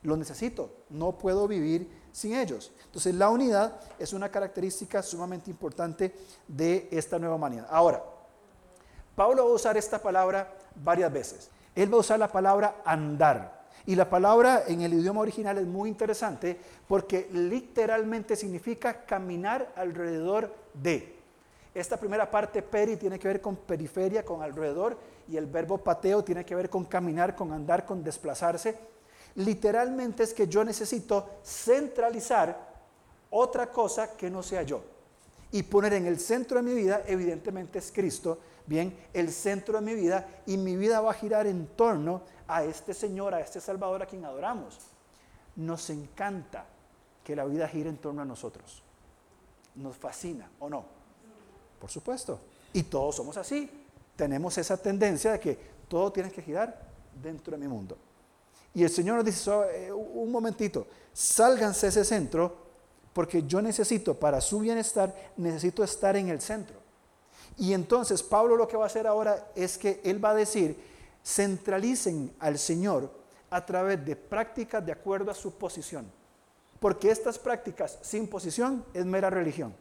Los 0.03 0.17
necesito. 0.17 0.71
No 0.89 1.17
puedo 1.17 1.47
vivir 1.47 1.89
sin 2.11 2.35
ellos. 2.35 2.71
Entonces 2.85 3.13
la 3.15 3.29
unidad 3.29 3.79
es 3.99 4.13
una 4.13 4.29
característica 4.29 5.01
sumamente 5.03 5.49
importante 5.49 6.13
de 6.47 6.87
esta 6.91 7.19
nueva 7.19 7.35
humanidad. 7.35 7.67
Ahora, 7.69 8.03
Pablo 9.15 9.45
va 9.45 9.51
a 9.51 9.55
usar 9.55 9.77
esta 9.77 10.01
palabra 10.01 10.53
varias 10.75 11.11
veces. 11.11 11.49
Él 11.75 11.91
va 11.91 11.97
a 11.97 12.01
usar 12.01 12.19
la 12.19 12.31
palabra 12.31 12.81
andar. 12.85 13.61
Y 13.85 13.95
la 13.95 14.09
palabra 14.09 14.63
en 14.67 14.81
el 14.81 14.93
idioma 14.93 15.21
original 15.21 15.57
es 15.57 15.65
muy 15.65 15.89
interesante 15.89 16.57
porque 16.87 17.27
literalmente 17.31 18.35
significa 18.35 19.05
caminar 19.05 19.73
alrededor 19.75 20.53
de. 20.73 21.19
Esta 21.73 21.97
primera 21.97 22.29
parte, 22.29 22.61
peri, 22.61 22.97
tiene 22.97 23.17
que 23.17 23.27
ver 23.27 23.41
con 23.41 23.55
periferia, 23.55 24.25
con 24.25 24.41
alrededor, 24.43 24.97
y 25.31 25.37
el 25.37 25.45
verbo 25.45 25.77
pateo 25.77 26.23
tiene 26.25 26.43
que 26.43 26.55
ver 26.55 26.69
con 26.69 26.83
caminar, 26.83 27.35
con 27.37 27.53
andar, 27.53 27.85
con 27.85 28.03
desplazarse. 28.03 28.77
Literalmente 29.35 30.23
es 30.23 30.33
que 30.33 30.45
yo 30.45 30.65
necesito 30.65 31.39
centralizar 31.41 32.69
otra 33.29 33.71
cosa 33.71 34.17
que 34.17 34.29
no 34.29 34.43
sea 34.43 34.63
yo. 34.63 34.83
Y 35.53 35.63
poner 35.63 35.93
en 35.93 36.05
el 36.05 36.19
centro 36.19 36.57
de 36.57 36.63
mi 36.63 36.73
vida, 36.73 37.03
evidentemente 37.07 37.79
es 37.79 37.93
Cristo, 37.93 38.39
bien, 38.65 38.93
el 39.13 39.31
centro 39.31 39.79
de 39.79 39.85
mi 39.85 39.95
vida 39.95 40.27
y 40.45 40.57
mi 40.57 40.75
vida 40.75 40.99
va 40.99 41.11
a 41.11 41.13
girar 41.13 41.47
en 41.47 41.65
torno 41.77 42.23
a 42.45 42.65
este 42.65 42.93
Señor, 42.93 43.33
a 43.33 43.39
este 43.39 43.61
Salvador 43.61 44.03
a 44.03 44.07
quien 44.07 44.25
adoramos. 44.25 44.79
Nos 45.55 45.89
encanta 45.89 46.65
que 47.23 47.37
la 47.37 47.45
vida 47.45 47.69
gire 47.69 47.89
en 47.89 47.97
torno 47.97 48.21
a 48.21 48.25
nosotros. 48.25 48.83
Nos 49.75 49.95
fascina, 49.95 50.49
¿o 50.59 50.69
no? 50.69 50.83
Por 51.79 51.89
supuesto. 51.89 52.37
Y 52.73 52.83
todos 52.83 53.15
somos 53.15 53.37
así. 53.37 53.80
Tenemos 54.15 54.57
esa 54.57 54.77
tendencia 54.77 55.33
de 55.33 55.39
que 55.39 55.57
todo 55.87 56.11
tiene 56.11 56.31
que 56.31 56.41
girar 56.41 56.89
dentro 57.21 57.51
de 57.51 57.57
mi 57.57 57.67
mundo. 57.67 57.97
Y 58.73 58.83
el 58.83 58.89
Señor 58.89 59.17
nos 59.17 59.25
dice, 59.25 59.51
eh, 59.73 59.91
un 59.91 60.31
momentito, 60.31 60.87
sálganse 61.11 61.87
ese 61.87 62.05
centro 62.05 62.61
porque 63.13 63.43
yo 63.43 63.61
necesito, 63.61 64.17
para 64.17 64.39
su 64.39 64.59
bienestar, 64.59 65.13
necesito 65.35 65.83
estar 65.83 66.15
en 66.15 66.29
el 66.29 66.39
centro. 66.39 66.79
Y 67.57 67.73
entonces 67.73 68.23
Pablo 68.23 68.55
lo 68.55 68.67
que 68.67 68.77
va 68.77 68.83
a 68.83 68.87
hacer 68.87 69.05
ahora 69.05 69.51
es 69.55 69.77
que 69.77 69.99
él 70.03 70.23
va 70.23 70.31
a 70.31 70.35
decir, 70.35 70.77
centralicen 71.23 72.33
al 72.39 72.57
Señor 72.57 73.11
a 73.49 73.65
través 73.65 74.03
de 74.05 74.15
prácticas 74.15 74.85
de 74.85 74.93
acuerdo 74.93 75.29
a 75.29 75.35
su 75.35 75.53
posición. 75.55 76.09
Porque 76.79 77.11
estas 77.11 77.37
prácticas 77.37 77.99
sin 78.01 78.27
posición 78.27 78.85
es 78.93 79.05
mera 79.05 79.29
religión. 79.29 79.75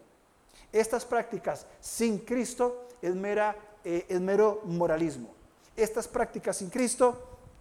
Estas 0.72 1.04
prácticas 1.04 1.66
sin 1.80 2.18
Cristo 2.18 2.88
es, 3.00 3.14
mera, 3.14 3.56
eh, 3.84 4.06
es 4.08 4.20
mero 4.20 4.62
moralismo. 4.64 5.28
Estas 5.76 6.08
prácticas 6.08 6.56
sin 6.56 6.70
Cristo 6.70 7.16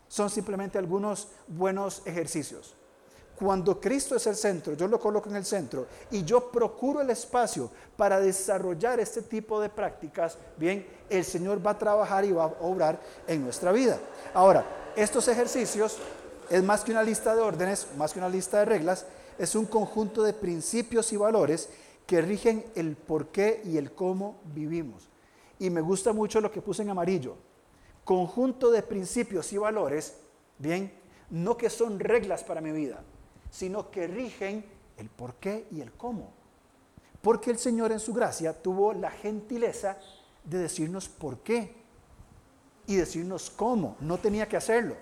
son 0.07 0.29
simplemente 0.29 0.77
algunos 0.77 1.27
buenos 1.47 2.01
ejercicios. 2.05 2.75
Cuando 3.39 3.79
Cristo 3.79 4.17
es 4.17 4.27
el 4.27 4.35
centro, 4.35 4.73
yo 4.73 4.85
lo 4.87 4.99
coloco 4.99 5.29
en 5.29 5.37
el 5.37 5.45
centro 5.45 5.87
y 6.11 6.25
yo 6.25 6.51
procuro 6.51 6.99
el 6.99 7.09
espacio 7.09 7.71
para 7.95 8.19
desarrollar 8.19 8.99
este 8.99 9.21
tipo 9.21 9.61
de 9.61 9.69
prácticas, 9.69 10.37
bien, 10.57 10.85
el 11.09 11.23
Señor 11.23 11.65
va 11.65 11.71
a 11.71 11.77
trabajar 11.77 12.25
y 12.25 12.33
va 12.33 12.43
a 12.43 12.55
obrar 12.59 12.99
en 13.27 13.41
nuestra 13.41 13.71
vida. 13.71 13.97
Ahora, 14.33 14.65
estos 14.97 15.29
ejercicios 15.29 15.97
es 16.49 16.63
más 16.63 16.83
que 16.83 16.91
una 16.91 17.03
lista 17.03 17.33
de 17.33 17.41
órdenes, 17.41 17.87
más 17.97 18.11
que 18.11 18.19
una 18.19 18.27
lista 18.27 18.59
de 18.59 18.65
reglas, 18.65 19.05
es 19.37 19.55
un 19.55 19.65
conjunto 19.65 20.21
de 20.23 20.33
principios 20.33 21.13
y 21.13 21.17
valores 21.17 21.69
que 22.05 22.21
rigen 22.21 22.65
el 22.75 22.97
por 22.97 23.27
qué 23.27 23.61
y 23.63 23.77
el 23.77 23.93
cómo 23.93 24.41
vivimos. 24.53 25.08
Y 25.59 25.69
me 25.69 25.81
gusta 25.81 26.13
mucho 26.13 26.41
lo 26.41 26.51
que 26.51 26.61
puse 26.61 26.81
en 26.81 26.89
amarillo. 26.89 27.35
Conjunto 28.03 28.71
de 28.71 28.81
principios 28.81 29.51
y 29.53 29.57
valores, 29.57 30.15
bien, 30.57 30.91
no 31.29 31.57
que 31.57 31.69
son 31.69 31.99
reglas 31.99 32.43
para 32.43 32.61
mi 32.61 32.71
vida, 32.71 33.03
sino 33.51 33.91
que 33.91 34.07
rigen 34.07 34.65
el 34.97 35.09
por 35.09 35.35
qué 35.35 35.67
y 35.71 35.81
el 35.81 35.91
cómo. 35.91 36.31
Porque 37.21 37.51
el 37.51 37.57
Señor 37.57 37.91
en 37.91 37.99
su 37.99 38.13
gracia 38.13 38.53
tuvo 38.53 38.93
la 38.93 39.11
gentileza 39.11 39.97
de 40.43 40.57
decirnos 40.57 41.07
por 41.07 41.39
qué 41.39 41.75
y 42.87 42.95
decirnos 42.95 43.49
cómo. 43.49 43.97
No 43.99 44.17
tenía 44.17 44.47
que 44.47 44.57
hacerlo. 44.57 44.95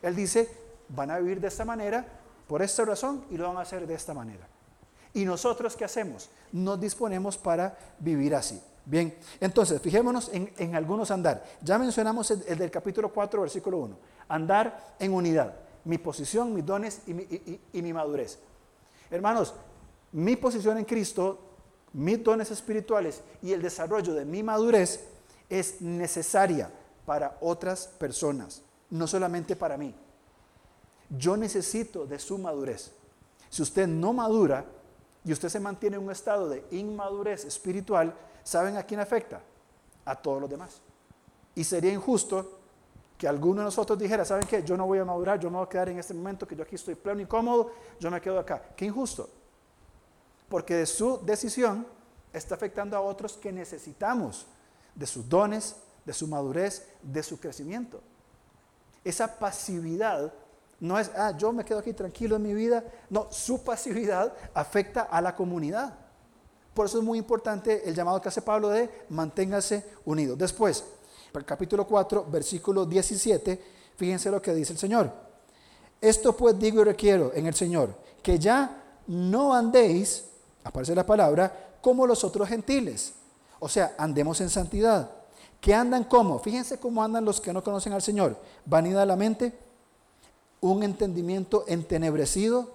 Él 0.00 0.16
dice, 0.16 0.48
van 0.88 1.10
a 1.10 1.18
vivir 1.18 1.40
de 1.40 1.48
esta 1.48 1.64
manera, 1.64 2.04
por 2.48 2.62
esta 2.62 2.84
razón, 2.84 3.24
y 3.30 3.36
lo 3.36 3.46
van 3.48 3.58
a 3.58 3.60
hacer 3.60 3.86
de 3.86 3.94
esta 3.94 4.14
manera. 4.14 4.48
¿Y 5.14 5.24
nosotros 5.24 5.76
qué 5.76 5.84
hacemos? 5.84 6.30
Nos 6.50 6.80
disponemos 6.80 7.36
para 7.36 7.78
vivir 7.98 8.34
así. 8.34 8.60
Bien, 8.84 9.16
entonces 9.40 9.80
fijémonos 9.80 10.30
en, 10.32 10.74
algunos 10.74 11.10
andar. 11.10 11.44
Ya 11.62 11.78
mencionamos 11.78 12.30
el, 12.30 12.42
el 12.48 12.58
del 12.58 12.70
capítulo 12.70 13.12
4, 13.12 13.42
versículo 13.42 13.78
1. 13.78 13.96
Andar 14.28 14.94
en 14.98 15.12
unidad 15.12 15.54
mi 15.84 15.98
posición, 15.98 16.54
mis 16.54 16.64
dones 16.64 17.02
y 17.06 17.82
mi, 17.82 17.92
madurez. 17.92 18.38
Hermanos, 19.10 19.54
mi 20.12 20.36
posición 20.36 20.78
en 20.78 20.84
Cristo, 20.84 21.38
mis 21.92 22.22
dones 22.22 22.50
espirituales 22.50 23.22
y 23.42 23.52
el 23.52 23.62
desarrollo 23.62 24.14
de 24.14 24.24
mi 24.24 24.42
madurez 24.42 25.04
es 25.48 25.80
necesaria 25.80 26.70
para 27.04 27.36
otras 27.40 27.86
personas, 27.86 28.62
no 28.90 29.06
solamente 29.06 29.56
para 29.56 29.76
mí. 29.76 29.94
Yo 31.10 31.36
necesito 31.36 32.06
de 32.06 32.18
su 32.18 32.38
madurez. 32.38 32.92
Si 33.50 33.60
usted 33.60 33.86
no 33.86 34.12
madura 34.12 34.64
y 35.24 35.32
usted 35.32 35.48
se 35.48 35.60
mantiene 35.60 35.96
en 35.96 36.04
un 36.04 36.10
estado 36.10 36.48
de 36.48 36.64
inmadurez 36.70 37.44
espiritual, 37.44 38.14
¿saben 38.44 38.76
a 38.76 38.82
quién 38.82 39.00
afecta? 39.00 39.40
A 40.04 40.16
todos 40.16 40.40
los 40.40 40.50
demás. 40.50 40.80
Y 41.54 41.64
sería 41.64 41.92
injusto 41.92 42.60
que 43.18 43.28
alguno 43.28 43.60
de 43.60 43.66
nosotros 43.66 43.98
dijera, 43.98 44.24
¿saben 44.24 44.46
qué? 44.46 44.62
Yo 44.62 44.76
no 44.76 44.86
voy 44.86 44.98
a 44.98 45.04
madurar, 45.04 45.38
yo 45.38 45.50
me 45.50 45.56
voy 45.56 45.66
a 45.66 45.68
quedar 45.68 45.88
en 45.88 45.98
este 45.98 46.14
momento 46.14 46.46
que 46.46 46.56
yo 46.56 46.64
aquí 46.64 46.74
estoy 46.74 46.94
pleno 46.94 47.20
y 47.20 47.26
cómodo, 47.26 47.70
yo 48.00 48.10
me 48.10 48.20
quedo 48.20 48.38
acá. 48.38 48.62
Qué 48.74 48.86
injusto. 48.86 49.28
Porque 50.48 50.74
de 50.74 50.86
su 50.86 51.18
decisión 51.24 51.86
está 52.32 52.54
afectando 52.54 52.96
a 52.96 53.00
otros 53.00 53.34
que 53.34 53.52
necesitamos 53.52 54.46
de 54.94 55.06
sus 55.06 55.28
dones, 55.28 55.76
de 56.04 56.12
su 56.12 56.26
madurez, 56.26 56.88
de 57.02 57.22
su 57.22 57.38
crecimiento. 57.38 58.02
Esa 59.04 59.38
pasividad 59.38 60.32
no 60.80 60.98
es, 60.98 61.10
ah, 61.16 61.32
yo 61.36 61.52
me 61.52 61.64
quedo 61.64 61.78
aquí 61.78 61.92
tranquilo 61.92 62.34
en 62.34 62.42
mi 62.42 62.54
vida. 62.54 62.82
No, 63.08 63.28
su 63.30 63.62
pasividad 63.62 64.34
afecta 64.52 65.02
a 65.02 65.20
la 65.20 65.36
comunidad. 65.36 65.96
Por 66.74 66.86
eso 66.86 66.98
es 66.98 67.04
muy 67.04 67.18
importante 67.18 67.86
el 67.88 67.94
llamado 67.94 68.20
que 68.20 68.28
hace 68.28 68.42
Pablo 68.42 68.70
de 68.70 68.88
manténgase 69.10 69.84
unidos. 70.04 70.38
Después, 70.38 70.84
el 71.34 71.44
capítulo 71.44 71.86
4, 71.86 72.26
versículo 72.30 72.86
17, 72.86 73.62
fíjense 73.96 74.30
lo 74.30 74.40
que 74.40 74.54
dice 74.54 74.72
el 74.72 74.78
Señor. 74.78 75.12
Esto 76.00 76.36
pues 76.36 76.58
digo 76.58 76.80
y 76.80 76.84
requiero 76.84 77.32
en 77.34 77.46
el 77.46 77.54
Señor, 77.54 77.94
que 78.22 78.38
ya 78.38 78.82
no 79.06 79.54
andéis, 79.54 80.24
aparece 80.64 80.94
la 80.94 81.06
palabra, 81.06 81.76
como 81.80 82.06
los 82.06 82.24
otros 82.24 82.48
gentiles. 82.48 83.12
O 83.60 83.68
sea, 83.68 83.94
andemos 83.98 84.40
en 84.40 84.50
santidad. 84.50 85.10
¿Que 85.60 85.74
andan 85.74 86.04
como? 86.04 86.38
Fíjense 86.40 86.80
cómo 86.80 87.04
andan 87.04 87.24
los 87.24 87.40
que 87.40 87.52
no 87.52 87.62
conocen 87.62 87.92
al 87.92 88.02
Señor. 88.02 88.36
Vanidad 88.64 89.06
la 89.06 89.14
mente, 89.14 89.52
un 90.60 90.82
entendimiento 90.82 91.64
entenebrecido, 91.68 92.70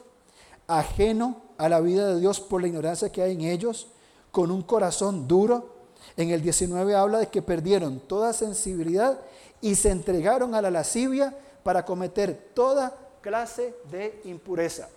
ajeno 0.67 1.46
a 1.57 1.69
la 1.69 1.79
vida 1.79 2.13
de 2.13 2.19
Dios 2.19 2.39
por 2.39 2.61
la 2.61 2.67
ignorancia 2.67 3.11
que 3.11 3.21
hay 3.21 3.33
en 3.33 3.41
ellos, 3.41 3.87
con 4.31 4.51
un 4.51 4.61
corazón 4.61 5.27
duro. 5.27 5.75
En 6.15 6.29
el 6.29 6.41
19 6.41 6.95
habla 6.95 7.19
de 7.19 7.27
que 7.27 7.41
perdieron 7.41 7.99
toda 7.99 8.33
sensibilidad 8.33 9.19
y 9.61 9.75
se 9.75 9.89
entregaron 9.89 10.55
a 10.55 10.61
la 10.61 10.71
lascivia 10.71 11.35
para 11.63 11.85
cometer 11.85 12.51
toda 12.53 12.97
clase 13.21 13.75
de 13.91 14.21
impureza. 14.25 14.89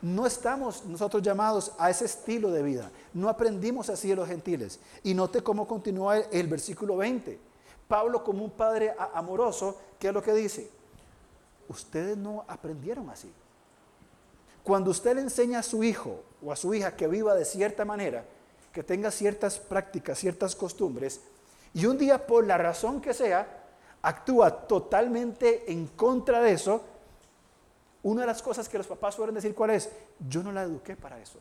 No 0.00 0.26
estamos 0.26 0.84
nosotros 0.84 1.22
llamados 1.22 1.72
a 1.76 1.90
ese 1.90 2.04
estilo 2.04 2.50
de 2.50 2.62
vida. 2.62 2.90
No 3.12 3.28
aprendimos 3.28 3.90
así 3.90 4.08
de 4.08 4.16
los 4.16 4.28
gentiles. 4.28 4.78
Y 5.02 5.12
note 5.12 5.42
cómo 5.42 5.66
continúa 5.66 6.18
el, 6.18 6.46
versículo 6.46 6.96
20. 6.96 7.38
Pablo 7.88 8.22
como 8.22 8.44
un 8.44 8.50
padre 8.50 8.94
amoroso, 9.12 9.76
¿qué 9.98 10.08
es 10.08 10.14
lo 10.14 10.22
que 10.22 10.32
dice? 10.34 10.70
Ustedes 11.68 12.16
no 12.16 12.44
aprendieron 12.46 13.10
así. 13.10 13.30
Cuando 14.68 14.90
usted 14.90 15.14
le 15.14 15.22
enseña 15.22 15.60
a 15.60 15.62
su 15.62 15.82
hijo 15.82 16.22
o 16.44 16.52
a 16.52 16.56
su 16.56 16.74
hija 16.74 16.94
que 16.94 17.08
viva 17.08 17.34
de 17.34 17.46
cierta 17.46 17.86
manera, 17.86 18.26
que 18.70 18.82
tenga 18.82 19.10
ciertas 19.10 19.58
prácticas, 19.58 20.18
ciertas 20.18 20.54
costumbres, 20.54 21.22
y 21.72 21.86
un 21.86 21.96
día 21.96 22.26
por 22.26 22.46
la 22.46 22.58
razón 22.58 23.00
que 23.00 23.14
sea, 23.14 23.64
actúa 24.02 24.68
totalmente 24.68 25.72
en 25.72 25.86
contra 25.86 26.42
de 26.42 26.52
eso, 26.52 26.82
una 28.02 28.20
de 28.20 28.26
las 28.26 28.42
cosas 28.42 28.68
que 28.68 28.76
los 28.76 28.86
papás 28.86 29.14
suelen 29.14 29.36
decir, 29.36 29.54
¿cuál 29.54 29.70
es? 29.70 29.88
Yo 30.28 30.42
no 30.42 30.52
la 30.52 30.64
eduqué 30.64 30.96
para 30.96 31.18
eso, 31.18 31.38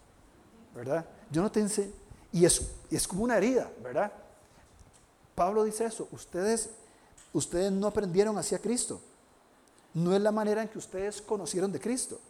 ¿verdad? 0.73 1.05
Yo 1.30 1.41
no 1.41 1.51
te 1.51 1.59
enseñé. 1.59 1.91
Y 2.32 2.45
es, 2.45 2.65
es 2.89 3.05
como 3.05 3.25
una 3.25 3.36
herida, 3.36 3.69
¿verdad? 3.84 4.09
Pablo 5.36 5.65
dice 5.65 5.84
eso, 5.84 6.07
ustedes, 6.13 6.69
ustedes 7.34 7.73
no 7.73 7.88
aprendieron 7.88 8.38
hacia 8.38 8.59
Cristo. 8.59 9.01
No 9.93 10.15
es 10.15 10.21
la 10.21 10.32
manera 10.32 10.61
en 10.61 10.69
que 10.69 10.78
ustedes 10.78 11.21
conocieron 11.21 11.73
de 11.73 11.82
Cristo. 11.82 12.21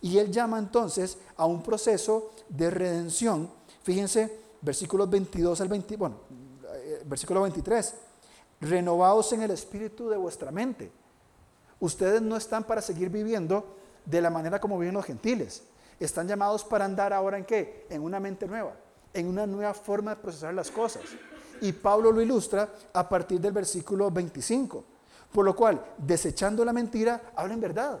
Y 0.00 0.18
él 0.18 0.30
llama 0.30 0.58
entonces 0.58 1.18
a 1.36 1.46
un 1.46 1.62
proceso 1.62 2.32
de 2.48 2.70
redención. 2.70 3.50
Fíjense, 3.82 4.40
versículos 4.60 5.08
22 5.08 5.60
al 5.60 5.68
20, 5.68 5.96
bueno, 5.96 6.16
eh, 6.74 7.02
versículo 7.06 7.42
23. 7.42 7.94
Renovados 8.60 9.32
en 9.32 9.42
el 9.42 9.50
espíritu 9.52 10.08
de 10.08 10.16
vuestra 10.16 10.50
mente 10.50 10.92
Ustedes 11.80 12.20
no 12.20 12.36
están 12.36 12.64
para 12.64 12.82
seguir 12.82 13.08
viviendo 13.08 13.76
de 14.04 14.20
la 14.20 14.30
manera 14.30 14.60
como 14.60 14.78
viven 14.78 14.94
los 14.94 15.06
gentiles. 15.06 15.62
Están 15.98 16.28
llamados 16.28 16.62
para 16.62 16.84
andar 16.84 17.12
ahora 17.12 17.38
en 17.38 17.44
qué? 17.44 17.86
En 17.88 18.02
una 18.02 18.20
mente 18.20 18.46
nueva, 18.46 18.74
en 19.14 19.26
una 19.26 19.46
nueva 19.46 19.72
forma 19.72 20.14
de 20.14 20.20
procesar 20.20 20.52
las 20.52 20.70
cosas. 20.70 21.02
Y 21.62 21.72
Pablo 21.72 22.12
lo 22.12 22.20
ilustra 22.20 22.68
a 22.92 23.08
partir 23.08 23.40
del 23.40 23.52
versículo 23.52 24.10
25. 24.10 24.84
Por 25.32 25.44
lo 25.44 25.56
cual, 25.56 25.82
desechando 25.96 26.64
la 26.64 26.72
mentira, 26.72 27.32
hablen 27.34 27.60
verdad. 27.60 28.00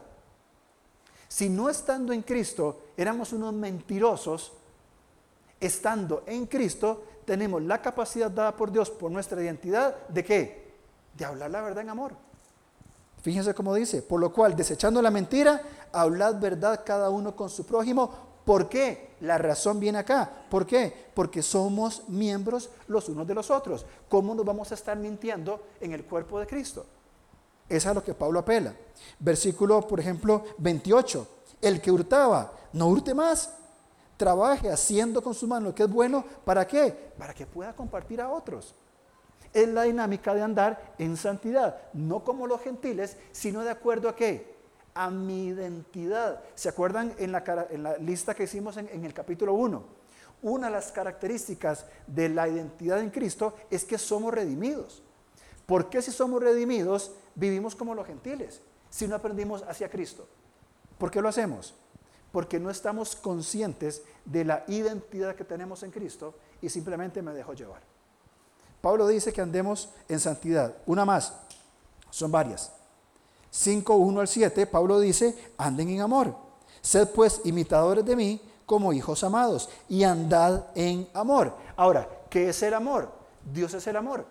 Si 1.30 1.48
no 1.48 1.70
estando 1.70 2.12
en 2.12 2.22
Cristo 2.22 2.80
éramos 2.96 3.32
unos 3.32 3.54
mentirosos, 3.54 4.52
estando 5.60 6.24
en 6.26 6.46
Cristo 6.46 7.04
tenemos 7.24 7.62
la 7.62 7.80
capacidad 7.80 8.28
dada 8.28 8.56
por 8.56 8.72
Dios 8.72 8.90
por 8.90 9.12
nuestra 9.12 9.40
identidad 9.40 10.08
de 10.08 10.24
qué? 10.24 10.72
De 11.16 11.24
hablar 11.24 11.52
la 11.52 11.62
verdad 11.62 11.84
en 11.84 11.90
amor. 11.90 12.14
Fíjense 13.22 13.54
cómo 13.54 13.74
dice, 13.74 14.02
por 14.02 14.18
lo 14.18 14.32
cual, 14.32 14.56
desechando 14.56 15.00
la 15.00 15.12
mentira, 15.12 15.62
hablad 15.92 16.40
verdad 16.40 16.82
cada 16.84 17.10
uno 17.10 17.36
con 17.36 17.48
su 17.48 17.64
prójimo. 17.64 18.10
¿Por 18.44 18.68
qué? 18.68 19.10
La 19.20 19.38
razón 19.38 19.78
viene 19.78 19.98
acá. 19.98 20.28
¿Por 20.50 20.66
qué? 20.66 20.92
Porque 21.14 21.42
somos 21.42 22.08
miembros 22.08 22.70
los 22.88 23.08
unos 23.08 23.24
de 23.28 23.34
los 23.34 23.52
otros. 23.52 23.86
¿Cómo 24.08 24.34
nos 24.34 24.44
vamos 24.44 24.72
a 24.72 24.74
estar 24.74 24.96
mintiendo 24.96 25.60
en 25.80 25.92
el 25.92 26.04
cuerpo 26.04 26.40
de 26.40 26.48
Cristo? 26.48 26.86
Es 27.70 27.86
a 27.86 27.94
lo 27.94 28.04
que 28.04 28.12
Pablo 28.12 28.40
apela. 28.40 28.74
Versículo, 29.18 29.80
por 29.88 29.98
ejemplo, 29.98 30.44
28. 30.58 31.26
El 31.62 31.80
que 31.80 31.90
hurtaba, 31.90 32.52
no 32.74 32.88
hurte 32.88 33.14
más. 33.14 33.54
Trabaje 34.18 34.70
haciendo 34.70 35.22
con 35.22 35.32
su 35.32 35.46
mano 35.46 35.68
lo 35.68 35.74
que 35.74 35.84
es 35.84 35.90
bueno. 35.90 36.22
¿Para 36.44 36.66
qué? 36.66 37.12
Para 37.16 37.32
que 37.32 37.46
pueda 37.46 37.72
compartir 37.72 38.20
a 38.20 38.28
otros 38.28 38.74
es 39.52 39.68
la 39.68 39.82
dinámica 39.82 40.34
de 40.34 40.42
andar 40.42 40.94
en 40.98 41.16
santidad, 41.16 41.76
no 41.92 42.22
como 42.22 42.46
los 42.46 42.60
gentiles, 42.60 43.16
sino 43.32 43.64
de 43.64 43.70
acuerdo 43.70 44.08
a 44.08 44.16
qué? 44.16 44.54
A 44.94 45.10
mi 45.10 45.48
identidad. 45.48 46.42
¿Se 46.54 46.68
acuerdan 46.68 47.14
en 47.18 47.32
la, 47.32 47.96
lista 48.00 48.34
que 48.34 48.44
hicimos 48.44 48.76
en, 48.76 48.88
en 48.92 49.04
el 49.04 49.14
capítulo 49.14 49.54
1? 49.54 50.00
Una 50.42 50.68
de 50.68 50.72
las 50.72 50.92
características 50.92 51.86
de 52.06 52.28
la 52.28 52.48
identidad 52.48 53.00
en 53.00 53.10
Cristo 53.10 53.54
es 53.70 53.84
que 53.84 53.98
somos 53.98 54.32
redimidos. 54.32 55.02
¿Por 55.66 55.90
qué 55.90 56.00
si 56.02 56.10
somos 56.10 56.42
redimidos 56.42 57.12
vivimos 57.34 57.74
como 57.74 57.94
los 57.94 58.06
gentiles? 58.06 58.60
Si 58.88 59.06
no 59.06 59.16
aprendimos 59.16 59.62
hacia 59.62 59.88
Cristo. 59.88 60.26
¿Por 60.98 61.10
qué 61.10 61.22
lo 61.22 61.28
hacemos? 61.28 61.74
Porque 62.32 62.60
no 62.60 62.70
estamos 62.70 63.16
conscientes 63.16 64.02
de 64.24 64.44
la 64.44 64.64
identidad 64.68 65.34
que 65.34 65.44
tenemos 65.44 65.82
en 65.82 65.90
Cristo 65.90 66.34
y 66.60 66.68
simplemente 66.68 67.22
me 67.22 67.32
dejo 67.32 67.54
llevar. 67.54 67.82
Pablo 68.80 69.06
dice 69.06 69.32
que 69.32 69.40
andemos 69.40 69.90
en 70.08 70.20
santidad. 70.20 70.74
Una 70.86 71.04
más, 71.04 71.34
son 72.10 72.30
varias. 72.30 72.72
5, 73.50 73.94
1 73.94 74.20
al 74.20 74.28
7, 74.28 74.66
Pablo 74.66 75.00
dice, 75.00 75.36
anden 75.58 75.88
en 75.90 76.00
amor. 76.00 76.36
Sed 76.80 77.08
pues 77.08 77.40
imitadores 77.44 78.04
de 78.04 78.16
mí 78.16 78.40
como 78.64 78.92
hijos 78.92 79.24
amados 79.24 79.68
y 79.88 80.04
andad 80.04 80.66
en 80.74 81.08
amor. 81.12 81.56
Ahora, 81.76 82.08
¿qué 82.30 82.50
es 82.50 82.62
el 82.62 82.74
amor? 82.74 83.10
Dios 83.52 83.74
es 83.74 83.86
el 83.86 83.96
amor. 83.96 84.24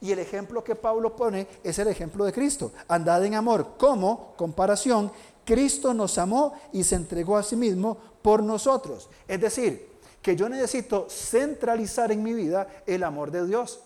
Y 0.00 0.12
el 0.12 0.18
ejemplo 0.18 0.64
que 0.64 0.74
Pablo 0.74 1.14
pone 1.14 1.46
es 1.62 1.78
el 1.78 1.88
ejemplo 1.88 2.24
de 2.24 2.32
Cristo. 2.32 2.72
Andad 2.88 3.24
en 3.24 3.34
amor. 3.34 3.76
Como 3.76 4.34
comparación, 4.36 5.12
Cristo 5.44 5.92
nos 5.92 6.16
amó 6.16 6.54
y 6.72 6.84
se 6.84 6.94
entregó 6.94 7.36
a 7.36 7.42
sí 7.42 7.56
mismo 7.56 7.98
por 8.22 8.42
nosotros. 8.42 9.10
Es 9.28 9.40
decir, 9.40 9.90
que 10.22 10.36
yo 10.36 10.48
necesito 10.48 11.06
centralizar 11.08 12.12
en 12.12 12.22
mi 12.22 12.32
vida 12.32 12.66
el 12.86 13.02
amor 13.02 13.30
de 13.30 13.46
Dios. 13.46 13.80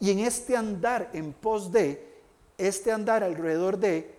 Y 0.00 0.10
en 0.10 0.20
este 0.20 0.56
andar 0.56 1.10
en 1.12 1.32
pos 1.32 1.70
de, 1.70 2.22
este 2.58 2.92
andar 2.92 3.22
alrededor 3.22 3.78
de, 3.78 4.16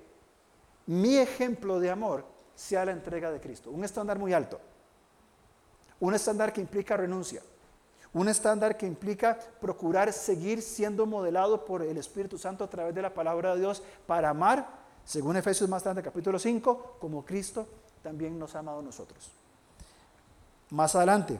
mi 0.85 1.17
ejemplo 1.17 1.79
de 1.79 1.89
amor 1.89 2.25
sea 2.55 2.85
la 2.85 2.91
entrega 2.91 3.31
de 3.31 3.41
Cristo. 3.41 3.71
Un 3.71 3.83
estándar 3.83 4.17
muy 4.17 4.33
alto. 4.33 4.59
Un 5.99 6.13
estándar 6.13 6.53
que 6.53 6.61
implica 6.61 6.95
renuncia. 6.95 7.41
Un 8.13 8.29
estándar 8.29 8.77
que 8.77 8.85
implica 8.85 9.37
procurar 9.59 10.11
seguir 10.13 10.61
siendo 10.61 11.05
modelado 11.05 11.65
por 11.65 11.81
el 11.81 11.97
Espíritu 11.97 12.37
Santo 12.37 12.63
a 12.63 12.69
través 12.69 12.95
de 12.95 13.01
la 13.01 13.13
palabra 13.13 13.53
de 13.53 13.61
Dios 13.61 13.83
para 14.05 14.29
amar, 14.29 14.67
según 15.03 15.37
Efesios 15.37 15.69
más 15.69 15.83
tarde, 15.83 16.01
capítulo 16.01 16.39
5, 16.39 16.97
como 16.99 17.23
Cristo 17.23 17.67
también 18.01 18.37
nos 18.39 18.55
ha 18.55 18.59
amado 18.59 18.79
a 18.79 18.83
nosotros. 18.83 19.29
Más 20.69 20.95
adelante, 20.95 21.39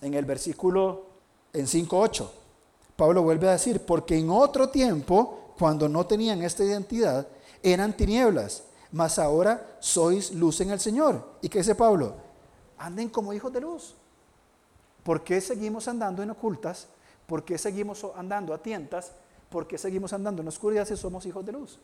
en 0.00 0.14
el 0.14 0.24
versículo 0.24 1.06
en 1.52 1.66
5.8, 1.66 2.28
Pablo 2.96 3.22
vuelve 3.22 3.48
a 3.48 3.52
decir, 3.52 3.80
porque 3.84 4.16
en 4.16 4.30
otro 4.30 4.68
tiempo, 4.70 5.52
cuando 5.58 5.88
no 5.88 6.06
tenían 6.06 6.42
esta 6.42 6.64
identidad, 6.64 7.26
eran 7.62 7.96
tinieblas, 7.96 8.64
mas 8.92 9.18
ahora 9.18 9.76
sois 9.80 10.32
luz 10.32 10.60
en 10.60 10.70
el 10.70 10.80
Señor. 10.80 11.22
¿Y 11.42 11.48
qué 11.48 11.58
dice 11.58 11.74
Pablo? 11.74 12.14
Anden 12.78 13.08
como 13.08 13.32
hijos 13.32 13.52
de 13.52 13.60
luz. 13.60 13.94
¿Por 15.06 15.22
qué 15.22 15.40
seguimos 15.40 15.86
andando 15.86 16.20
en 16.24 16.30
ocultas? 16.30 16.88
¿Por 17.28 17.44
qué 17.44 17.58
seguimos 17.58 18.04
andando 18.16 18.52
a 18.52 18.58
tientas? 18.60 19.12
¿Por 19.48 19.68
qué 19.68 19.78
seguimos 19.78 20.12
andando 20.12 20.42
en 20.42 20.48
oscuridad 20.48 20.84
si 20.84 20.96
somos 20.96 21.24
hijos 21.26 21.46
de 21.46 21.52
luz? 21.52 21.78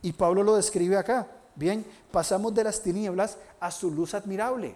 Y 0.00 0.14
Pablo 0.14 0.42
lo 0.42 0.56
describe 0.56 0.96
acá. 0.96 1.26
Bien, 1.54 1.84
pasamos 2.10 2.54
de 2.54 2.64
las 2.64 2.82
tinieblas 2.82 3.36
a 3.60 3.70
su 3.70 3.90
luz 3.90 4.14
admirable. 4.14 4.74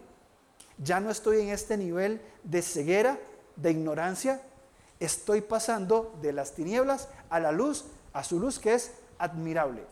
Ya 0.77 1.01
no 1.01 1.09
estoy 1.09 1.41
en 1.41 1.49
este 1.49 1.79
nivel 1.79 2.21
de 2.45 2.61
ceguera, 2.61 3.19
de 3.57 3.71
ignorancia. 3.71 4.43
Estoy 4.99 5.41
pasando 5.41 6.15
de 6.21 6.35
las 6.35 6.53
tinieblas 6.53 7.09
a 7.31 7.41
la 7.41 7.51
luz 7.51 7.87
a 8.13 8.23
su 8.25 8.39
luz 8.39 8.59
que 8.59 8.75
es 8.75 8.93
admirable. 9.19 9.87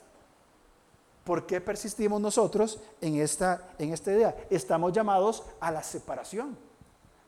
¿Por 1.25 1.47
qué 1.47 1.63
persistimos 1.63 2.21
nosotros 2.21 2.81
en 3.01 3.15
esta, 3.17 3.71
en 3.79 3.95
esta 3.95 4.13
idea? 4.13 4.37
Estamos 4.51 4.93
llamados 4.93 5.43
a 5.59 5.71
la 5.73 5.83
separación. 5.83 6.68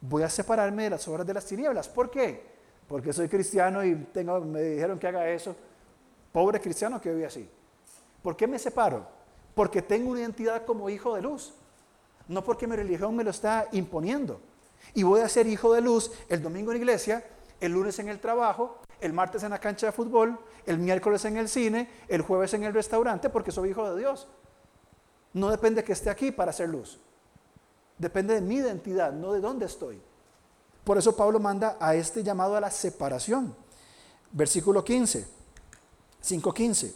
Voy 0.01 0.23
a 0.23 0.31
separarme 0.31 0.85
de 0.85 0.91
las 0.91 1.07
obras 1.09 1.27
de 1.27 1.35
las 1.35 1.45
tinieblas. 1.45 1.89
¿Por 1.89 2.11
qué? 2.11 2.43
Porque 2.89 3.13
soy 3.13 3.29
cristiano 3.29 3.85
y 3.85 3.95
tengo, 4.13 4.41
me 4.41 4.63
dijeron 4.63 4.99
que 4.99 5.07
haga 5.07 5.29
eso. 5.29 5.55
Pobre 6.33 6.61
cristiano 6.61 7.01
que 7.01 7.11
vive 7.13 7.27
así. 7.27 7.49
¿Por 8.23 8.37
qué 8.37 8.47
me 8.47 8.59
separo? 8.59 9.07
Porque 9.55 9.83
tengo 9.83 10.11
una 10.11 10.21
identidad 10.21 10.65
como 10.65 10.89
hijo 10.89 11.15
de 11.15 11.23
luz. 11.23 11.55
No 12.29 12.43
porque 12.45 12.67
mi 12.67 12.77
religión 12.77 13.15
me 13.15 13.25
lo 13.25 13.31
está 13.31 13.69
imponiendo. 13.73 14.41
Y 14.95 15.03
voy 15.03 15.21
a 15.21 15.29
ser 15.29 15.47
hijo 15.47 15.75
de 15.75 15.81
luz 15.81 16.11
el 16.29 16.43
domingo 16.43 16.73
en 16.73 16.79
iglesia, 16.79 17.25
el 17.61 17.73
lunes 17.73 17.99
en 17.99 18.09
el 18.09 18.21
trabajo, 18.21 18.79
el 19.01 19.13
martes 19.13 19.43
en 19.43 19.51
la 19.51 19.59
cancha 19.59 19.87
de 19.87 19.93
fútbol, 19.93 20.39
el 20.67 20.79
miércoles 20.79 21.25
en 21.25 21.37
el 21.37 21.49
cine, 21.49 21.89
el 22.09 22.23
jueves 22.23 22.55
en 22.55 22.63
el 22.65 22.73
restaurante, 22.73 23.29
porque 23.31 23.51
soy 23.51 23.71
hijo 23.71 23.91
de 23.91 23.99
Dios. 23.99 24.29
No 25.33 25.51
depende 25.51 25.85
que 25.85 25.93
esté 25.93 26.11
aquí 26.11 26.33
para 26.33 26.51
hacer 26.51 26.69
luz. 26.69 27.01
Depende 28.01 28.33
de 28.33 28.41
mi 28.41 28.55
identidad, 28.55 29.13
no 29.13 29.35
de 29.35 29.41
dónde 29.43 29.67
estoy. 29.67 30.01
Por 30.85 30.97
eso 30.97 31.15
Pablo 31.15 31.39
manda 31.39 31.77
a 31.79 31.95
este 31.95 32.23
llamado 32.23 32.57
a 32.57 32.61
la 32.61 32.71
separación. 32.71 33.55
Versículo 34.33 34.83
15, 34.83 35.27
5.15. 36.25 36.95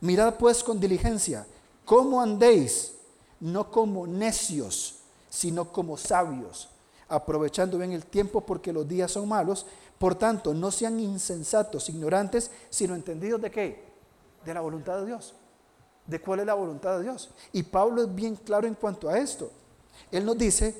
Mirad 0.00 0.34
pues 0.34 0.64
con 0.64 0.80
diligencia 0.80 1.46
cómo 1.84 2.20
andéis, 2.20 2.94
no 3.38 3.70
como 3.70 4.08
necios, 4.08 4.96
sino 5.30 5.70
como 5.70 5.96
sabios, 5.96 6.68
aprovechando 7.08 7.78
bien 7.78 7.92
el 7.92 8.04
tiempo 8.04 8.40
porque 8.40 8.72
los 8.72 8.88
días 8.88 9.12
son 9.12 9.28
malos. 9.28 9.66
Por 10.00 10.16
tanto, 10.16 10.52
no 10.52 10.72
sean 10.72 10.98
insensatos, 10.98 11.88
ignorantes, 11.88 12.50
sino 12.70 12.96
entendidos 12.96 13.40
de 13.40 13.52
qué? 13.52 13.84
De 14.44 14.52
la 14.52 14.62
voluntad 14.62 14.98
de 14.98 15.06
Dios. 15.06 15.34
¿De 16.08 16.20
cuál 16.20 16.40
es 16.40 16.46
la 16.46 16.54
voluntad 16.54 16.96
de 16.96 17.04
Dios? 17.04 17.30
Y 17.52 17.62
Pablo 17.62 18.02
es 18.02 18.12
bien 18.12 18.34
claro 18.34 18.66
en 18.66 18.74
cuanto 18.74 19.08
a 19.08 19.16
esto. 19.16 19.52
Él 20.10 20.24
nos 20.24 20.38
dice 20.38 20.74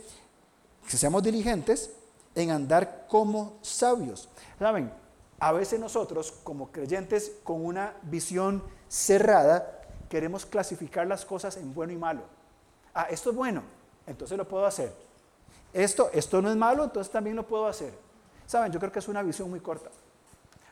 que 0.88 0.96
seamos 0.96 1.22
diligentes 1.22 1.90
en 2.34 2.50
andar 2.50 3.06
como 3.08 3.58
sabios. 3.62 4.28
¿Saben? 4.58 4.92
A 5.40 5.52
veces 5.52 5.78
nosotros, 5.78 6.32
como 6.42 6.72
creyentes 6.72 7.32
con 7.44 7.64
una 7.64 7.94
visión 8.02 8.62
cerrada, 8.88 9.82
queremos 10.08 10.46
clasificar 10.46 11.06
las 11.06 11.24
cosas 11.24 11.56
en 11.56 11.72
bueno 11.74 11.92
y 11.92 11.96
malo. 11.96 12.22
Ah, 12.94 13.06
esto 13.10 13.30
es 13.30 13.36
bueno, 13.36 13.62
entonces 14.06 14.36
lo 14.36 14.48
puedo 14.48 14.66
hacer. 14.66 14.92
Esto, 15.72 16.10
esto 16.12 16.42
no 16.42 16.50
es 16.50 16.56
malo, 16.56 16.84
entonces 16.84 17.12
también 17.12 17.36
lo 17.36 17.46
puedo 17.46 17.66
hacer. 17.66 17.92
Saben, 18.46 18.72
yo 18.72 18.80
creo 18.80 18.90
que 18.90 18.98
es 18.98 19.08
una 19.08 19.22
visión 19.22 19.50
muy 19.50 19.60
corta. 19.60 19.90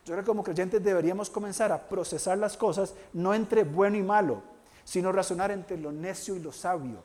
Yo 0.05 0.15
creo 0.15 0.25
que 0.25 0.29
como 0.29 0.43
creyentes 0.43 0.83
deberíamos 0.83 1.29
comenzar 1.31 1.71
a 1.73 1.83
procesar 1.83 2.39
las 2.39 2.57
cosas 2.57 2.95
no 3.13 3.35
entre 3.35 3.65
bueno 3.65 3.97
y 3.97 4.03
malo, 4.03 4.43
sino 4.85 5.13
razonar 5.13 5.51
entre 5.51 5.77
lo 5.77 5.93
necio 5.93 6.35
y 6.35 6.39
lo 6.39 6.53
sabio. 6.53 7.03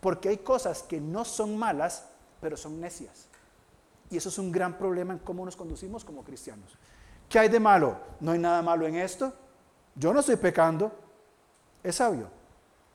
Porque 0.00 0.28
hay 0.28 0.38
cosas 0.38 0.82
que 0.82 1.00
no 1.00 1.24
son 1.24 1.56
malas, 1.56 2.06
pero 2.40 2.56
son 2.56 2.80
necias. 2.80 3.28
Y 4.10 4.16
eso 4.16 4.28
es 4.28 4.38
un 4.38 4.52
gran 4.52 4.78
problema 4.78 5.12
en 5.12 5.18
cómo 5.18 5.44
nos 5.44 5.56
conducimos 5.56 6.04
como 6.04 6.22
cristianos. 6.22 6.76
¿Qué 7.28 7.38
hay 7.38 7.48
de 7.48 7.58
malo? 7.58 7.98
No 8.20 8.32
hay 8.32 8.38
nada 8.38 8.62
malo 8.62 8.86
en 8.86 8.96
esto. 8.96 9.32
Yo 9.94 10.12
no 10.12 10.20
estoy 10.20 10.36
pecando. 10.36 10.92
Es 11.82 11.96
sabio. 11.96 12.28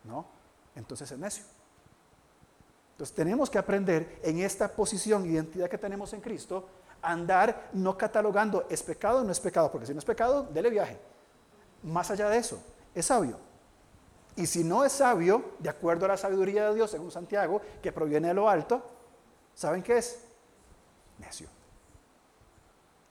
No. 0.03 0.25
Entonces 0.75 1.11
es 1.11 1.17
necio. 1.17 1.43
Entonces 2.93 3.15
tenemos 3.15 3.49
que 3.49 3.57
aprender 3.57 4.19
en 4.23 4.39
esta 4.39 4.69
posición, 4.69 5.25
identidad 5.25 5.69
que 5.69 5.77
tenemos 5.77 6.13
en 6.13 6.21
Cristo, 6.21 6.67
andar 7.01 7.69
no 7.73 7.97
catalogando 7.97 8.67
es 8.69 8.83
pecado 8.83 9.21
o 9.21 9.23
no 9.23 9.31
es 9.31 9.39
pecado, 9.39 9.71
porque 9.71 9.87
si 9.87 9.93
no 9.93 9.99
es 9.99 10.05
pecado, 10.05 10.43
dele 10.43 10.69
viaje. 10.69 10.99
Más 11.83 12.11
allá 12.11 12.29
de 12.29 12.37
eso, 12.37 12.61
es 12.93 13.07
sabio. 13.07 13.37
Y 14.35 14.47
si 14.47 14.63
no 14.63 14.85
es 14.85 14.93
sabio, 14.93 15.51
de 15.59 15.69
acuerdo 15.69 16.05
a 16.05 16.09
la 16.09 16.17
sabiduría 16.17 16.69
de 16.69 16.75
Dios, 16.75 16.91
según 16.91 17.11
Santiago, 17.11 17.61
que 17.81 17.91
proviene 17.91 18.29
de 18.29 18.33
lo 18.33 18.49
alto, 18.49 18.81
¿saben 19.53 19.83
qué 19.83 19.97
es? 19.97 20.19
Necio. 21.19 21.47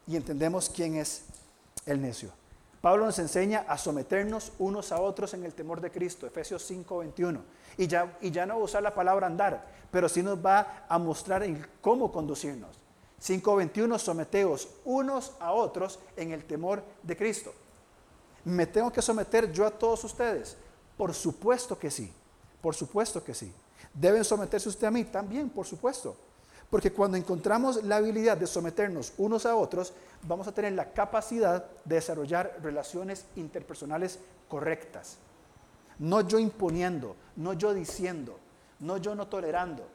Y 0.07 0.17
entendemos 0.17 0.71
quién 0.71 0.97
es 0.97 1.25
el 1.87 2.01
necio. 2.01 2.31
Pablo 2.81 3.05
nos 3.05 3.19
enseña 3.19 3.67
a 3.69 3.77
someternos 3.77 4.53
unos 4.59 4.91
a 4.91 5.01
otros 5.01 5.35
en 5.35 5.45
el 5.45 5.53
temor 5.53 5.81
de 5.81 5.91
Cristo, 5.91 6.27
Efesios 6.27 6.69
5:21. 6.69 7.43
Y 7.77 7.87
ya, 7.87 8.17
y 8.21 8.31
ya 8.31 8.47
no 8.47 8.55
va 8.55 8.61
a 8.63 8.65
usar 8.65 8.83
la 8.83 8.95
palabra 8.95 9.27
andar, 9.27 9.67
pero 9.91 10.09
sí 10.09 10.23
nos 10.23 10.45
va 10.45 10.87
a 10.89 10.99
mostrar 10.99 11.43
en 11.43 11.67
cómo 11.83 12.11
conducirnos. 12.11 12.79
5.21, 13.23 13.99
someteos 13.99 14.69
unos 14.85 15.33
a 15.41 15.53
otros 15.53 15.99
en 16.17 16.33
el 16.33 16.45
temor 16.45 16.83
de 17.03 17.17
Cristo. 17.17 17.53
¿Me 18.45 18.67
tengo 18.67 18.91
que 18.91 19.03
someter 19.03 19.53
yo 19.53 19.67
a 19.67 19.71
todos 19.71 20.03
ustedes? 20.05 20.57
Por 21.01 21.15
supuesto 21.15 21.79
que 21.79 21.91
sí, 21.91 22.13
por 22.61 22.75
supuesto 22.75 23.25
que 23.25 23.33
sí. 23.33 23.51
¿Deben 23.95 24.23
someterse 24.23 24.69
usted 24.69 24.87
a 24.87 24.91
mí? 24.91 25.05
También, 25.05 25.49
por 25.49 25.65
supuesto. 25.65 26.15
Porque 26.69 26.93
cuando 26.93 27.17
encontramos 27.17 27.83
la 27.85 27.97
habilidad 27.97 28.37
de 28.37 28.47
someternos 28.47 29.15
unos 29.17 29.47
a 29.47 29.57
otros, 29.57 29.95
vamos 30.25 30.47
a 30.47 30.53
tener 30.53 30.75
la 30.75 30.93
capacidad 30.93 31.65
de 31.87 31.95
desarrollar 31.95 32.59
relaciones 32.63 33.25
interpersonales 33.37 34.19
correctas. 34.47 35.17
No 35.99 36.21
yo 36.21 36.39
imponiendo, 36.39 37.17
no 37.35 37.55
yo 37.55 37.73
diciendo, 37.73 38.39
no 38.81 38.99
yo 38.99 39.15
no 39.15 39.27
tolerando, 39.27 39.89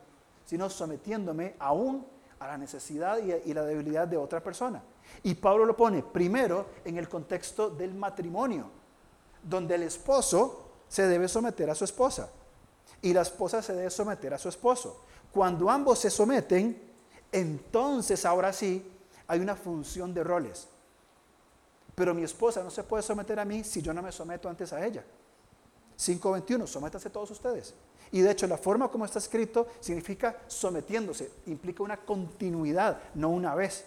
sino 0.48 0.72
sometiéndome 0.72 1.56
aún 1.60 2.04
a 2.40 2.48
la 2.48 2.58
necesidad 2.58 3.20
y, 3.20 3.54
la 3.54 3.62
debilidad 3.62 4.08
de 4.08 4.18
otra 4.18 4.42
persona. 4.42 4.82
Y 5.22 5.36
Pablo 5.36 5.68
lo 5.68 5.78
pone 5.78 6.02
primero 6.02 6.66
en 6.84 6.98
el 6.98 7.08
contexto 7.08 7.70
del 7.70 7.94
matrimonio, 7.94 8.72
donde 9.44 9.76
el 9.76 9.84
esposo 9.84 10.65
se 10.96 11.06
debe 11.08 11.28
someter 11.28 11.70
a 11.70 11.76
su 11.76 11.84
esposa 11.84 12.30
y 13.02 13.12
la 13.12 13.24
esposa 13.24 13.62
se 13.62 13.74
debe 13.74 13.90
someter 13.90 14.34
a 14.34 14.38
su 14.38 14.48
esposo. 14.48 15.02
Cuando 15.30 15.70
ambos 15.70 16.00
se 16.00 16.10
someten, 16.10 16.82
entonces 17.34 18.24
ahora 18.24 18.54
sí 18.54 18.90
hay 19.28 19.42
una 19.42 19.58
función 19.58 20.14
de 20.14 20.24
roles. 20.24 20.70
Pero 21.96 22.14
mi 22.14 22.24
esposa 22.24 22.64
no 22.64 22.70
se 22.70 22.84
puede 22.84 23.04
someter 23.04 23.38
a 23.42 23.44
mí 23.44 23.62
si 23.66 23.82
yo 23.82 23.94
no 23.94 24.02
me 24.02 24.10
someto 24.14 24.48
antes 24.48 24.72
a 24.72 24.86
ella. 24.86 25.04
5.21, 26.00 26.66
sométanse 26.66 27.10
todos 27.10 27.30
ustedes. 27.30 27.74
Y 28.14 28.22
de 28.22 28.32
hecho 28.32 28.48
la 28.48 28.58
forma 28.58 28.88
como 28.88 29.04
está 29.04 29.20
escrito 29.20 29.68
significa 29.82 30.44
sometiéndose, 30.48 31.30
implica 31.48 31.84
una 31.84 31.98
continuidad, 31.98 33.02
no 33.16 33.32
una 33.32 33.54
vez. 33.54 33.84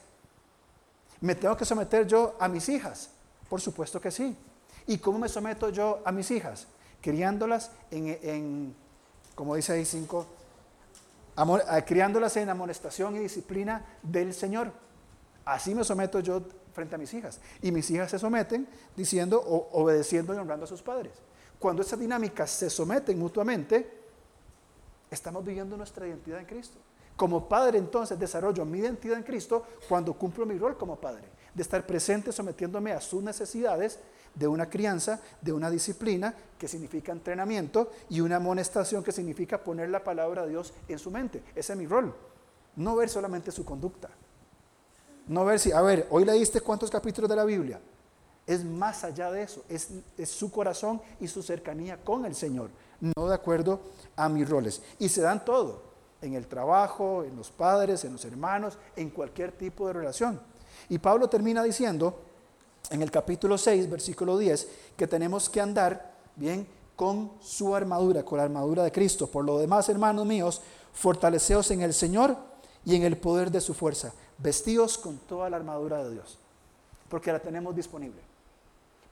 ¿Me 1.23 1.35
tengo 1.35 1.57
que 1.57 1.65
someter 1.65 2.07
yo 2.07 2.37
a 2.39 2.49
mis 2.49 2.69
hijas? 2.69 3.09
Por 3.49 3.63
supuesto 3.63 3.99
que 3.99 4.11
sí. 4.11 4.37
¿Y 4.87 4.99
cómo 4.99 5.19
me 5.19 5.31
someto 5.31 5.71
yo 5.71 6.03
a 6.05 6.13
mis 6.13 6.31
hijas? 6.31 6.67
Criándolas 7.01 7.71
en, 7.91 8.75
como 9.35 9.55
dice 9.55 9.73
ahí 9.73 9.85
5, 9.85 10.27
criándolas 11.87 12.37
en 12.37 12.49
amonestación 12.49 13.17
y 13.17 13.21
disciplina 13.21 13.85
del 14.03 14.35
Señor. 14.35 14.73
Así 15.45 15.75
me 15.75 15.85
someto 15.85 16.21
yo 16.21 16.43
frente 16.73 16.95
a 16.95 16.99
mis 16.99 17.15
hijas. 17.15 17.41
Y 17.63 17.73
mis 17.73 17.91
hijas 17.91 18.11
se 18.11 18.19
someten 18.19 18.69
diciendo, 18.97 19.41
obedeciendo 19.73 20.35
y 20.35 20.39
honrando 20.39 20.65
a 20.65 20.69
sus 20.69 20.83
padres. 20.83 21.13
Cuando 21.59 21.83
esas 21.83 21.99
dinámicas 21.99 22.51
se 22.51 22.71
someten 22.71 23.19
mutuamente, 23.19 23.91
estamos 25.11 25.45
viviendo 25.45 25.77
nuestra 25.77 26.07
identidad 26.07 26.41
en 26.41 26.47
Cristo. 26.47 26.79
Como 27.17 27.49
padre 27.49 27.79
entonces 27.79 28.19
desarrollo 28.19 28.65
mi 28.65 28.79
identidad 28.79 29.17
en 29.17 29.25
Cristo 29.25 29.67
cuando 29.89 30.15
cumplo 30.15 30.47
mi 30.47 30.57
rol 30.57 30.79
como 30.79 30.97
padre, 30.97 31.25
de 31.53 31.63
estar 31.63 31.85
presente 31.85 32.31
sometiéndome 32.31 32.93
a 32.93 33.01
sus 33.01 33.23
necesidades 33.23 33.99
de 34.39 34.47
una 34.47 34.69
crianza, 34.69 35.21
de 35.41 35.53
una 35.53 35.71
disciplina 35.71 36.35
que 36.59 36.69
significa 36.69 37.13
entrenamiento 37.13 37.91
y 38.09 38.21
una 38.21 38.37
amonestación 38.37 39.03
que 39.03 39.13
significa 39.13 39.63
poner 39.63 39.89
la 39.89 40.05
palabra 40.05 40.43
de 40.43 40.51
Dios 40.51 40.73
en 40.89 40.99
su 40.99 41.11
mente. 41.11 41.43
Ese 41.55 41.73
es 41.73 41.79
mi 41.79 41.87
rol. 41.87 42.15
No 42.77 42.97
ver 42.97 43.09
solamente 43.09 43.51
su 43.51 43.65
conducta. 43.65 44.09
No 45.27 45.45
ver 45.45 45.59
si, 45.59 45.73
a 45.73 45.83
ver, 45.83 46.07
hoy 46.11 46.25
leíste 46.25 46.61
cuántos 46.61 46.91
capítulos 46.91 47.29
de 47.29 47.37
la 47.37 47.45
Biblia. 47.45 47.81
Es 48.47 48.65
más 48.65 49.05
allá 49.05 49.31
de 49.31 49.43
eso, 49.43 49.63
es, 49.69 49.91
es 50.17 50.31
su 50.31 50.51
corazón 50.51 51.03
y 51.21 51.29
su 51.29 51.43
cercanía 51.43 52.03
con 52.03 52.25
el 52.25 52.35
Señor 52.35 52.71
no 53.01 53.29
de 53.29 53.35
acuerdo 53.35 53.81
a 54.17 54.29
mis 54.29 54.49
roles. 54.49 54.83
Y 54.99 55.09
se 55.09 55.21
dan 55.21 55.45
todo, 55.45 55.83
en 56.21 56.35
el 56.35 56.47
trabajo, 56.47 57.25
en 57.25 57.37
los 57.37 57.51
padres, 57.51 58.05
en 58.05 58.13
los 58.13 58.25
hermanos, 58.25 58.79
en 58.97 59.11
cualquier 59.11 59.53
tipo 59.53 59.87
de 59.87 59.93
relación. 59.93 60.41
Y 60.89 60.99
Pablo 60.99 61.29
termina 61.29 61.63
diciendo 61.63 62.23
en 62.91 63.03
el 63.03 63.11
capítulo 63.11 63.59
6, 63.59 63.91
versículo 63.91 64.39
10, 64.39 64.69
que 64.97 65.07
tenemos 65.07 65.49
que 65.49 65.61
andar 65.61 66.15
bien 66.37 66.67
con 66.97 67.33
su 67.41 67.75
armadura, 67.75 68.25
con 68.25 68.39
la 68.39 68.45
armadura 68.45 68.83
de 68.83 68.93
Cristo. 68.93 69.27
Por 69.27 69.45
lo 69.45 69.59
demás, 69.59 69.89
hermanos 69.89 70.27
míos, 70.27 70.61
fortaleceos 70.93 71.71
en 71.71 71.83
el 71.83 71.95
Señor 71.95 72.37
y 72.85 72.97
en 72.97 73.03
el 73.03 73.17
poder 73.17 73.51
de 73.51 73.61
su 73.61 73.75
fuerza, 73.75 74.13
vestidos 74.39 74.99
con 74.99 75.19
toda 75.19 75.51
la 75.51 75.57
armadura 75.57 76.03
de 76.03 76.13
Dios, 76.13 76.39
porque 77.09 77.33
la 77.33 77.39
tenemos 77.39 77.77
disponible. 77.77 78.21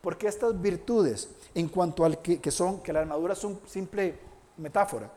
Porque 0.01 0.29
estas 0.29 0.61
virtudes, 0.61 1.29
en 1.55 1.69
cuanto 1.69 2.05
al 2.05 2.19
que, 2.19 2.51
son, 2.51 2.81
que 2.81 2.93
la 2.93 3.01
armadura 3.01 3.35
es 3.35 3.45
un 3.45 3.61
simple 3.67 4.19
metáfora, 4.57 5.11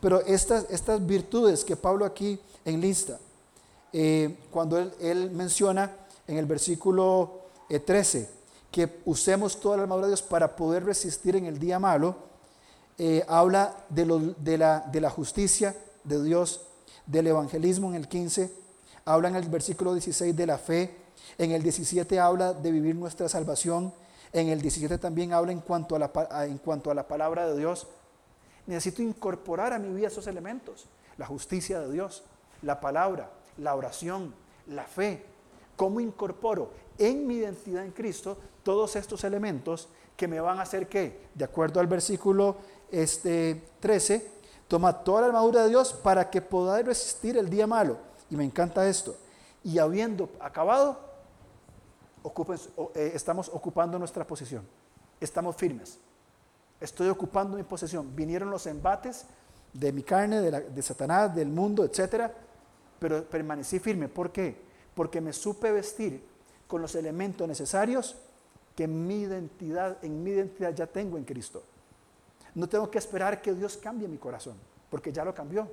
pero 0.00 0.20
estas, 0.20 0.66
estas 0.70 1.04
virtudes 1.04 1.64
que 1.64 1.76
Pablo 1.76 2.04
aquí 2.04 2.38
enlista, 2.64 3.18
eh, 3.92 4.36
cuando 4.50 4.78
él, 4.78 5.30
menciona 5.30 5.90
en 6.26 6.36
el 6.36 6.46
versículo 6.46 7.43
13, 7.68 8.18
eh, 8.18 8.28
que 8.70 9.00
usemos 9.04 9.60
toda 9.60 9.76
la 9.76 9.82
armadura 9.84 10.06
de 10.06 10.12
Dios 10.12 10.22
para 10.22 10.56
poder 10.56 10.84
resistir 10.84 11.36
en 11.36 11.46
el 11.46 11.58
día 11.58 11.78
malo, 11.78 12.16
eh, 12.98 13.24
habla 13.28 13.76
de, 13.88 14.34
de, 14.38 14.58
la, 14.58 14.80
de 14.80 15.00
la 15.00 15.10
justicia 15.10 15.76
de 16.04 16.22
Dios, 16.22 16.62
del 17.06 17.26
evangelismo 17.26 17.90
en 17.90 17.96
el 17.96 18.08
15, 18.08 18.50
habla 19.04 19.28
en 19.28 19.36
el 19.36 19.48
versículo 19.48 19.92
16 19.92 20.34
de 20.36 20.46
la 20.46 20.58
fe, 20.58 20.96
en 21.38 21.50
el 21.50 21.62
17 21.62 22.20
habla 22.20 22.52
de 22.52 22.70
vivir 22.70 22.94
nuestra 22.94 23.28
salvación, 23.28 23.92
en 24.32 24.48
el 24.48 24.60
17 24.60 24.98
también 24.98 25.32
habla 25.32 25.52
en 25.52 25.60
cuanto 25.60 25.96
a 25.96 25.98
la, 25.98 26.10
en 26.44 26.58
cuanto 26.58 26.90
a 26.90 26.94
la 26.94 27.06
palabra 27.06 27.46
de 27.46 27.56
Dios. 27.56 27.86
Necesito 28.66 29.02
incorporar 29.02 29.72
a 29.72 29.78
mi 29.78 29.94
vida 29.94 30.08
esos 30.08 30.26
elementos, 30.26 30.86
la 31.16 31.26
justicia 31.26 31.80
de 31.80 31.92
Dios, 31.92 32.24
la 32.62 32.80
palabra, 32.80 33.30
la 33.58 33.74
oración, 33.74 34.34
la 34.66 34.84
fe. 34.84 35.24
¿Cómo 35.76 36.00
incorporo 36.00 36.70
en 36.98 37.26
mi 37.26 37.36
identidad 37.36 37.84
en 37.84 37.90
Cristo 37.90 38.36
todos 38.62 38.96
estos 38.96 39.24
elementos 39.24 39.88
que 40.16 40.28
me 40.28 40.40
van 40.40 40.58
a 40.58 40.62
hacer 40.62 40.88
que, 40.88 41.28
de 41.34 41.44
acuerdo 41.44 41.80
al 41.80 41.86
versículo 41.86 42.56
este, 42.90 43.62
13, 43.80 44.30
toma 44.68 44.92
toda 44.92 45.22
la 45.22 45.26
armadura 45.28 45.64
de 45.64 45.70
Dios 45.70 45.92
para 45.92 46.30
que 46.30 46.40
podáis 46.40 46.86
resistir 46.86 47.36
el 47.36 47.50
día 47.50 47.66
malo? 47.66 47.98
Y 48.30 48.36
me 48.36 48.44
encanta 48.44 48.88
esto. 48.88 49.16
Y 49.62 49.78
habiendo 49.78 50.30
acabado, 50.40 50.98
eh, 52.94 53.12
estamos 53.14 53.50
ocupando 53.52 53.98
nuestra 53.98 54.26
posición. 54.26 54.66
Estamos 55.20 55.56
firmes. 55.56 55.98
Estoy 56.80 57.08
ocupando 57.08 57.56
mi 57.56 57.62
posición. 57.62 58.14
Vinieron 58.14 58.50
los 58.50 58.66
embates 58.66 59.26
de 59.72 59.92
mi 59.92 60.02
carne, 60.02 60.40
de, 60.40 60.60
de 60.70 60.82
Satanás, 60.82 61.34
del 61.34 61.48
mundo, 61.48 61.84
etc. 61.84 62.30
Pero 62.98 63.24
permanecí 63.24 63.78
firme. 63.78 64.08
¿Por 64.08 64.30
qué? 64.30 64.73
Porque 64.94 65.20
me 65.20 65.32
supe 65.32 65.72
vestir 65.72 66.24
con 66.66 66.80
los 66.80 66.94
elementos 66.94 67.46
necesarios 67.46 68.16
que 68.74 68.88
mi 68.88 69.22
identidad, 69.22 70.04
en 70.04 70.22
mi 70.22 70.30
identidad 70.30 70.74
ya 70.74 70.86
tengo 70.86 71.16
en 71.16 71.24
Cristo. 71.24 71.62
No 72.54 72.68
tengo 72.68 72.90
que 72.90 72.98
esperar 72.98 73.42
que 73.42 73.52
Dios 73.52 73.76
cambie 73.76 74.08
mi 74.08 74.18
corazón, 74.18 74.56
porque 74.90 75.12
ya 75.12 75.24
lo 75.24 75.34
cambió. 75.34 75.68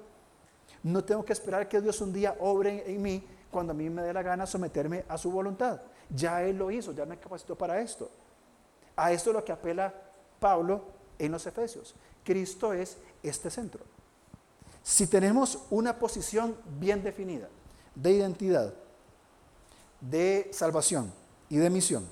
No 0.83 1.03
tengo 1.03 1.23
que 1.23 1.33
esperar 1.33 1.67
que 1.67 1.81
Dios 1.81 2.01
un 2.01 2.11
día 2.11 2.35
obre 2.39 2.91
en 2.91 3.01
mí 3.01 3.23
cuando 3.51 3.71
a 3.71 3.75
mí 3.75 3.89
me 3.89 4.01
dé 4.01 4.13
la 4.13 4.23
gana 4.23 4.45
someterme 4.45 5.05
a 5.07 5.17
su 5.17 5.31
voluntad. 5.31 5.81
Ya 6.09 6.43
Él 6.43 6.57
lo 6.57 6.71
hizo, 6.71 6.91
ya 6.91 7.05
me 7.05 7.17
capacitó 7.17 7.55
para 7.55 7.79
esto. 7.81 8.09
A 8.95 9.11
esto 9.11 9.29
es 9.29 9.35
lo 9.35 9.45
que 9.45 9.51
apela 9.51 9.93
Pablo 10.39 10.83
en 11.19 11.31
los 11.31 11.45
Efesios. 11.45 11.95
Cristo 12.23 12.73
es 12.73 12.97
este 13.21 13.49
centro. 13.49 13.83
Si 14.83 15.07
tenemos 15.07 15.65
una 15.69 15.97
posición 15.97 16.55
bien 16.79 17.03
definida 17.03 17.47
de 17.93 18.11
identidad, 18.11 18.73
de 20.01 20.49
salvación 20.51 21.13
y 21.49 21.57
de 21.57 21.69
misión, 21.69 22.05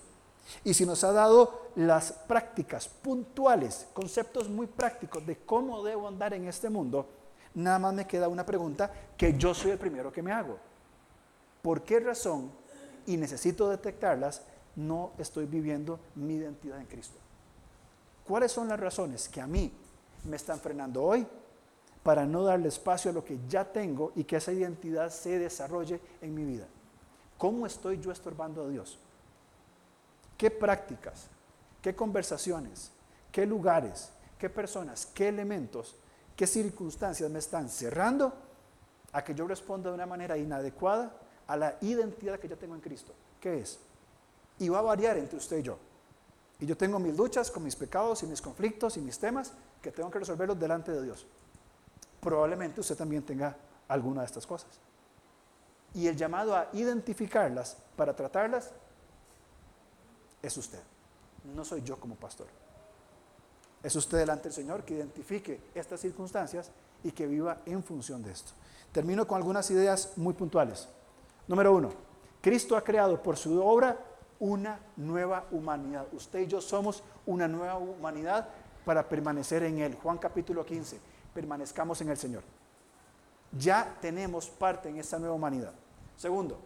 y 0.63 0.73
si 0.73 0.85
nos 0.85 1.03
ha 1.03 1.11
dado 1.11 1.69
las 1.75 2.11
prácticas 2.11 2.87
puntuales, 2.87 3.87
conceptos 3.93 4.49
muy 4.49 4.67
prácticos 4.67 5.25
de 5.25 5.37
cómo 5.37 5.83
debo 5.83 6.07
andar 6.07 6.33
en 6.33 6.47
este 6.47 6.69
mundo, 6.69 7.07
nada 7.53 7.79
más 7.79 7.93
me 7.93 8.07
queda 8.07 8.27
una 8.27 8.45
pregunta 8.45 8.91
que 9.17 9.37
yo 9.37 9.53
soy 9.53 9.71
el 9.71 9.77
primero 9.77 10.11
que 10.11 10.21
me 10.21 10.31
hago. 10.31 10.57
¿Por 11.61 11.83
qué 11.83 11.99
razón, 11.99 12.51
y 13.05 13.17
necesito 13.17 13.69
detectarlas, 13.69 14.41
no 14.75 15.11
estoy 15.17 15.45
viviendo 15.45 15.99
mi 16.15 16.35
identidad 16.35 16.79
en 16.79 16.85
Cristo? 16.85 17.17
¿Cuáles 18.27 18.51
son 18.51 18.67
las 18.67 18.79
razones 18.79 19.27
que 19.27 19.41
a 19.41 19.47
mí 19.47 19.71
me 20.25 20.35
están 20.35 20.59
frenando 20.59 21.03
hoy 21.03 21.25
para 22.03 22.25
no 22.25 22.43
darle 22.43 22.69
espacio 22.69 23.11
a 23.11 23.13
lo 23.13 23.25
que 23.25 23.39
ya 23.47 23.65
tengo 23.65 24.11
y 24.15 24.23
que 24.23 24.37
esa 24.37 24.51
identidad 24.51 25.09
se 25.09 25.39
desarrolle 25.39 25.99
en 26.21 26.33
mi 26.33 26.45
vida? 26.45 26.67
¿Cómo 27.39 27.65
estoy 27.65 27.99
yo 28.01 28.11
estorbando 28.11 28.65
a 28.65 28.67
Dios? 28.67 28.99
¿Qué 30.37 30.51
prácticas, 30.51 31.27
qué 31.81 31.95
conversaciones, 31.95 32.91
qué 33.31 33.45
lugares, 33.45 34.11
qué 34.37 34.49
personas, 34.49 35.05
qué 35.05 35.29
elementos, 35.29 35.95
qué 36.35 36.45
circunstancias 36.45 37.31
me 37.31 37.39
están 37.39 37.69
cerrando 37.69 38.33
a 39.13 39.23
que 39.23 39.33
yo 39.33 39.47
responda 39.47 39.89
de 39.89 39.95
una 39.95 40.05
manera 40.05 40.37
inadecuada 40.37 41.13
a 41.47 41.55
la 41.55 41.77
identidad 41.79 42.39
que 42.39 42.49
yo 42.49 42.57
tengo 42.57 42.75
en 42.75 42.81
Cristo. 42.81 43.13
¿Qué 43.39 43.59
es? 43.59 43.79
Y 44.59 44.67
va 44.67 44.79
a 44.79 44.83
variar 44.83 45.17
entre 45.17 45.37
usted 45.37 45.59
y 45.59 45.63
yo. 45.63 45.77
Y 46.59 46.65
yo 46.65 46.75
tengo 46.75 46.99
mis 46.99 47.15
luchas 47.15 47.49
con 47.49 47.63
mis 47.63 47.77
pecados 47.77 48.21
y 48.21 48.27
mis 48.27 48.41
conflictos 48.41 48.97
y 48.97 49.01
mis 49.01 49.17
temas 49.17 49.53
que 49.81 49.91
tengo 49.91 50.11
que 50.11 50.19
resolverlos 50.19 50.59
delante 50.59 50.91
de 50.91 51.03
Dios. 51.03 51.25
Probablemente 52.19 52.81
usted 52.81 52.97
también 52.97 53.23
tenga 53.23 53.55
alguna 53.87 54.21
de 54.21 54.27
estas 54.27 54.45
cosas. 54.45 54.88
Y 55.93 56.07
el 56.07 56.15
llamado 56.15 56.55
a 56.55 56.69
identificarlas 56.73 57.77
para 57.95 58.15
tratarlas 58.15 58.71
es 60.41 60.57
usted. 60.57 60.79
No 61.55 61.65
soy 61.65 61.81
yo 61.81 61.99
como 61.99 62.15
pastor. 62.15 62.47
Es 63.81 63.95
usted 63.95 64.19
delante 64.19 64.43
del 64.43 64.53
Señor 64.53 64.83
que 64.83 64.95
identifique 64.95 65.61
estas 65.73 66.01
circunstancias 66.01 66.71
y 67.03 67.11
que 67.11 67.27
viva 67.27 67.61
en 67.65 67.83
función 67.83 68.21
de 68.21 68.31
esto. 68.31 68.51
Termino 68.91 69.27
con 69.27 69.37
algunas 69.37 69.69
ideas 69.71 70.13
muy 70.17 70.33
puntuales. 70.33 70.87
Número 71.47 71.73
uno, 71.73 71.91
Cristo 72.41 72.75
ha 72.75 72.83
creado 72.83 73.21
por 73.21 73.37
su 73.37 73.61
obra 73.63 73.97
una 74.39 74.79
nueva 74.97 75.45
humanidad. 75.51 76.07
Usted 76.13 76.39
y 76.39 76.47
yo 76.47 76.61
somos 76.61 77.03
una 77.25 77.47
nueva 77.47 77.77
humanidad 77.77 78.47
para 78.85 79.07
permanecer 79.07 79.63
en 79.63 79.79
Él. 79.79 79.97
Juan 80.01 80.17
capítulo 80.17 80.65
15, 80.65 80.99
permanezcamos 81.33 82.01
en 82.01 82.09
el 82.09 82.17
Señor. 82.17 82.43
Ya 83.57 83.97
tenemos 84.01 84.49
parte 84.49 84.89
en 84.89 84.97
esta 84.97 85.19
nueva 85.19 85.35
humanidad. 85.35 85.73
Segundo, 86.19 86.59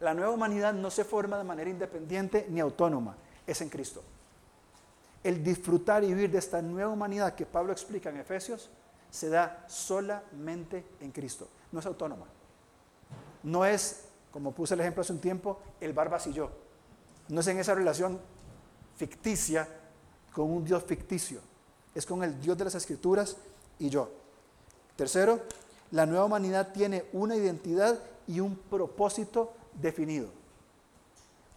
la 0.00 0.14
nueva 0.14 0.32
humanidad 0.32 0.74
no 0.74 0.90
se 0.90 1.04
forma 1.04 1.38
de 1.38 1.44
manera 1.44 1.70
independiente 1.70 2.44
ni 2.50 2.58
autónoma, 2.58 3.16
es 3.46 3.60
en 3.60 3.68
Cristo. 3.68 4.02
El 5.22 5.44
disfrutar 5.44 6.02
y 6.02 6.08
vivir 6.08 6.32
de 6.32 6.38
esta 6.38 6.60
nueva 6.60 6.90
humanidad 6.90 7.36
que 7.36 7.46
Pablo 7.46 7.70
explica 7.70 8.10
en 8.10 8.16
Efesios 8.16 8.68
se 9.12 9.28
da 9.28 9.64
solamente 9.68 10.84
en 11.00 11.12
Cristo, 11.12 11.46
no 11.70 11.78
es 11.78 11.86
autónoma. 11.86 12.26
No 13.44 13.64
es, 13.64 14.06
como 14.32 14.50
puse 14.50 14.74
el 14.74 14.80
ejemplo 14.80 15.02
hace 15.02 15.12
un 15.12 15.20
tiempo, 15.20 15.60
el 15.80 15.92
barbas 15.92 16.26
y 16.26 16.32
yo. 16.32 16.50
No 17.28 17.42
es 17.42 17.46
en 17.46 17.60
esa 17.60 17.76
relación 17.76 18.18
ficticia 18.96 19.68
con 20.32 20.50
un 20.50 20.64
Dios 20.64 20.82
ficticio. 20.82 21.40
Es 21.94 22.04
con 22.04 22.24
el 22.24 22.40
Dios 22.40 22.58
de 22.58 22.64
las 22.64 22.74
Escrituras 22.74 23.36
y 23.78 23.88
yo. 23.88 24.10
Tercero, 24.96 25.42
la 25.92 26.06
nueva 26.06 26.24
humanidad 26.24 26.72
tiene 26.72 27.04
una 27.12 27.36
identidad 27.36 27.96
y 28.28 28.40
un 28.40 28.54
propósito 28.56 29.52
definido. 29.80 30.28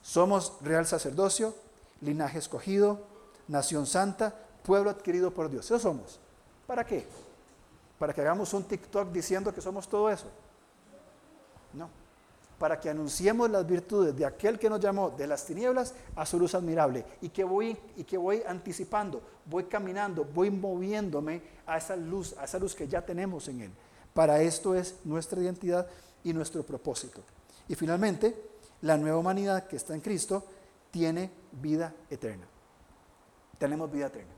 Somos 0.02 0.54
real 0.62 0.88
sacerdocio, 0.88 1.54
linaje 2.02 2.40
escogido, 2.40 3.02
nación 3.48 3.86
santa, 3.86 4.34
pueblo 4.64 4.90
adquirido 4.90 5.32
por 5.32 5.50
Dios. 5.50 5.66
Eso 5.66 5.78
somos. 5.80 6.20
¿Para 6.66 6.86
qué? 6.86 7.06
¿Para 8.00 8.14
que 8.14 8.22
hagamos 8.22 8.54
un 8.54 8.64
TikTok 8.64 9.12
diciendo 9.12 9.54
que 9.54 9.62
somos 9.62 9.88
todo 9.88 10.10
eso? 10.10 10.26
No. 11.74 11.90
Para 12.58 12.80
que 12.80 12.90
anunciemos 12.90 13.50
las 13.50 13.68
virtudes 13.68 14.16
de 14.16 14.26
aquel 14.26 14.58
que 14.58 14.70
nos 14.70 14.80
llamó 14.80 15.10
de 15.12 15.28
las 15.28 15.46
tinieblas 15.46 15.94
a 16.16 16.26
su 16.26 16.40
luz 16.40 16.56
admirable 16.56 17.06
y 17.22 17.30
que 17.30 17.44
voy, 17.44 17.78
y 17.98 18.04
que 18.04 18.18
voy 18.18 18.42
anticipando, 18.48 19.22
voy 19.46 19.66
caminando, 19.66 20.24
voy 20.24 20.50
moviéndome 20.50 21.42
a 21.66 21.78
esa 21.78 21.96
luz, 21.96 22.36
a 22.38 22.46
esa 22.46 22.60
luz 22.60 22.74
que 22.74 22.88
ya 22.88 23.04
tenemos 23.04 23.48
en 23.48 23.62
Él. 23.62 23.72
Para 24.14 24.42
esto 24.42 24.76
es 24.76 24.96
nuestra 25.04 25.42
identidad 25.42 25.88
y 26.24 26.34
nuestro 26.34 26.64
propósito. 26.64 27.22
Y 27.68 27.76
finalmente, 27.76 28.52
la 28.82 28.98
nueva 28.98 29.18
humanidad 29.18 29.68
que 29.68 29.76
está 29.76 29.94
en 29.94 30.02
Cristo 30.02 30.46
tiene 30.90 31.32
vida 31.52 31.94
eterna. 32.10 32.46
Tenemos 33.58 33.92
vida 33.92 34.08
eterna. 34.08 34.34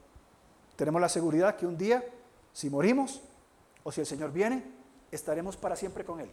Tenemos 0.76 1.02
la 1.02 1.10
seguridad 1.10 1.56
que 1.56 1.66
un 1.66 1.78
día, 1.78 2.04
si 2.52 2.70
morimos 2.70 3.22
o 3.84 3.92
si 3.92 4.02
el 4.02 4.08
Señor 4.08 4.32
viene, 4.32 4.64
estaremos 5.12 5.58
para 5.58 5.76
siempre 5.76 6.04
con 6.04 6.20
Él. 6.20 6.30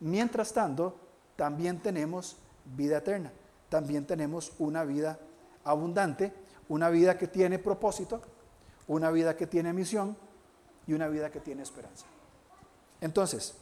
Mientras 0.00 0.52
tanto, 0.52 0.96
también 1.36 1.80
tenemos 1.80 2.36
vida 2.64 2.98
eterna, 2.98 3.32
también 3.68 4.06
tenemos 4.06 4.52
una 4.58 4.84
vida 4.84 5.18
abundante, 5.64 6.32
una 6.68 6.90
vida 6.90 7.18
que 7.18 7.28
tiene 7.28 7.58
propósito, 7.58 8.22
una 8.88 9.10
vida 9.10 9.36
que 9.36 9.46
tiene 9.46 9.72
misión 9.72 10.16
y 10.86 10.92
una 10.92 11.08
vida 11.08 11.30
que 11.30 11.40
tiene 11.40 11.62
esperanza. 11.62 12.06
Entonces, 13.00 13.54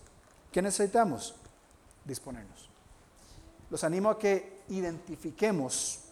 ¿qué 0.55 0.63
necesitamos? 0.63 1.35
Disponernos. 2.05 2.71
Los 3.71 3.83
animo 3.83 4.09
a 4.09 4.17
que 4.17 4.63
identifiquemos 4.69 6.05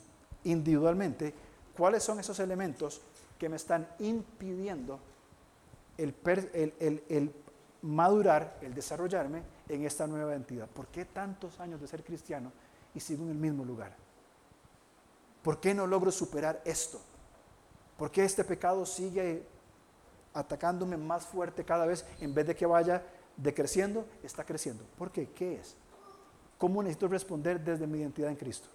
individualmente 0.42 1.32
cuáles 1.76 2.02
son 2.02 2.18
esos 2.18 2.40
elementos 2.40 3.00
que 3.38 3.48
me 3.48 3.54
están 3.54 3.86
impidiendo 4.00 4.98
el, 5.96 6.12
madurar, 7.82 8.58
el 8.62 8.74
desarrollarme 8.74 9.44
en 9.68 9.86
esta 9.86 10.08
nueva 10.08 10.34
entidad. 10.34 10.66
¿Por 10.66 10.88
qué 10.88 11.04
tantos 11.04 11.60
años 11.60 11.80
de 11.80 11.86
ser 11.86 12.02
cristiano 12.02 12.50
y 12.96 12.98
sigo 12.98 13.22
en 13.22 13.30
el 13.30 13.36
mismo 13.36 13.64
lugar? 13.64 13.94
¿Por 15.44 15.60
qué 15.60 15.72
no 15.72 15.86
logro 15.86 16.10
superar 16.10 16.60
esto? 16.64 17.00
¿Por 17.96 18.10
qué 18.10 18.24
este 18.24 18.42
pecado 18.42 18.84
sigue 18.86 19.46
atacándome 20.34 20.96
más 20.96 21.26
fuerte 21.26 21.64
cada 21.64 21.86
vez 21.86 22.04
en 22.20 22.34
vez 22.34 22.44
de 22.48 22.56
que 22.56 22.66
vaya 22.66 23.04
decreciendo? 23.36 24.06
Está 24.22 24.44
creciendo. 24.44 24.84
¿Por 24.98 25.10
qué? 25.10 25.28
¿Qué 25.30 25.54
es? 25.54 25.76
¿Cómo 26.58 26.82
necesito 26.82 27.08
responder 27.08 27.60
desde 27.60 27.86
mi 27.86 27.98
identidad 27.98 28.30
en 28.30 28.36
Cristo? 28.36 28.68